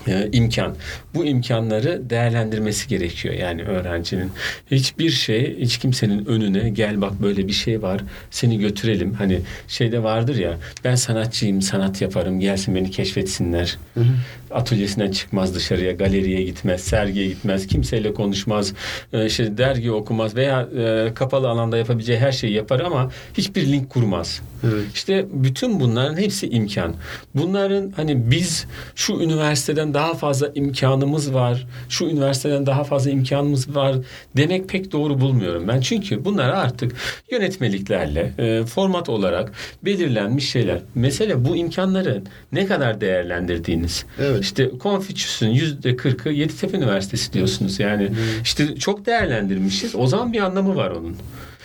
e, 0.08 0.30
imkan. 0.32 0.76
Bu 1.16 1.26
imkanları 1.26 2.10
değerlendirmesi 2.10 2.88
gerekiyor 2.88 3.36
yani 3.36 3.64
öğrencinin. 3.64 4.32
Hiçbir 4.72 5.10
şey 5.10 5.58
hiç 5.60 5.78
kimsenin 5.78 6.26
önüne 6.26 6.70
gel 6.70 7.02
bak 7.02 7.22
böyle 7.22 7.48
bir 7.48 7.54
şey 7.54 7.82
var 7.82 8.02
seni 8.32 8.60
götürelim. 8.60 9.14
Hani 9.14 9.40
şeyde 9.68 10.04
vardır 10.04 10.36
ya 10.36 10.58
ben 10.84 10.96
sanatçıyım 10.96 11.62
sanat 11.62 12.02
yaparım 12.02 12.40
gelsin 12.40 12.76
beni 12.76 12.92
keşfetsinler. 12.92 13.78
Hı 13.94 14.00
hı. 14.00 14.14
Atölyesinden 14.52 15.12
çıkmaz 15.12 15.56
dışarıya 15.56 15.92
galeriye 15.92 16.44
gitmez 16.44 16.82
sergiye 16.82 17.28
gitmez 17.28 17.68
kimseyle 17.68 18.14
konuşmaz 18.14 18.74
e, 19.14 19.26
işte 19.26 19.58
dergi 19.58 19.92
okumaz 19.92 20.36
veya 20.36 20.62
e, 20.62 21.14
kapalı 21.14 21.50
alanda 21.50 21.78
yapabileceği 21.78 22.20
her 22.20 22.32
şeyi 22.32 22.54
yapar 22.54 22.80
ama 22.80 23.12
hiçbir 23.34 23.68
link 23.72 23.90
kurmaz. 23.90 24.42
Evet. 24.64 24.84
İşte 24.94 25.26
bütün 25.34 25.80
bunların 25.80 26.18
hepsi 26.18 26.50
imkan. 26.50 26.96
Bunların 27.36 27.94
hani 27.96 28.32
biz 28.32 28.66
şu 28.96 29.14
üniversiteden 29.14 29.91
daha 29.94 30.14
fazla 30.14 30.52
imkanımız 30.56 31.34
var, 31.34 31.68
şu 31.90 32.06
üniversiteden 32.06 32.66
daha 32.66 32.84
fazla 32.84 33.12
imkanımız 33.12 33.76
var 33.76 33.96
demek 34.38 34.70
pek 34.70 34.92
doğru 34.92 35.20
bulmuyorum 35.20 35.68
ben. 35.68 35.82
Çünkü 35.82 36.26
bunlar 36.26 36.50
artık 36.50 36.92
yönetmeliklerle 37.32 38.34
e, 38.38 38.64
format 38.66 39.10
olarak 39.10 39.52
belirlenmiş 39.86 40.50
şeyler. 40.50 40.82
Mesele 40.96 41.46
bu 41.46 41.56
imkanları 41.56 42.24
ne 42.52 42.66
kadar 42.66 43.02
değerlendirdiğiniz. 43.02 44.06
Evet. 44.20 44.44
İşte 44.44 44.72
Confucius'un 44.82 45.48
yüzde 45.48 45.96
kırkı 45.96 46.30
Yeditepe 46.30 46.78
Üniversitesi 46.78 47.34
diyorsunuz. 47.34 47.80
Yani 47.80 48.10
hmm. 48.10 48.16
işte 48.44 48.76
çok 48.76 49.06
değerlendirmişiz. 49.06 49.96
O 49.96 50.08
zaman 50.08 50.34
bir 50.34 50.40
anlamı 50.40 50.76
var 50.76 50.92
onun. 50.92 51.16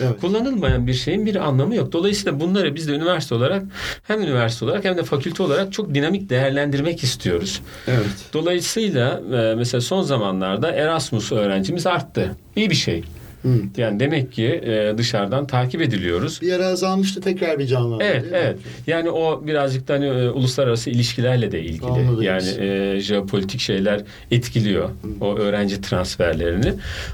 Evet. 0.00 0.20
Kullanılmayan 0.20 0.86
bir 0.86 0.94
şeyin 0.94 1.26
bir 1.26 1.36
anlamı 1.36 1.74
yok. 1.74 1.92
Dolayısıyla 1.92 2.40
bunları 2.40 2.74
biz 2.74 2.88
de 2.88 2.92
üniversite 2.92 3.34
olarak 3.34 3.62
hem 4.02 4.22
üniversite 4.22 4.64
olarak 4.64 4.84
hem 4.84 4.96
de 4.96 5.02
fakülte 5.02 5.42
olarak 5.42 5.72
çok 5.72 5.94
dinamik 5.94 6.30
değerlendirmek 6.30 7.02
istiyoruz. 7.02 7.62
Evet. 7.88 8.06
Dolayısıyla 8.32 9.20
e, 9.32 9.54
mesela 9.54 9.80
son 9.80 10.02
zamanlarda 10.02 10.72
Erasmus 10.72 11.32
öğrencimiz 11.32 11.86
arttı. 11.86 12.34
İyi 12.56 12.70
bir 12.70 12.74
şey. 12.74 13.04
Hı. 13.46 13.80
Yani 13.80 14.00
demek 14.00 14.32
ki 14.32 14.46
e, 14.46 14.98
dışarıdan 14.98 15.46
takip 15.46 15.82
ediliyoruz. 15.82 16.38
Bir 16.42 16.52
ara 16.52 16.66
azalmıştı 16.66 17.20
tekrar 17.20 17.58
bir 17.58 17.66
canlandı. 17.66 18.04
Evet, 18.04 18.24
evet. 18.32 18.56
Yani 18.86 19.10
o 19.10 19.46
birazcık 19.46 19.88
da 19.88 19.94
hani 19.94 20.06
e, 20.06 20.28
uluslararası 20.28 20.90
ilişkilerle 20.90 21.52
de 21.52 21.60
ilgili. 21.60 21.86
Anladım. 21.86 22.22
Yani 22.22 22.48
e, 22.58 23.00
jeopolitik 23.00 23.60
şeyler 23.60 24.00
etkiliyor 24.30 24.88
Hı. 24.88 25.24
o 25.24 25.36
öğrenci 25.36 25.80
transferlerini. 25.80 26.72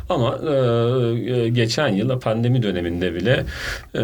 Ama 0.08 0.38
e, 0.38 0.54
e, 1.32 1.48
geçen 1.48 1.88
yıl 1.88 2.20
pandemi 2.20 2.62
döneminde 2.62 3.14
bile 3.14 3.44
e, 3.94 4.02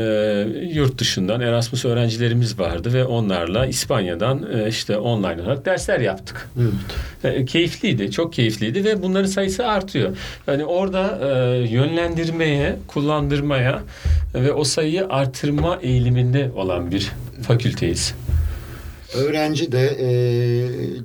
yurt 0.75 0.99
dışından 0.99 1.41
Erasmus 1.41 1.85
öğrencilerimiz 1.85 2.59
vardı 2.59 2.93
ve 2.93 3.05
onlarla 3.05 3.67
İspanya'dan 3.67 4.47
e, 4.55 4.69
işte 4.69 4.99
online 4.99 5.43
olarak 5.43 5.67
dersler 5.67 6.01
yaptık. 6.01 6.49
Evet. 7.25 7.39
E, 7.39 7.45
keyifliydi, 7.45 8.11
çok 8.11 8.33
keyifliydi 8.33 8.85
ve 8.85 9.03
bunların 9.03 9.27
sayısı 9.27 9.67
artıyor. 9.67 10.17
Yani 10.47 10.65
orada 10.65 11.19
e, 11.23 11.59
yönlendirme 11.59 12.18
yönlendirmeye, 12.19 12.77
kullandırmaya 12.87 13.83
ve 14.35 14.53
o 14.53 14.65
sayıyı 14.65 15.07
artırma 15.09 15.79
eğiliminde 15.83 16.51
olan 16.57 16.91
bir 16.91 17.13
fakülteyiz. 17.43 18.15
Öğrenci 19.15 19.73
de 19.73 19.87
e, 20.01 20.07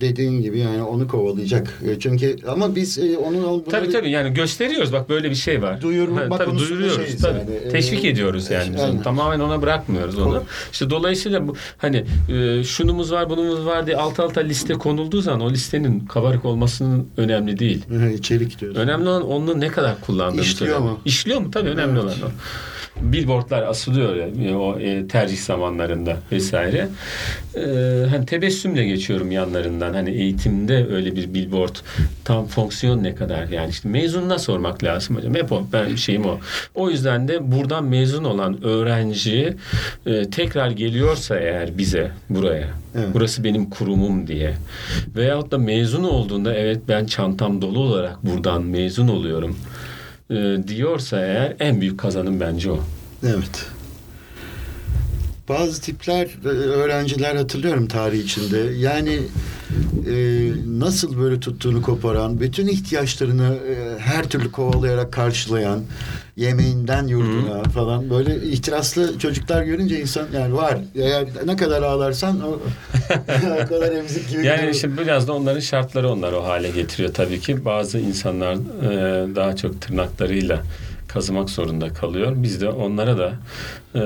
dediğin 0.02 0.42
gibi 0.42 0.60
yani 0.60 0.84
onu 0.84 1.08
kovalayacak. 1.08 1.82
E, 1.88 2.00
çünkü 2.00 2.36
ama 2.48 2.76
biz 2.76 2.98
e, 2.98 3.18
onun 3.18 3.64
Tabii 3.64 3.92
tabii 3.92 4.10
yani 4.10 4.34
gösteriyoruz 4.34 4.94
bak 4.94 5.10
böyle 5.10 5.30
bir 5.30 5.36
şey 5.36 5.62
var. 5.62 5.82
Duyurmak 5.82 6.32
ha, 6.32 6.38
tabii 6.38 6.58
duyuruyoruz 6.58 7.22
tabii. 7.22 7.40
Yani. 7.40 7.52
E, 7.66 7.70
Teşvik 7.70 8.06
ediyoruz 8.06 8.52
yani. 8.52 8.74
Biz 8.74 8.82
yani. 8.82 9.04
Tamamen 9.04 9.40
ona 9.40 9.62
bırakmıyoruz 9.62 10.18
onu. 10.18 10.34
Kol. 10.34 10.42
İşte 10.72 10.90
dolayısıyla 10.90 11.48
bu 11.48 11.56
hani 11.78 12.06
e, 12.30 12.64
şunumuz 12.64 13.12
var, 13.12 13.30
bunumuz 13.30 13.66
var 13.66 13.86
diye 13.86 13.98
alt 13.98 14.20
alta 14.20 14.42
liste 14.42 14.74
konulduğu 14.74 15.22
zaman 15.22 15.42
o 15.42 15.52
listenin 15.52 16.00
kabarık 16.00 16.46
olmasının 16.46 17.08
önemli 17.18 17.60
değil. 17.60 17.86
İçerik 18.18 18.62
diyoruz. 18.62 18.78
Önemli 18.78 19.10
olan 19.10 19.28
onu 19.28 19.60
ne 19.60 19.68
kadar 19.68 20.02
kullandığımız. 20.02 20.46
İşliyor 20.46 20.80
mu? 20.80 21.00
İşliyor 21.06 21.42
mu? 21.42 21.52
Tabii 21.52 21.70
önemli 21.70 22.00
evet. 22.00 22.04
olan 22.04 22.16
o 22.22 22.32
billboardlar 23.02 23.64
asılıyor 23.64 24.16
ya 24.16 24.60
o 24.60 24.80
e, 24.80 25.08
tercih 25.08 25.38
zamanlarında 25.38 26.18
vesaire. 26.32 26.88
E, 27.56 27.62
hani 28.10 28.26
tebessümle 28.26 28.86
geçiyorum 28.86 29.32
yanlarından. 29.32 29.94
Hani 29.94 30.10
eğitimde 30.10 30.88
öyle 30.92 31.16
bir 31.16 31.34
billboard 31.34 31.76
tam 32.24 32.48
fonksiyon 32.48 33.04
ne 33.04 33.16
kadar 33.16 33.48
yani 33.48 33.70
işte 33.70 33.90
mezununa 33.90 34.40
sormak 34.40 34.84
lazım 34.84 35.16
hocam. 35.16 35.36
Hep 35.36 35.52
o 35.52 35.68
ben 35.74 35.96
şeyim 35.96 36.26
o. 36.26 36.40
O 36.76 36.90
yüzden 36.90 37.28
de 37.28 37.52
buradan 37.52 37.84
mezun 37.86 38.24
olan 38.24 38.64
öğrenci 38.64 39.58
e, 40.06 40.30
tekrar 40.30 40.72
geliyorsa 40.72 41.40
eğer 41.40 41.78
bize 41.78 42.12
buraya 42.30 42.84
Evet. 42.96 43.08
Burası 43.14 43.44
benim 43.44 43.70
kurumum 43.70 44.28
diye. 44.28 44.54
Veyahut 45.16 45.52
da 45.52 45.58
mezun 45.58 46.04
olduğunda 46.04 46.54
evet 46.56 46.82
ben 46.88 47.06
çantam 47.06 47.62
dolu 47.62 47.80
olarak 47.80 48.26
buradan 48.26 48.64
mezun 48.64 49.08
oluyorum 49.08 49.58
e, 50.34 50.68
diyorsa 50.68 51.20
eğer 51.20 51.56
en 51.60 51.82
büyük 51.82 52.00
kazanım 52.00 52.40
bence 52.40 52.72
o. 52.72 52.80
Evet. 53.24 53.66
Bazı 55.50 55.82
tipler 55.82 56.28
e, 56.46 56.48
öğrenciler 56.48 57.36
hatırlıyorum 57.36 57.88
tarih 57.88 58.20
içinde. 58.20 58.58
Yani 58.58 59.20
e, 60.08 60.16
nasıl 60.80 61.20
böyle 61.20 61.40
tuttuğunu 61.40 61.82
koparan, 61.82 62.40
bütün 62.40 62.68
ihtiyaçlarını 62.68 63.58
e, 63.70 64.00
her 64.00 64.30
türlü 64.30 64.52
kovalayarak 64.52 65.14
karşılayan, 65.14 65.82
yemeğinden 66.36 67.08
yurduna 67.08 67.60
Hı. 67.60 67.70
falan 67.70 68.10
böyle 68.10 68.36
ihtiraslı 68.44 69.20
çocuklar 69.20 69.64
görünce 69.64 70.02
insan 70.02 70.28
yani 70.34 70.54
var. 70.56 70.78
Eğer 70.96 71.28
ne 71.46 71.56
kadar 71.56 71.82
ağlarsan 71.82 72.42
o, 72.42 72.50
o 73.64 73.68
kadar 73.68 73.92
emzik 73.92 74.30
gibi. 74.30 74.46
Yani 74.46 74.70
işte 74.70 74.98
biraz 74.98 75.28
da 75.28 75.34
onların 75.34 75.60
şartları 75.60 76.10
onlar 76.10 76.34
o 76.34 76.44
hale 76.44 76.70
getiriyor 76.70 77.14
tabii 77.14 77.40
ki. 77.40 77.66
Bazı 77.66 78.00
insanlar 78.00 78.54
e, 78.54 79.36
daha 79.36 79.56
çok 79.56 79.82
tırnaklarıyla 79.82 80.64
kazımak 81.14 81.50
zorunda 81.50 81.94
kalıyor. 81.94 82.34
Biz 82.36 82.62
de 82.62 82.70
onlara 82.70 83.18
da 83.18 83.34
e, 83.96 84.00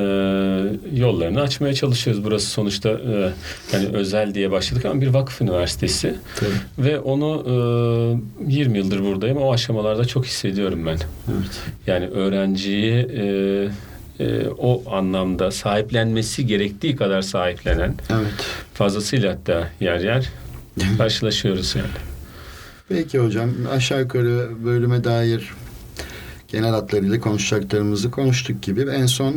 yollarını 0.99 1.41
açmaya 1.41 1.73
çalışıyoruz. 1.73 2.23
Burası 2.23 2.47
sonuçta 2.47 2.89
e, 2.89 3.31
hani 3.71 3.87
özel 3.87 4.33
diye 4.33 4.51
başladık 4.51 4.85
ama 4.85 5.01
bir 5.01 5.07
vakıf 5.07 5.41
üniversitesi. 5.41 6.15
Tabii. 6.35 6.87
Ve 6.87 6.99
onu 6.99 7.43
e, 8.47 8.53
20 8.53 8.77
yıldır 8.77 9.03
buradayım. 9.03 9.37
O 9.37 9.53
aşamalarda 9.53 10.05
çok 10.05 10.25
hissediyorum 10.25 10.85
ben. 10.85 10.97
Evet. 11.31 11.61
Yani 11.87 12.07
öğrenciyi 12.07 12.93
e, 12.93 13.25
e, 14.19 14.47
o 14.57 14.95
anlamda 14.95 15.51
sahiplenmesi 15.51 16.47
gerektiği 16.47 16.95
kadar 16.95 17.21
sahiplenen 17.21 17.95
evet. 18.09 18.33
fazlasıyla 18.73 19.31
hatta 19.33 19.69
yer 19.79 19.99
yer 19.99 20.29
karşılaşıyoruz 20.97 21.75
yani. 21.75 21.87
Peki 22.89 23.19
hocam 23.19 23.49
aşağı 23.71 23.99
yukarı 23.99 24.49
bölüme 24.65 25.03
dair 25.03 25.49
genel 26.47 26.69
hatlarıyla 26.69 27.19
konuşacaklarımızı 27.19 28.11
konuştuk 28.11 28.61
gibi. 28.61 28.81
En 28.81 29.05
son 29.05 29.33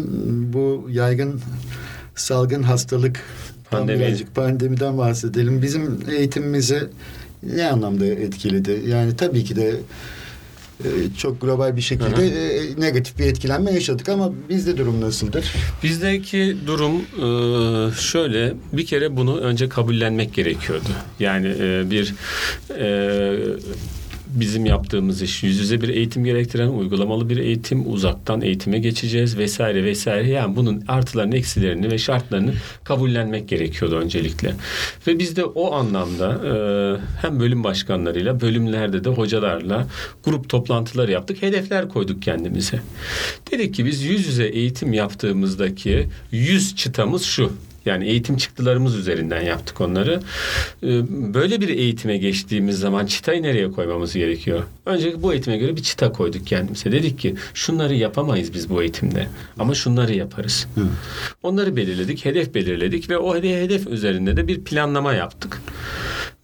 bu 0.53 0.89
yaygın 0.91 1.41
salgın 2.15 2.63
hastalık 2.63 3.21
Pandemi. 3.71 4.01
birazcık 4.01 4.35
pandemiden 4.35 4.99
bahsedelim. 4.99 5.63
Bizim 5.63 5.99
eğitimimizi 6.11 6.89
ne 7.43 7.67
anlamda 7.67 8.07
etkiledi? 8.07 8.83
Yani 8.87 9.17
tabii 9.17 9.45
ki 9.45 9.57
de 9.57 9.75
e, 10.85 10.89
çok 11.19 11.41
global 11.41 11.77
bir 11.77 11.81
şekilde 11.81 12.17
hı 12.17 12.21
hı. 12.21 12.25
E, 12.25 12.81
negatif 12.81 13.19
bir 13.19 13.25
etkilenme 13.25 13.73
yaşadık 13.73 14.09
ama 14.09 14.33
bizde 14.49 14.77
durum 14.77 15.01
nasıldır? 15.01 15.53
Bizdeki 15.83 16.57
durum 16.67 16.97
e, 16.97 17.95
şöyle 17.95 18.55
bir 18.73 18.87
kere 18.87 19.17
bunu 19.17 19.39
önce 19.39 19.69
kabullenmek 19.69 20.35
gerekiyordu. 20.35 20.89
Yani 21.21 21.49
bir 21.91 22.15
bizim 24.35 24.67
yaptığımız 24.67 25.23
iş. 25.23 25.43
Yüz 25.43 25.59
yüze 25.59 25.81
bir 25.81 25.89
eğitim 25.89 26.25
gerektiren 26.25 26.69
uygulamalı 26.69 27.29
bir 27.29 27.37
eğitim 27.37 27.93
uzaktan 27.93 28.43
eğitime 28.43 28.79
geçeceğiz 28.79 29.39
vesaire 29.39 29.85
vesaire. 29.85 30.29
Yani 30.29 30.57
bunun 30.57 30.85
artılarını 30.89 31.37
eksilerini 31.37 31.91
ve 31.91 31.99
şartlarını 31.99 32.53
kabullenmek 32.85 33.49
gerekiyordu 33.49 33.97
öncelikle. 33.97 34.55
Ve 35.07 35.19
biz 35.19 35.37
de 35.37 35.45
o 35.45 35.75
anlamda 35.75 36.41
e, 36.47 36.53
hem 37.23 37.41
bölüm 37.41 37.65
başkanlarıyla 37.65 38.41
bölümlerde 38.41 39.05
de 39.05 39.09
hocalarla 39.09 39.87
grup 40.25 40.49
toplantıları 40.49 41.13
yaptık. 41.13 41.43
Hedefler 41.43 41.89
koyduk 41.89 42.23
kendimize. 42.23 42.81
Dedik 43.51 43.75
ki 43.75 43.87
biz 43.87 44.03
yüz 44.03 44.27
yüze 44.27 44.45
eğitim 44.45 44.93
yaptığımızdaki 44.93 46.09
yüz 46.33 46.77
çıtamız 46.77 47.23
şu 47.23 47.53
Yani 47.87 48.07
eğitim 48.07 48.37
çıktılarımız 48.37 48.97
üzerinden 48.97 49.41
yaptık 49.43 49.81
onları. 49.81 50.21
Ee, 50.83 50.89
böyle 51.35 51.61
bir 51.61 51.69
eğitime 51.69 52.17
geçtiğimiz 52.17 52.79
zaman 52.79 53.07
çıtayı 53.07 53.43
nereye 53.43 53.71
koymamız 53.71 54.15
gerekiyor? 54.15 54.63
Önce 54.87 55.23
bu 55.23 55.33
eğitime 55.33 55.57
göre 55.57 55.77
bir 55.77 55.83
çıta 55.83 56.13
koyduk 56.13 56.47
kendimize. 56.47 56.93
Dedik 56.93 57.19
ki 57.19 57.35
şunları 57.55 57.95
yapamayız 57.95 58.55
biz 58.55 58.71
bu 58.71 58.83
eğitimde 58.83 59.27
ama 59.59 59.75
şunları 59.75 60.15
yaparız. 60.15 60.67
Hı. 60.75 60.87
Onları 61.43 61.77
belirledik, 61.77 62.25
hedef 62.25 62.55
belirledik 62.55 63.11
ve 63.11 63.19
o 63.19 63.37
hedef 63.37 63.87
üzerinde 63.87 64.37
de 64.37 64.49
bir 64.49 64.65
planlama 64.65 65.15
yaptık. 65.15 65.63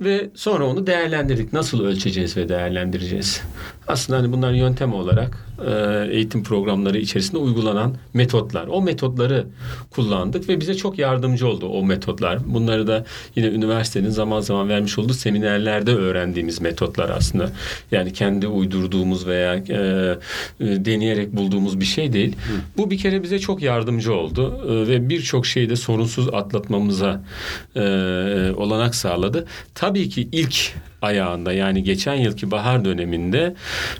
Ve 0.00 0.30
sonra 0.34 0.66
onu 0.66 0.86
değerlendirdik. 0.86 1.52
Nasıl 1.52 1.84
ölçeceğiz 1.84 2.36
ve 2.36 2.48
değerlendireceğiz? 2.48 3.42
Aslında 3.88 4.18
hani 4.18 4.32
bunlar 4.32 4.52
yöntem 4.52 4.94
olarak 4.94 5.46
e, 5.66 6.08
eğitim 6.10 6.42
programları 6.42 6.98
içerisinde 6.98 7.38
uygulanan 7.38 7.94
metotlar. 8.14 8.66
O 8.66 8.82
metotları 8.82 9.46
kullandık 9.90 10.48
ve 10.48 10.60
bize 10.60 10.74
çok 10.74 10.98
yardımcı 10.98 11.48
oldu 11.48 11.68
o 11.68 11.84
metotlar. 11.84 12.38
Bunları 12.46 12.86
da 12.86 13.04
yine 13.36 13.46
üniversitenin 13.46 14.10
zaman 14.10 14.40
zaman 14.40 14.68
vermiş 14.68 14.98
olduğu 14.98 15.12
seminerlerde 15.12 15.94
öğrendiğimiz 15.94 16.60
metotlar 16.60 17.10
aslında. 17.10 17.50
Yani 17.90 18.12
kendi 18.12 18.46
uydurduğumuz 18.46 19.26
veya 19.26 19.54
e, 19.54 19.60
e, 19.60 20.16
deneyerek 20.60 21.32
bulduğumuz 21.32 21.80
bir 21.80 21.84
şey 21.84 22.12
değil. 22.12 22.32
Hı. 22.32 22.52
Bu 22.76 22.90
bir 22.90 22.98
kere 22.98 23.22
bize 23.22 23.38
çok 23.38 23.62
yardımcı 23.62 24.14
oldu 24.14 24.60
ve 24.88 25.08
birçok 25.08 25.46
şeyi 25.46 25.70
de 25.70 25.76
sorunsuz 25.76 26.28
atlatmamıza 26.34 27.22
olanak 28.56 28.94
sağladı. 28.94 29.46
Tabii 29.74 30.08
ki 30.08 30.28
ilk 30.32 30.74
ayağında 31.02 31.52
yani 31.52 31.82
geçen 31.82 32.14
yılki 32.14 32.50
bahar 32.50 32.84
döneminde 32.84 33.54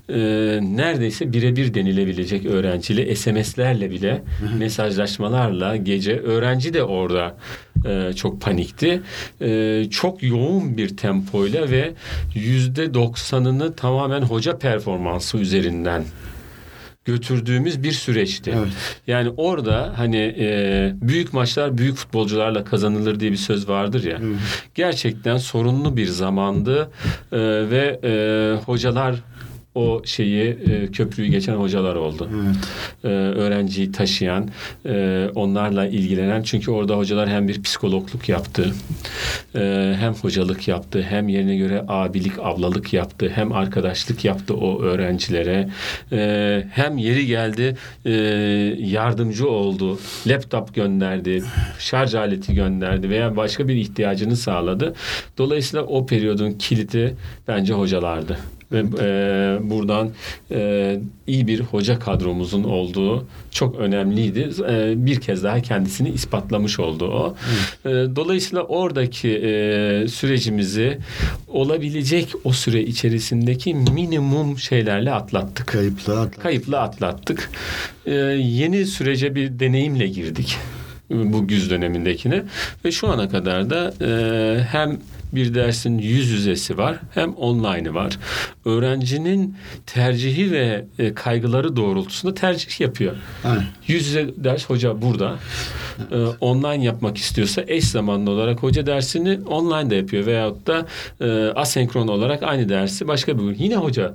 e, 0.08 0.16
neredeyse 0.62 1.32
birebir 1.46 1.74
denilebilecek 1.74 2.46
öğrenciyle 2.46 3.16
SMS'lerle 3.16 3.90
bile 3.90 4.22
mesajlaşmalarla 4.58 5.76
gece 5.76 6.20
öğrenci 6.20 6.74
de 6.74 6.82
orada 6.82 7.36
e, 7.86 8.12
çok 8.12 8.40
panikti. 8.40 9.02
E, 9.40 9.84
çok 9.90 10.22
yoğun 10.22 10.76
bir 10.76 10.96
tempoyla 10.96 11.70
ve 11.70 11.92
yüzde 12.34 12.94
doksanını 12.94 13.74
tamamen 13.74 14.22
hoca 14.22 14.58
performansı 14.58 15.38
üzerinden 15.38 16.04
götürdüğümüz 17.04 17.82
bir 17.82 17.92
süreçti. 17.92 18.54
Evet. 18.58 18.72
Yani 19.06 19.30
orada 19.36 19.92
hani 19.96 20.34
e, 20.38 20.92
büyük 21.00 21.32
maçlar 21.32 21.78
büyük 21.78 21.96
futbolcularla 21.96 22.64
kazanılır 22.64 23.20
diye 23.20 23.32
bir 23.32 23.36
söz 23.36 23.68
vardır 23.68 24.04
ya. 24.04 24.18
Evet. 24.22 24.36
Gerçekten 24.74 25.36
sorunlu 25.36 25.96
bir 25.96 26.06
zamandı 26.06 26.90
e, 27.32 27.38
ve 27.70 28.00
e, 28.04 28.10
hocalar 28.64 29.14
o 29.76 30.02
şeyi 30.04 30.48
e, 30.50 30.86
köprüyü 30.86 31.30
geçen 31.30 31.54
hocalar 31.54 31.94
oldu. 31.94 32.30
Evet. 32.34 32.56
E, 33.04 33.08
öğrenciyi 33.08 33.92
taşıyan, 33.92 34.48
e, 34.86 35.26
onlarla 35.34 35.86
ilgilenen. 35.86 36.42
Çünkü 36.42 36.70
orada 36.70 36.96
hocalar 36.96 37.28
hem 37.28 37.48
bir 37.48 37.62
psikologluk 37.62 38.28
yaptı, 38.28 38.72
e, 39.54 39.94
hem 40.00 40.14
hocalık 40.14 40.68
yaptı, 40.68 41.02
hem 41.08 41.28
yerine 41.28 41.56
göre 41.56 41.84
abilik, 41.88 42.32
ablalık 42.38 42.92
yaptı, 42.92 43.32
hem 43.34 43.52
arkadaşlık 43.52 44.24
yaptı 44.24 44.54
o 44.54 44.82
öğrencilere. 44.82 45.68
E, 46.12 46.64
hem 46.70 46.98
yeri 46.98 47.26
geldi 47.26 47.76
e, 48.04 48.12
yardımcı 48.78 49.48
oldu, 49.48 49.98
laptop 50.26 50.74
gönderdi, 50.74 51.42
şarj 51.78 52.14
aleti 52.14 52.54
gönderdi 52.54 53.10
veya 53.10 53.36
başka 53.36 53.68
bir 53.68 53.74
ihtiyacını 53.74 54.36
sağladı. 54.36 54.94
Dolayısıyla 55.38 55.86
o 55.86 56.06
periyodun 56.06 56.52
kilidi 56.52 57.16
bence 57.48 57.72
hocalardı 57.72 58.38
ve 58.72 58.78
e, 58.78 59.58
buradan 59.70 60.10
e, 60.50 61.00
iyi 61.26 61.46
bir 61.46 61.60
hoca 61.60 61.98
kadromuzun 61.98 62.64
olduğu 62.64 63.26
çok 63.50 63.76
önemliydi. 63.76 64.50
E, 64.68 65.06
bir 65.06 65.20
kez 65.20 65.44
daha 65.44 65.60
kendisini 65.60 66.10
ispatlamış 66.10 66.80
oldu 66.80 67.04
o. 67.04 67.36
E, 67.84 67.90
dolayısıyla 67.90 68.62
oradaki 68.62 69.28
e, 69.28 70.08
sürecimizi 70.08 70.98
olabilecek 71.48 72.28
o 72.44 72.52
süre 72.52 72.82
içerisindeki 72.82 73.74
minimum 73.74 74.58
şeylerle 74.58 75.12
atlattık. 75.12 75.66
Kayıpla 75.66 76.12
atlattık. 76.12 76.42
Kayıpla 76.42 76.80
atlattık. 76.80 77.50
E, 78.06 78.14
yeni 78.14 78.86
sürece 78.86 79.34
bir 79.34 79.58
deneyimle 79.58 80.06
girdik 80.06 80.58
bu 81.10 81.46
güz 81.46 81.70
dönemindekine 81.70 82.42
ve 82.84 82.92
şu 82.92 83.08
ana 83.08 83.28
kadar 83.28 83.70
da 83.70 83.94
e, 84.00 84.62
hem 84.64 84.98
bir 85.32 85.54
dersin 85.54 85.98
yüz 85.98 86.28
yüzesi 86.28 86.78
var 86.78 86.98
hem 87.14 87.34
online'ı 87.34 87.94
var. 87.94 88.18
Öğrencinin 88.64 89.56
tercihi 89.86 90.52
ve 90.52 90.84
e, 90.98 91.14
kaygıları 91.14 91.76
doğrultusunda 91.76 92.34
tercih 92.34 92.80
yapıyor. 92.80 93.16
Aynen. 93.44 93.64
Yüz 93.86 94.06
yüze 94.06 94.28
ders 94.36 94.70
hoca 94.70 95.02
burada. 95.02 95.36
Evet. 95.98 96.12
E, 96.12 96.44
online 96.44 96.84
yapmak 96.84 97.18
istiyorsa 97.18 97.62
eş 97.66 97.84
zamanlı 97.84 98.30
olarak 98.30 98.62
hoca 98.62 98.86
dersini 98.86 99.38
online 99.46 99.90
da 99.90 99.94
yapıyor 99.94 100.26
veyahut 100.26 100.66
da 100.66 100.86
e, 101.20 101.52
asenkron 101.54 102.08
olarak 102.08 102.42
aynı 102.42 102.68
dersi 102.68 103.08
başka 103.08 103.38
bir 103.38 103.42
gün 103.44 103.56
yine 103.58 103.76
hoca 103.76 104.14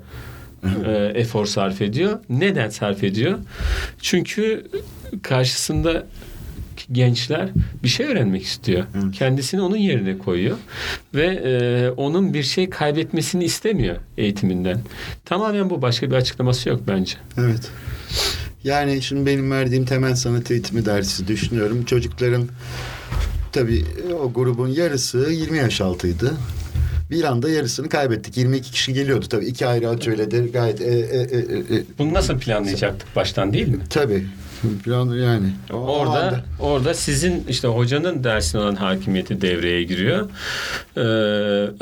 e, 0.86 1.12
efor 1.16 1.46
sarf 1.46 1.82
ediyor. 1.82 2.20
Neden 2.30 2.70
sarf 2.70 3.04
ediyor? 3.04 3.40
Çünkü 4.02 4.68
karşısında 5.22 6.04
gençler 6.92 7.50
bir 7.84 7.88
şey 7.88 8.06
öğrenmek 8.06 8.44
istiyor. 8.44 8.86
Evet. 8.96 9.14
Kendisini 9.14 9.62
onun 9.62 9.78
yerine 9.78 10.18
koyuyor 10.18 10.58
ve 11.16 11.26
e, 11.26 11.90
onun 11.90 12.34
bir 12.34 12.44
şey 12.44 12.70
kaybetmesini 12.70 13.44
istemiyor 13.44 13.96
eğitiminden. 14.18 14.82
Tamamen 15.26 15.70
bu 15.70 15.82
başka 15.82 16.12
bir 16.12 16.16
açıklaması 16.16 16.70
yok 16.70 16.82
bence. 16.88 17.16
Evet. 17.38 17.72
Yani 18.64 19.02
şimdi 19.02 19.26
benim 19.26 19.52
verdiğim 19.52 19.86
temel 19.86 20.16
sanat 20.16 20.52
eğitimi 20.52 20.86
dersi 20.86 21.28
düşünüyorum. 21.28 21.86
Çocukların 21.86 22.48
tabii 23.52 23.86
o 24.24 24.34
grubun 24.34 24.68
yarısı 24.68 25.18
20 25.32 25.58
yaş 25.58 25.82
altıydı. 25.82 26.34
Bir 27.12 27.24
anda 27.24 27.50
yarısını 27.50 27.90
kaybettik. 27.90 28.38
22 28.38 28.72
kişi 28.72 28.94
geliyordu 28.94 29.26
tabii. 29.30 29.46
iki 29.46 29.68
ayrı 29.68 29.90
atölyede 29.90 30.40
gayet... 30.40 30.82
E, 30.82 30.86
e, 30.86 30.90
e, 30.90 31.78
e, 31.78 31.84
Bunu 31.98 32.14
nasıl 32.14 32.40
planlayacaktık 32.40 33.16
baştan 33.16 33.54
değil 33.54 33.68
mi? 33.68 33.80
Tabii. 33.90 34.26
Plan 34.84 35.14
yani. 35.14 35.48
O 35.74 35.76
orada 35.76 36.20
anda. 36.28 36.44
orada 36.60 36.94
sizin 36.94 37.44
işte 37.50 37.68
hocanın 37.68 38.24
dersine 38.24 38.62
olan 38.62 38.76
hakimiyeti 38.76 39.42
devreye 39.42 39.84
giriyor. 39.84 40.30
Ee, 40.98 41.02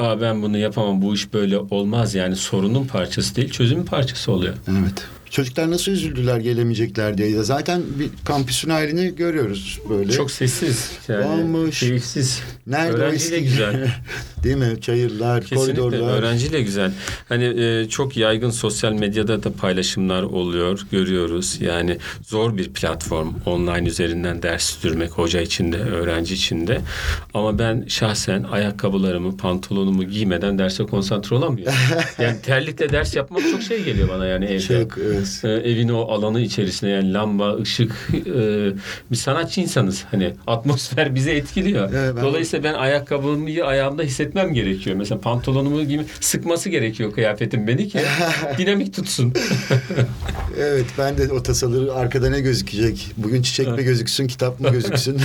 Aa 0.03 0.21
ben 0.21 0.41
bunu 0.41 0.57
yapamam 0.57 1.01
bu 1.01 1.13
iş 1.15 1.33
böyle 1.33 1.57
olmaz 1.57 2.15
yani 2.15 2.35
sorunun 2.35 2.85
parçası 2.85 3.35
değil 3.35 3.49
çözümün 3.51 3.85
parçası 3.85 4.31
oluyor. 4.31 4.53
Evet. 4.67 5.05
Çocuklar 5.29 5.71
nasıl 5.71 5.91
üzüldüler 5.91 6.37
gelemeyecekler 6.37 7.17
diye. 7.17 7.43
Zaten 7.43 7.81
bir 7.99 8.09
kampüsün 8.25 8.69
halini 8.69 9.15
görüyoruz 9.15 9.79
böyle. 9.89 10.11
Çok 10.11 10.31
sessiz. 10.31 10.91
Yani 11.07 11.25
Olmuş. 11.25 11.79
Keyifsiz. 11.79 12.41
Nerede 12.67 12.97
Öğrenciyle 12.97 13.37
o 13.37 13.43
güzel. 13.43 13.91
Değil 14.43 14.57
mi? 14.57 14.81
Çayırlar, 14.81 15.43
Kesinlikle 15.45 15.81
koridorlar. 15.81 16.19
öğrenciyle 16.19 16.61
güzel. 16.61 16.91
Hani 17.29 17.63
e, 17.63 17.89
çok 17.89 18.17
yaygın 18.17 18.49
sosyal 18.49 18.93
medyada 18.93 19.43
da 19.43 19.53
paylaşımlar 19.53 20.23
oluyor. 20.23 20.79
Görüyoruz. 20.91 21.57
Yani 21.61 21.97
zor 22.27 22.57
bir 22.57 22.69
platform. 22.73 23.33
Online 23.45 23.87
üzerinden 23.87 24.41
ders 24.43 24.63
sürmek 24.63 25.11
hoca 25.11 25.41
için 25.41 25.71
de, 25.71 25.77
öğrenci 25.77 26.33
için 26.33 26.67
de. 26.67 26.81
Ama 27.33 27.59
ben 27.59 27.85
şahsen 27.87 28.43
ayakkabılarımı, 28.43 29.37
pantolonumu 29.37 30.03
giymeden 30.03 30.59
derse 30.59 30.83
konsantre 30.83 31.35
olamıyorum. 31.35 31.73
yani 32.19 32.37
terlikle 32.41 32.89
ders 32.89 33.15
yapmak 33.15 33.41
çok 33.51 33.61
şey 33.61 33.83
geliyor 33.83 34.09
bana 34.09 34.25
yani 34.25 34.45
evde. 34.45 34.83
Çok, 34.83 34.97
evet 34.97 35.18
Evet. 35.19 35.65
E, 35.65 35.69
evin 35.69 35.89
o 35.89 36.01
alanı 36.01 36.41
içerisinde 36.41 36.91
yani 36.91 37.13
lamba, 37.13 37.55
ışık 37.55 37.91
e, 38.13 38.71
bir 39.11 39.15
sanatçı 39.15 39.61
insanız. 39.61 40.05
Hani 40.11 40.33
atmosfer 40.47 41.15
bizi 41.15 41.31
etkiliyor. 41.31 41.89
Evet, 41.93 42.15
ben 42.15 42.23
Dolayısıyla 42.23 42.69
ben 42.69 42.73
ayakkabımı 42.73 43.65
ayağımda 43.65 44.03
hissetmem 44.03 44.53
gerekiyor. 44.53 44.95
Mesela 44.95 45.21
pantolonumu 45.21 45.83
gibi 45.83 46.05
sıkması 46.19 46.69
gerekiyor 46.69 47.13
kıyafetim 47.13 47.67
beni 47.67 47.87
ki 47.87 47.99
dinamik 48.57 48.93
tutsun. 48.93 49.33
evet 50.59 50.85
ben 50.97 51.17
de 51.17 51.33
o 51.33 51.43
tasarı 51.43 51.93
arkada 51.93 52.29
ne 52.29 52.39
gözükecek? 52.39 53.11
Bugün 53.17 53.41
çiçek 53.41 53.67
mi 53.67 53.83
gözüksün, 53.83 54.27
kitap 54.27 54.59
mı 54.59 54.69
gözüksün? 54.71 55.21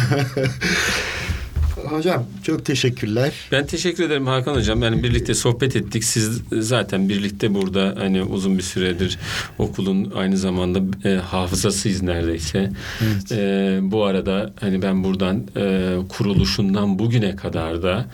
Hocam 1.84 2.24
çok 2.42 2.64
teşekkürler. 2.64 3.32
Ben 3.52 3.66
teşekkür 3.66 4.04
ederim 4.04 4.26
Hakan 4.26 4.54
Hocam. 4.54 4.82
Yani 4.82 5.02
birlikte 5.02 5.34
sohbet 5.34 5.76
ettik. 5.76 6.04
Siz 6.04 6.42
zaten 6.52 7.08
birlikte 7.08 7.54
burada 7.54 7.94
hani 7.98 8.22
uzun 8.22 8.58
bir 8.58 8.62
süredir 8.62 9.18
okulun 9.58 10.12
aynı 10.16 10.36
zamanda 10.36 11.08
e, 11.08 11.14
hafızasıyız 11.14 12.02
neredeyse. 12.02 12.72
Evet. 13.02 13.32
E, 13.32 13.78
bu 13.82 14.04
arada 14.04 14.52
hani 14.60 14.82
ben 14.82 15.04
buradan 15.04 15.44
e, 15.56 15.96
kuruluşundan 16.08 16.98
bugüne 16.98 17.36
kadar 17.36 17.82
da 17.82 18.06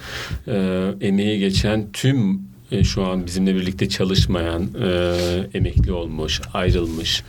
e, 0.49 0.87
emeği 1.01 1.39
geçen 1.39 1.93
tüm 1.93 2.51
e, 2.71 2.85
şu 2.85 3.07
an 3.07 3.27
bizimle 3.27 3.55
birlikte 3.55 3.89
çalışmayan, 3.89 4.69
e, 4.83 5.15
emekli 5.55 5.93
olmuş, 5.93 6.41
ayrılmış 6.55 7.23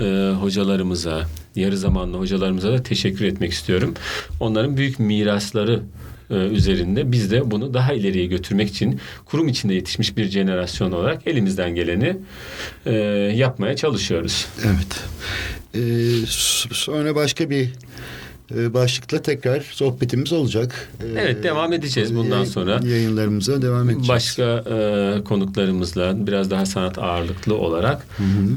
e, 0.00 0.32
hocalarımıza, 0.40 1.22
yarı 1.56 1.76
zamanlı 1.76 2.18
hocalarımıza 2.18 2.72
da 2.72 2.82
teşekkür 2.82 3.24
etmek 3.24 3.52
istiyorum. 3.52 3.94
Onların 4.40 4.76
büyük 4.76 4.98
mirasları 4.98 5.82
e, 6.30 6.34
üzerinde 6.34 7.12
biz 7.12 7.30
de 7.30 7.50
bunu 7.50 7.74
daha 7.74 7.92
ileriye 7.92 8.26
götürmek 8.26 8.68
için 8.68 9.00
kurum 9.24 9.48
içinde 9.48 9.74
yetişmiş 9.74 10.16
bir 10.16 10.24
jenerasyon 10.24 10.92
olarak 10.92 11.26
elimizden 11.26 11.74
geleni 11.74 12.16
e, 12.86 12.92
yapmaya 13.36 13.76
çalışıyoruz. 13.76 14.46
Evet. 14.64 15.04
Ee, 15.76 16.26
sonra 16.72 17.14
başka 17.14 17.50
bir 17.50 17.68
başlıkla 18.50 19.22
tekrar 19.22 19.60
sohbetimiz 19.60 20.32
olacak. 20.32 20.88
E, 21.00 21.20
Evet, 21.20 21.42
devam 21.42 21.72
edeceğiz 21.72 22.14
bundan 22.16 22.44
sonra. 22.44 22.80
Yayınlarımıza 22.84 23.62
devam 23.62 23.90
edeceğiz. 23.90 24.08
Başka 24.08 24.42
e, 24.70 25.24
konuklarımızla 25.24 26.26
biraz 26.26 26.50
daha 26.50 26.66
sanat 26.66 26.98
ağırlıklı 26.98 27.54
olarak 27.58 28.06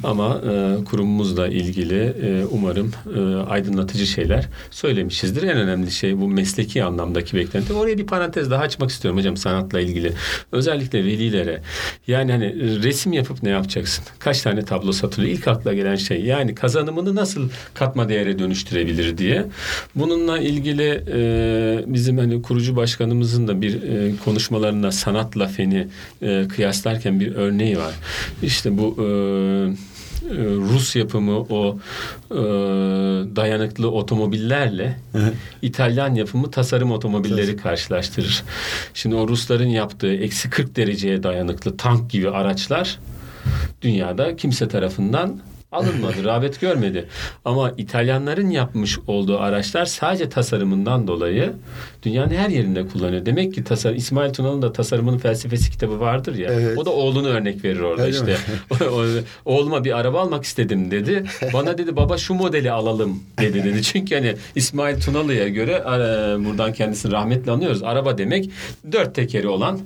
ama 0.04 0.42
e, 0.52 0.84
kurumumuzla 0.84 1.48
ilgili 1.48 2.00
e, 2.00 2.46
umarım 2.52 2.92
e, 3.16 3.36
aydınlatıcı 3.50 4.06
şeyler 4.08 4.48
söylemişizdir. 4.72 5.44
En 5.44 5.58
önemli 5.58 5.92
şey 5.92 6.18
bu 6.18 6.28
mesleki 6.28 6.84
anlamdaki 6.84 7.38
beklenti. 7.38 7.74
Oraya 7.74 7.98
bir 7.98 8.06
parantez 8.06 8.52
daha 8.52 8.62
açmak 8.62 8.90
istiyorum 8.90 9.20
hocam 9.20 9.38
sanatla 9.38 9.80
ilgili. 9.80 10.14
Özellikle 10.52 11.04
velilere. 11.06 11.62
Yani 12.08 12.32
hani 12.32 12.56
resim 12.84 13.14
yapıp 13.14 13.44
ne 13.44 13.50
yapacaksın? 13.50 14.06
Kaç 14.20 14.42
tane 14.42 14.66
tablo 14.66 14.92
satılıyor? 14.92 15.32
İlk 15.34 15.48
akla 15.48 15.74
gelen 15.74 15.96
şey 15.96 16.22
yani 16.22 16.56
kazanımını 16.56 17.16
nasıl 17.16 17.50
katma 17.74 18.10
değere 18.10 18.40
dönüştürebilir 18.40 19.18
diye. 19.18 19.46
Bununla 19.96 20.40
ilgili 20.40 21.04
e, 21.12 21.84
bizim 21.88 22.18
hani 22.18 22.42
kurucu 22.42 22.76
başkanımızın 22.76 23.48
da 23.48 23.62
bir 23.62 23.84
e, 23.84 24.12
konuşmalarında 24.26 24.92
sanatla 24.92 25.48
feni 25.48 25.88
e, 26.22 26.48
kıyaslarken 26.48 27.20
bir 27.20 27.36
örneği 27.36 27.78
var. 27.78 27.94
İşte 28.44 28.78
bu 28.78 28.96
e, 29.00 29.06
e, 30.30 30.36
Rus 30.44 30.96
yapımı 30.96 31.40
o 31.40 31.80
e, 32.32 32.36
dayanıklı 33.36 33.92
otomobillerle 33.92 35.00
İtalyan 35.62 36.16
yapımı 36.16 36.52
tasarım 36.52 36.92
otomobilleri 36.92 37.58
karşılaştırır. 37.58 38.44
Şimdi 38.94 39.16
o 39.16 39.28
Rusların 39.28 39.68
yaptığı 39.68 40.14
eksi 40.14 40.50
40 40.50 40.76
dereceye 40.76 41.24
dayanıklı 41.24 41.78
tank 41.78 42.12
gibi 42.12 42.30
araçlar 42.30 43.00
dünyada 43.82 44.36
kimse 44.36 44.68
tarafından 44.68 45.40
alınmadı, 45.72 46.24
rağbet 46.24 46.62
görmedi. 46.62 47.06
Ama 47.46 47.72
İtalyanların 47.78 48.50
yapmış 48.50 49.00
olduğu 49.08 49.40
araçlar 49.40 49.86
sadece 49.86 50.30
tasarımından 50.30 51.08
dolayı 51.08 51.54
dünyanın 52.04 52.34
her 52.34 52.50
yerinde 52.50 52.88
kullanıyor. 52.88 53.26
Demek 53.26 53.54
ki 53.54 53.64
tasar 53.64 53.94
İsmail 53.94 54.34
Tunalı'nın 54.34 54.62
da 54.62 54.74
tasarımının 54.74 55.18
felsefesi 55.18 55.72
kitabı 55.72 56.00
vardır 56.00 56.36
ya. 56.36 56.54
Evet. 56.54 56.78
O 56.78 56.86
da 56.86 56.90
oğlunu 56.90 57.28
örnek 57.28 57.64
verir 57.64 57.80
orada 57.80 58.02
Öyle 58.02 58.18
işte. 58.18 58.38
Oğluma 59.46 59.84
bir 59.84 59.98
araba 59.98 60.22
almak 60.22 60.44
istedim 60.44 60.92
dedi. 60.92 61.24
Bana 61.54 61.78
dedi 61.78 61.96
baba 61.96 62.18
şu 62.18 62.34
modeli 62.34 62.72
alalım 62.72 63.24
dedi 63.40 63.64
dedi. 63.64 63.84
Çünkü 63.90 64.16
hani 64.16 64.36
İsmail 64.56 65.02
Tunalı'ya 65.02 65.48
göre 65.48 65.72
e, 65.72 65.90
buradan 66.46 66.74
kendisini 66.74 67.12
rahmetle 67.12 67.52
anıyoruz. 67.52 67.84
Araba 67.84 68.18
demek 68.18 68.50
dört 68.92 69.16
tekeri 69.16 69.48
olan 69.48 69.80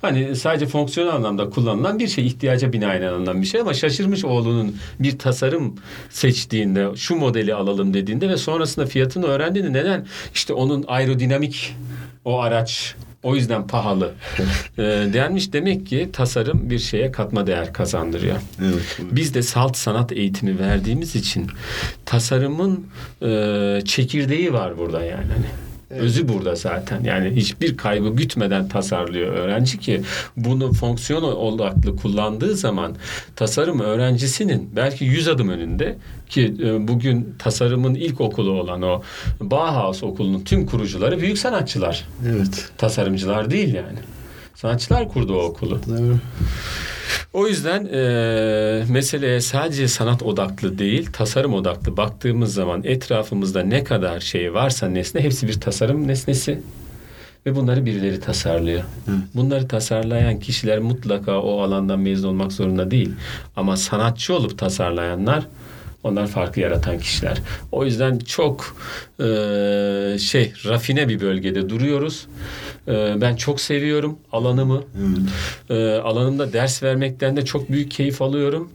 hani 0.00 0.36
sadece 0.36 0.66
fonksiyonel 0.66 1.14
anlamda 1.14 1.50
kullanılan 1.50 1.98
bir 1.98 2.08
şey 2.08 2.26
ihtiyaca 2.26 2.72
binaen 2.72 3.02
alınan 3.02 3.42
bir 3.42 3.46
şey 3.46 3.60
ama 3.60 3.74
şaşırmış 3.74 4.24
oğlunun 4.24 4.76
bir 5.00 5.18
tasarım 5.18 5.29
seçtiğinde 6.10 6.96
şu 6.96 7.16
modeli 7.16 7.54
alalım 7.54 7.94
dediğinde 7.94 8.28
ve 8.28 8.36
sonrasında 8.36 8.86
fiyatını 8.86 9.26
öğrendiğinde 9.26 9.72
neden 9.72 10.06
işte 10.34 10.52
onun 10.52 10.84
aerodinamik 10.88 11.76
o 12.24 12.40
araç 12.40 12.94
o 13.22 13.36
yüzden 13.36 13.66
pahalı 13.66 14.12
e, 14.78 14.82
denmiş. 14.82 15.52
Demek 15.52 15.86
ki 15.86 16.10
tasarım 16.12 16.70
bir 16.70 16.78
şeye 16.78 17.12
katma 17.12 17.46
değer 17.46 17.72
kazandırıyor. 17.72 18.36
Evet. 18.62 18.98
Biz 19.12 19.34
de 19.34 19.42
salt 19.42 19.76
sanat 19.76 20.12
eğitimi 20.12 20.58
verdiğimiz 20.58 21.16
için 21.16 21.46
tasarımın 22.06 22.86
e, 23.22 23.82
çekirdeği 23.84 24.52
var 24.52 24.78
burada 24.78 25.04
yani. 25.04 25.26
Hani. 25.32 25.69
Özü 25.90 26.28
burada 26.28 26.54
zaten. 26.54 27.04
Yani 27.04 27.30
hiçbir 27.36 27.76
kaygı 27.76 28.08
gütmeden 28.08 28.68
tasarlıyor 28.68 29.32
öğrenci 29.32 29.78
ki 29.78 30.02
bunu 30.36 30.72
fonksiyon 30.72 31.22
odaklı 31.22 31.96
kullandığı 31.96 32.56
zaman 32.56 32.96
tasarım 33.36 33.80
öğrencisinin 33.80 34.70
belki 34.76 35.04
100 35.04 35.28
adım 35.28 35.48
önünde 35.48 35.96
ki 36.28 36.54
e, 36.62 36.88
bugün 36.88 37.34
tasarımın 37.38 37.94
ilk 37.94 38.20
okulu 38.20 38.50
olan 38.50 38.82
o 38.82 39.02
Bauhaus 39.40 40.02
okulunun 40.02 40.40
tüm 40.40 40.66
kurucuları 40.66 41.20
büyük 41.20 41.38
sanatçılar. 41.38 42.08
Evet. 42.28 42.72
Tasarımcılar 42.78 43.50
değil 43.50 43.74
yani. 43.74 43.98
Sanatçılar 44.54 45.08
kurdu 45.08 45.34
o 45.34 45.42
okulu. 45.42 45.80
Doğru. 45.88 46.18
O 47.32 47.46
yüzden 47.46 47.86
e, 47.86 48.84
meseleye 48.88 49.40
sadece 49.40 49.88
sanat 49.88 50.22
odaklı 50.22 50.78
değil, 50.78 51.08
tasarım 51.12 51.54
odaklı 51.54 51.96
baktığımız 51.96 52.54
zaman 52.54 52.82
etrafımızda 52.84 53.62
ne 53.62 53.84
kadar 53.84 54.20
şey 54.20 54.54
varsa 54.54 54.88
nesne 54.88 55.20
hepsi 55.20 55.48
bir 55.48 55.60
tasarım 55.60 56.08
nesnesi 56.08 56.60
ve 57.46 57.56
bunları 57.56 57.86
birileri 57.86 58.20
tasarlıyor. 58.20 58.82
Bunları 59.34 59.68
tasarlayan 59.68 60.40
kişiler 60.40 60.78
mutlaka 60.78 61.40
o 61.40 61.60
alandan 61.60 62.00
mezun 62.00 62.28
olmak 62.28 62.52
zorunda 62.52 62.90
değil. 62.90 63.12
Ama 63.56 63.76
sanatçı 63.76 64.34
olup 64.34 64.58
tasarlayanlar 64.58 65.46
onlar 66.04 66.26
farkı 66.26 66.60
yaratan 66.60 66.98
kişiler. 66.98 67.38
O 67.72 67.84
yüzden 67.84 68.18
çok 68.18 68.76
e, 69.18 69.24
şey 70.18 70.52
rafine 70.64 71.08
bir 71.08 71.20
bölgede 71.20 71.68
duruyoruz. 71.68 72.26
E, 72.88 73.20
ben 73.20 73.36
çok 73.36 73.60
seviyorum 73.60 74.18
alanımı. 74.32 74.84
E, 75.70 75.94
alanımda 75.94 76.52
ders 76.52 76.82
vermekten 76.82 77.36
de 77.36 77.44
çok 77.44 77.70
büyük 77.70 77.90
keyif 77.90 78.22
alıyorum. 78.22 78.70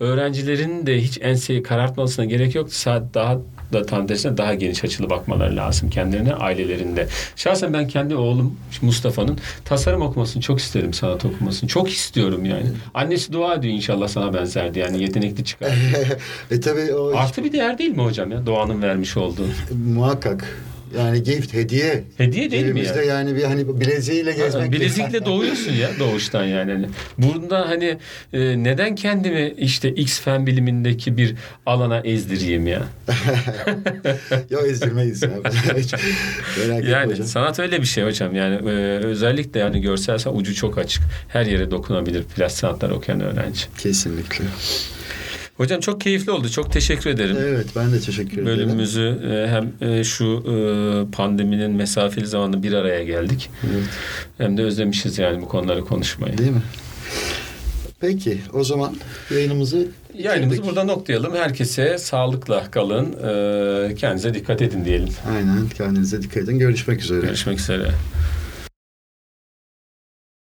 Öğrencilerin 0.00 0.86
de 0.86 1.02
hiç 1.02 1.18
enseyi 1.22 1.62
karartmasına 1.62 2.24
gerek 2.24 2.54
yok. 2.54 2.72
Saat 2.72 3.14
daha 3.14 3.38
da 3.72 3.86
tam 3.86 4.06
tersine 4.06 4.36
daha 4.36 4.54
geniş 4.54 4.84
açılı 4.84 5.10
bakmaları 5.10 5.56
lazım 5.56 5.90
kendilerine, 5.90 6.34
ailelerinde. 6.34 7.08
Şahsen 7.36 7.72
ben 7.72 7.88
kendi 7.88 8.14
oğlum 8.14 8.56
Mustafa'nın 8.82 9.38
tasarım 9.64 10.02
okumasını 10.02 10.42
çok 10.42 10.58
isterim, 10.60 10.94
sanat 10.94 11.24
okumasını. 11.24 11.68
Çok 11.68 11.90
istiyorum 11.90 12.44
yani. 12.44 12.66
Annesi 12.94 13.32
dua 13.32 13.54
ediyor 13.54 13.74
inşallah 13.74 14.08
sana 14.08 14.34
benzerdi 14.34 14.78
yani 14.78 15.02
yetenekli 15.02 15.44
çıkar. 15.44 15.72
e 16.50 16.60
tabii 16.60 16.94
o 16.94 17.16
Artı 17.16 17.44
bir 17.44 17.52
değer 17.52 17.78
değil 17.78 17.90
mi 17.90 18.02
hocam 18.02 18.30
ya 18.30 18.46
doğanın 18.46 18.82
vermiş 18.82 19.16
olduğu? 19.16 19.46
muhakkak. 19.94 20.58
Yani 20.96 21.22
gift, 21.22 21.54
hediye. 21.54 22.04
Hediye 22.16 22.50
değil 22.50 22.66
mi 22.66 22.80
yani? 22.80 23.06
yani 23.06 23.36
bir 23.36 23.44
hani 23.44 23.80
bileziğiyle 23.80 24.32
gezmek. 24.32 24.72
Bilezikle 24.72 25.24
doğuyorsun 25.24 25.72
ya 25.72 25.88
doğuştan 25.98 26.44
yani. 26.44 26.72
Hani 26.72 26.86
Bunda 27.18 27.68
hani 27.68 27.98
e, 28.32 28.64
neden 28.64 28.94
kendimi 28.94 29.54
işte 29.58 29.90
X 29.90 30.20
fen 30.20 30.46
bilimindeki 30.46 31.16
bir 31.16 31.34
alana 31.66 32.00
ezdireyim 32.00 32.66
ya? 32.66 32.82
Yok 34.50 34.62
ezdirmeyiz 34.66 35.22
ya. 35.22 35.30
Yani 36.90 37.12
hocam. 37.12 37.26
sanat 37.26 37.58
öyle 37.58 37.80
bir 37.80 37.86
şey 37.86 38.04
hocam. 38.04 38.34
Yani 38.34 38.54
e, 38.54 38.98
özellikle 39.04 39.60
yani 39.60 39.80
görsel 39.80 40.18
sanat 40.18 40.40
ucu 40.40 40.54
çok 40.54 40.78
açık. 40.78 41.02
Her 41.28 41.46
yere 41.46 41.70
dokunabilir 41.70 42.22
plastik 42.22 42.58
sanatlar 42.60 42.90
okuyan 42.90 43.20
öğrenci. 43.20 43.60
Kesinlikle. 43.78 44.44
Hocam 45.58 45.80
çok 45.80 46.00
keyifli 46.00 46.32
oldu. 46.32 46.48
Çok 46.48 46.72
teşekkür 46.72 47.10
ederim. 47.10 47.36
Evet 47.40 47.66
ben 47.76 47.92
de 47.92 48.00
teşekkür 48.00 48.32
ederim. 48.32 48.46
Bölümümüzü 48.46 49.20
e, 49.32 49.48
hem 49.48 49.90
e, 49.90 50.04
şu 50.04 50.24
e, 50.24 50.54
pandeminin 51.12 51.70
mesafeli 51.70 52.26
zamanında 52.26 52.62
bir 52.62 52.72
araya 52.72 53.04
geldik. 53.04 53.50
Evet. 53.64 53.84
Hem 54.38 54.56
de 54.56 54.62
özlemişiz 54.62 55.18
yani 55.18 55.42
bu 55.42 55.48
konuları 55.48 55.84
konuşmayı. 55.84 56.38
Değil 56.38 56.50
mi? 56.50 56.62
Peki 58.00 58.38
o 58.52 58.64
zaman 58.64 58.96
yayınımızı 59.30 59.86
Yayınımızı 60.18 60.64
burada 60.64 60.84
noktalayalım. 60.84 61.34
Herkese 61.36 61.98
sağlıkla 61.98 62.70
kalın. 62.70 63.12
Kendinize 63.94 64.34
dikkat 64.34 64.62
edin 64.62 64.84
diyelim. 64.84 65.08
Aynen 65.36 65.68
kendinize 65.68 66.22
dikkat 66.22 66.42
edin. 66.42 66.58
Görüşmek 66.58 67.02
üzere. 67.02 67.20
Görüşmek 67.20 67.58
üzere. 67.58 67.90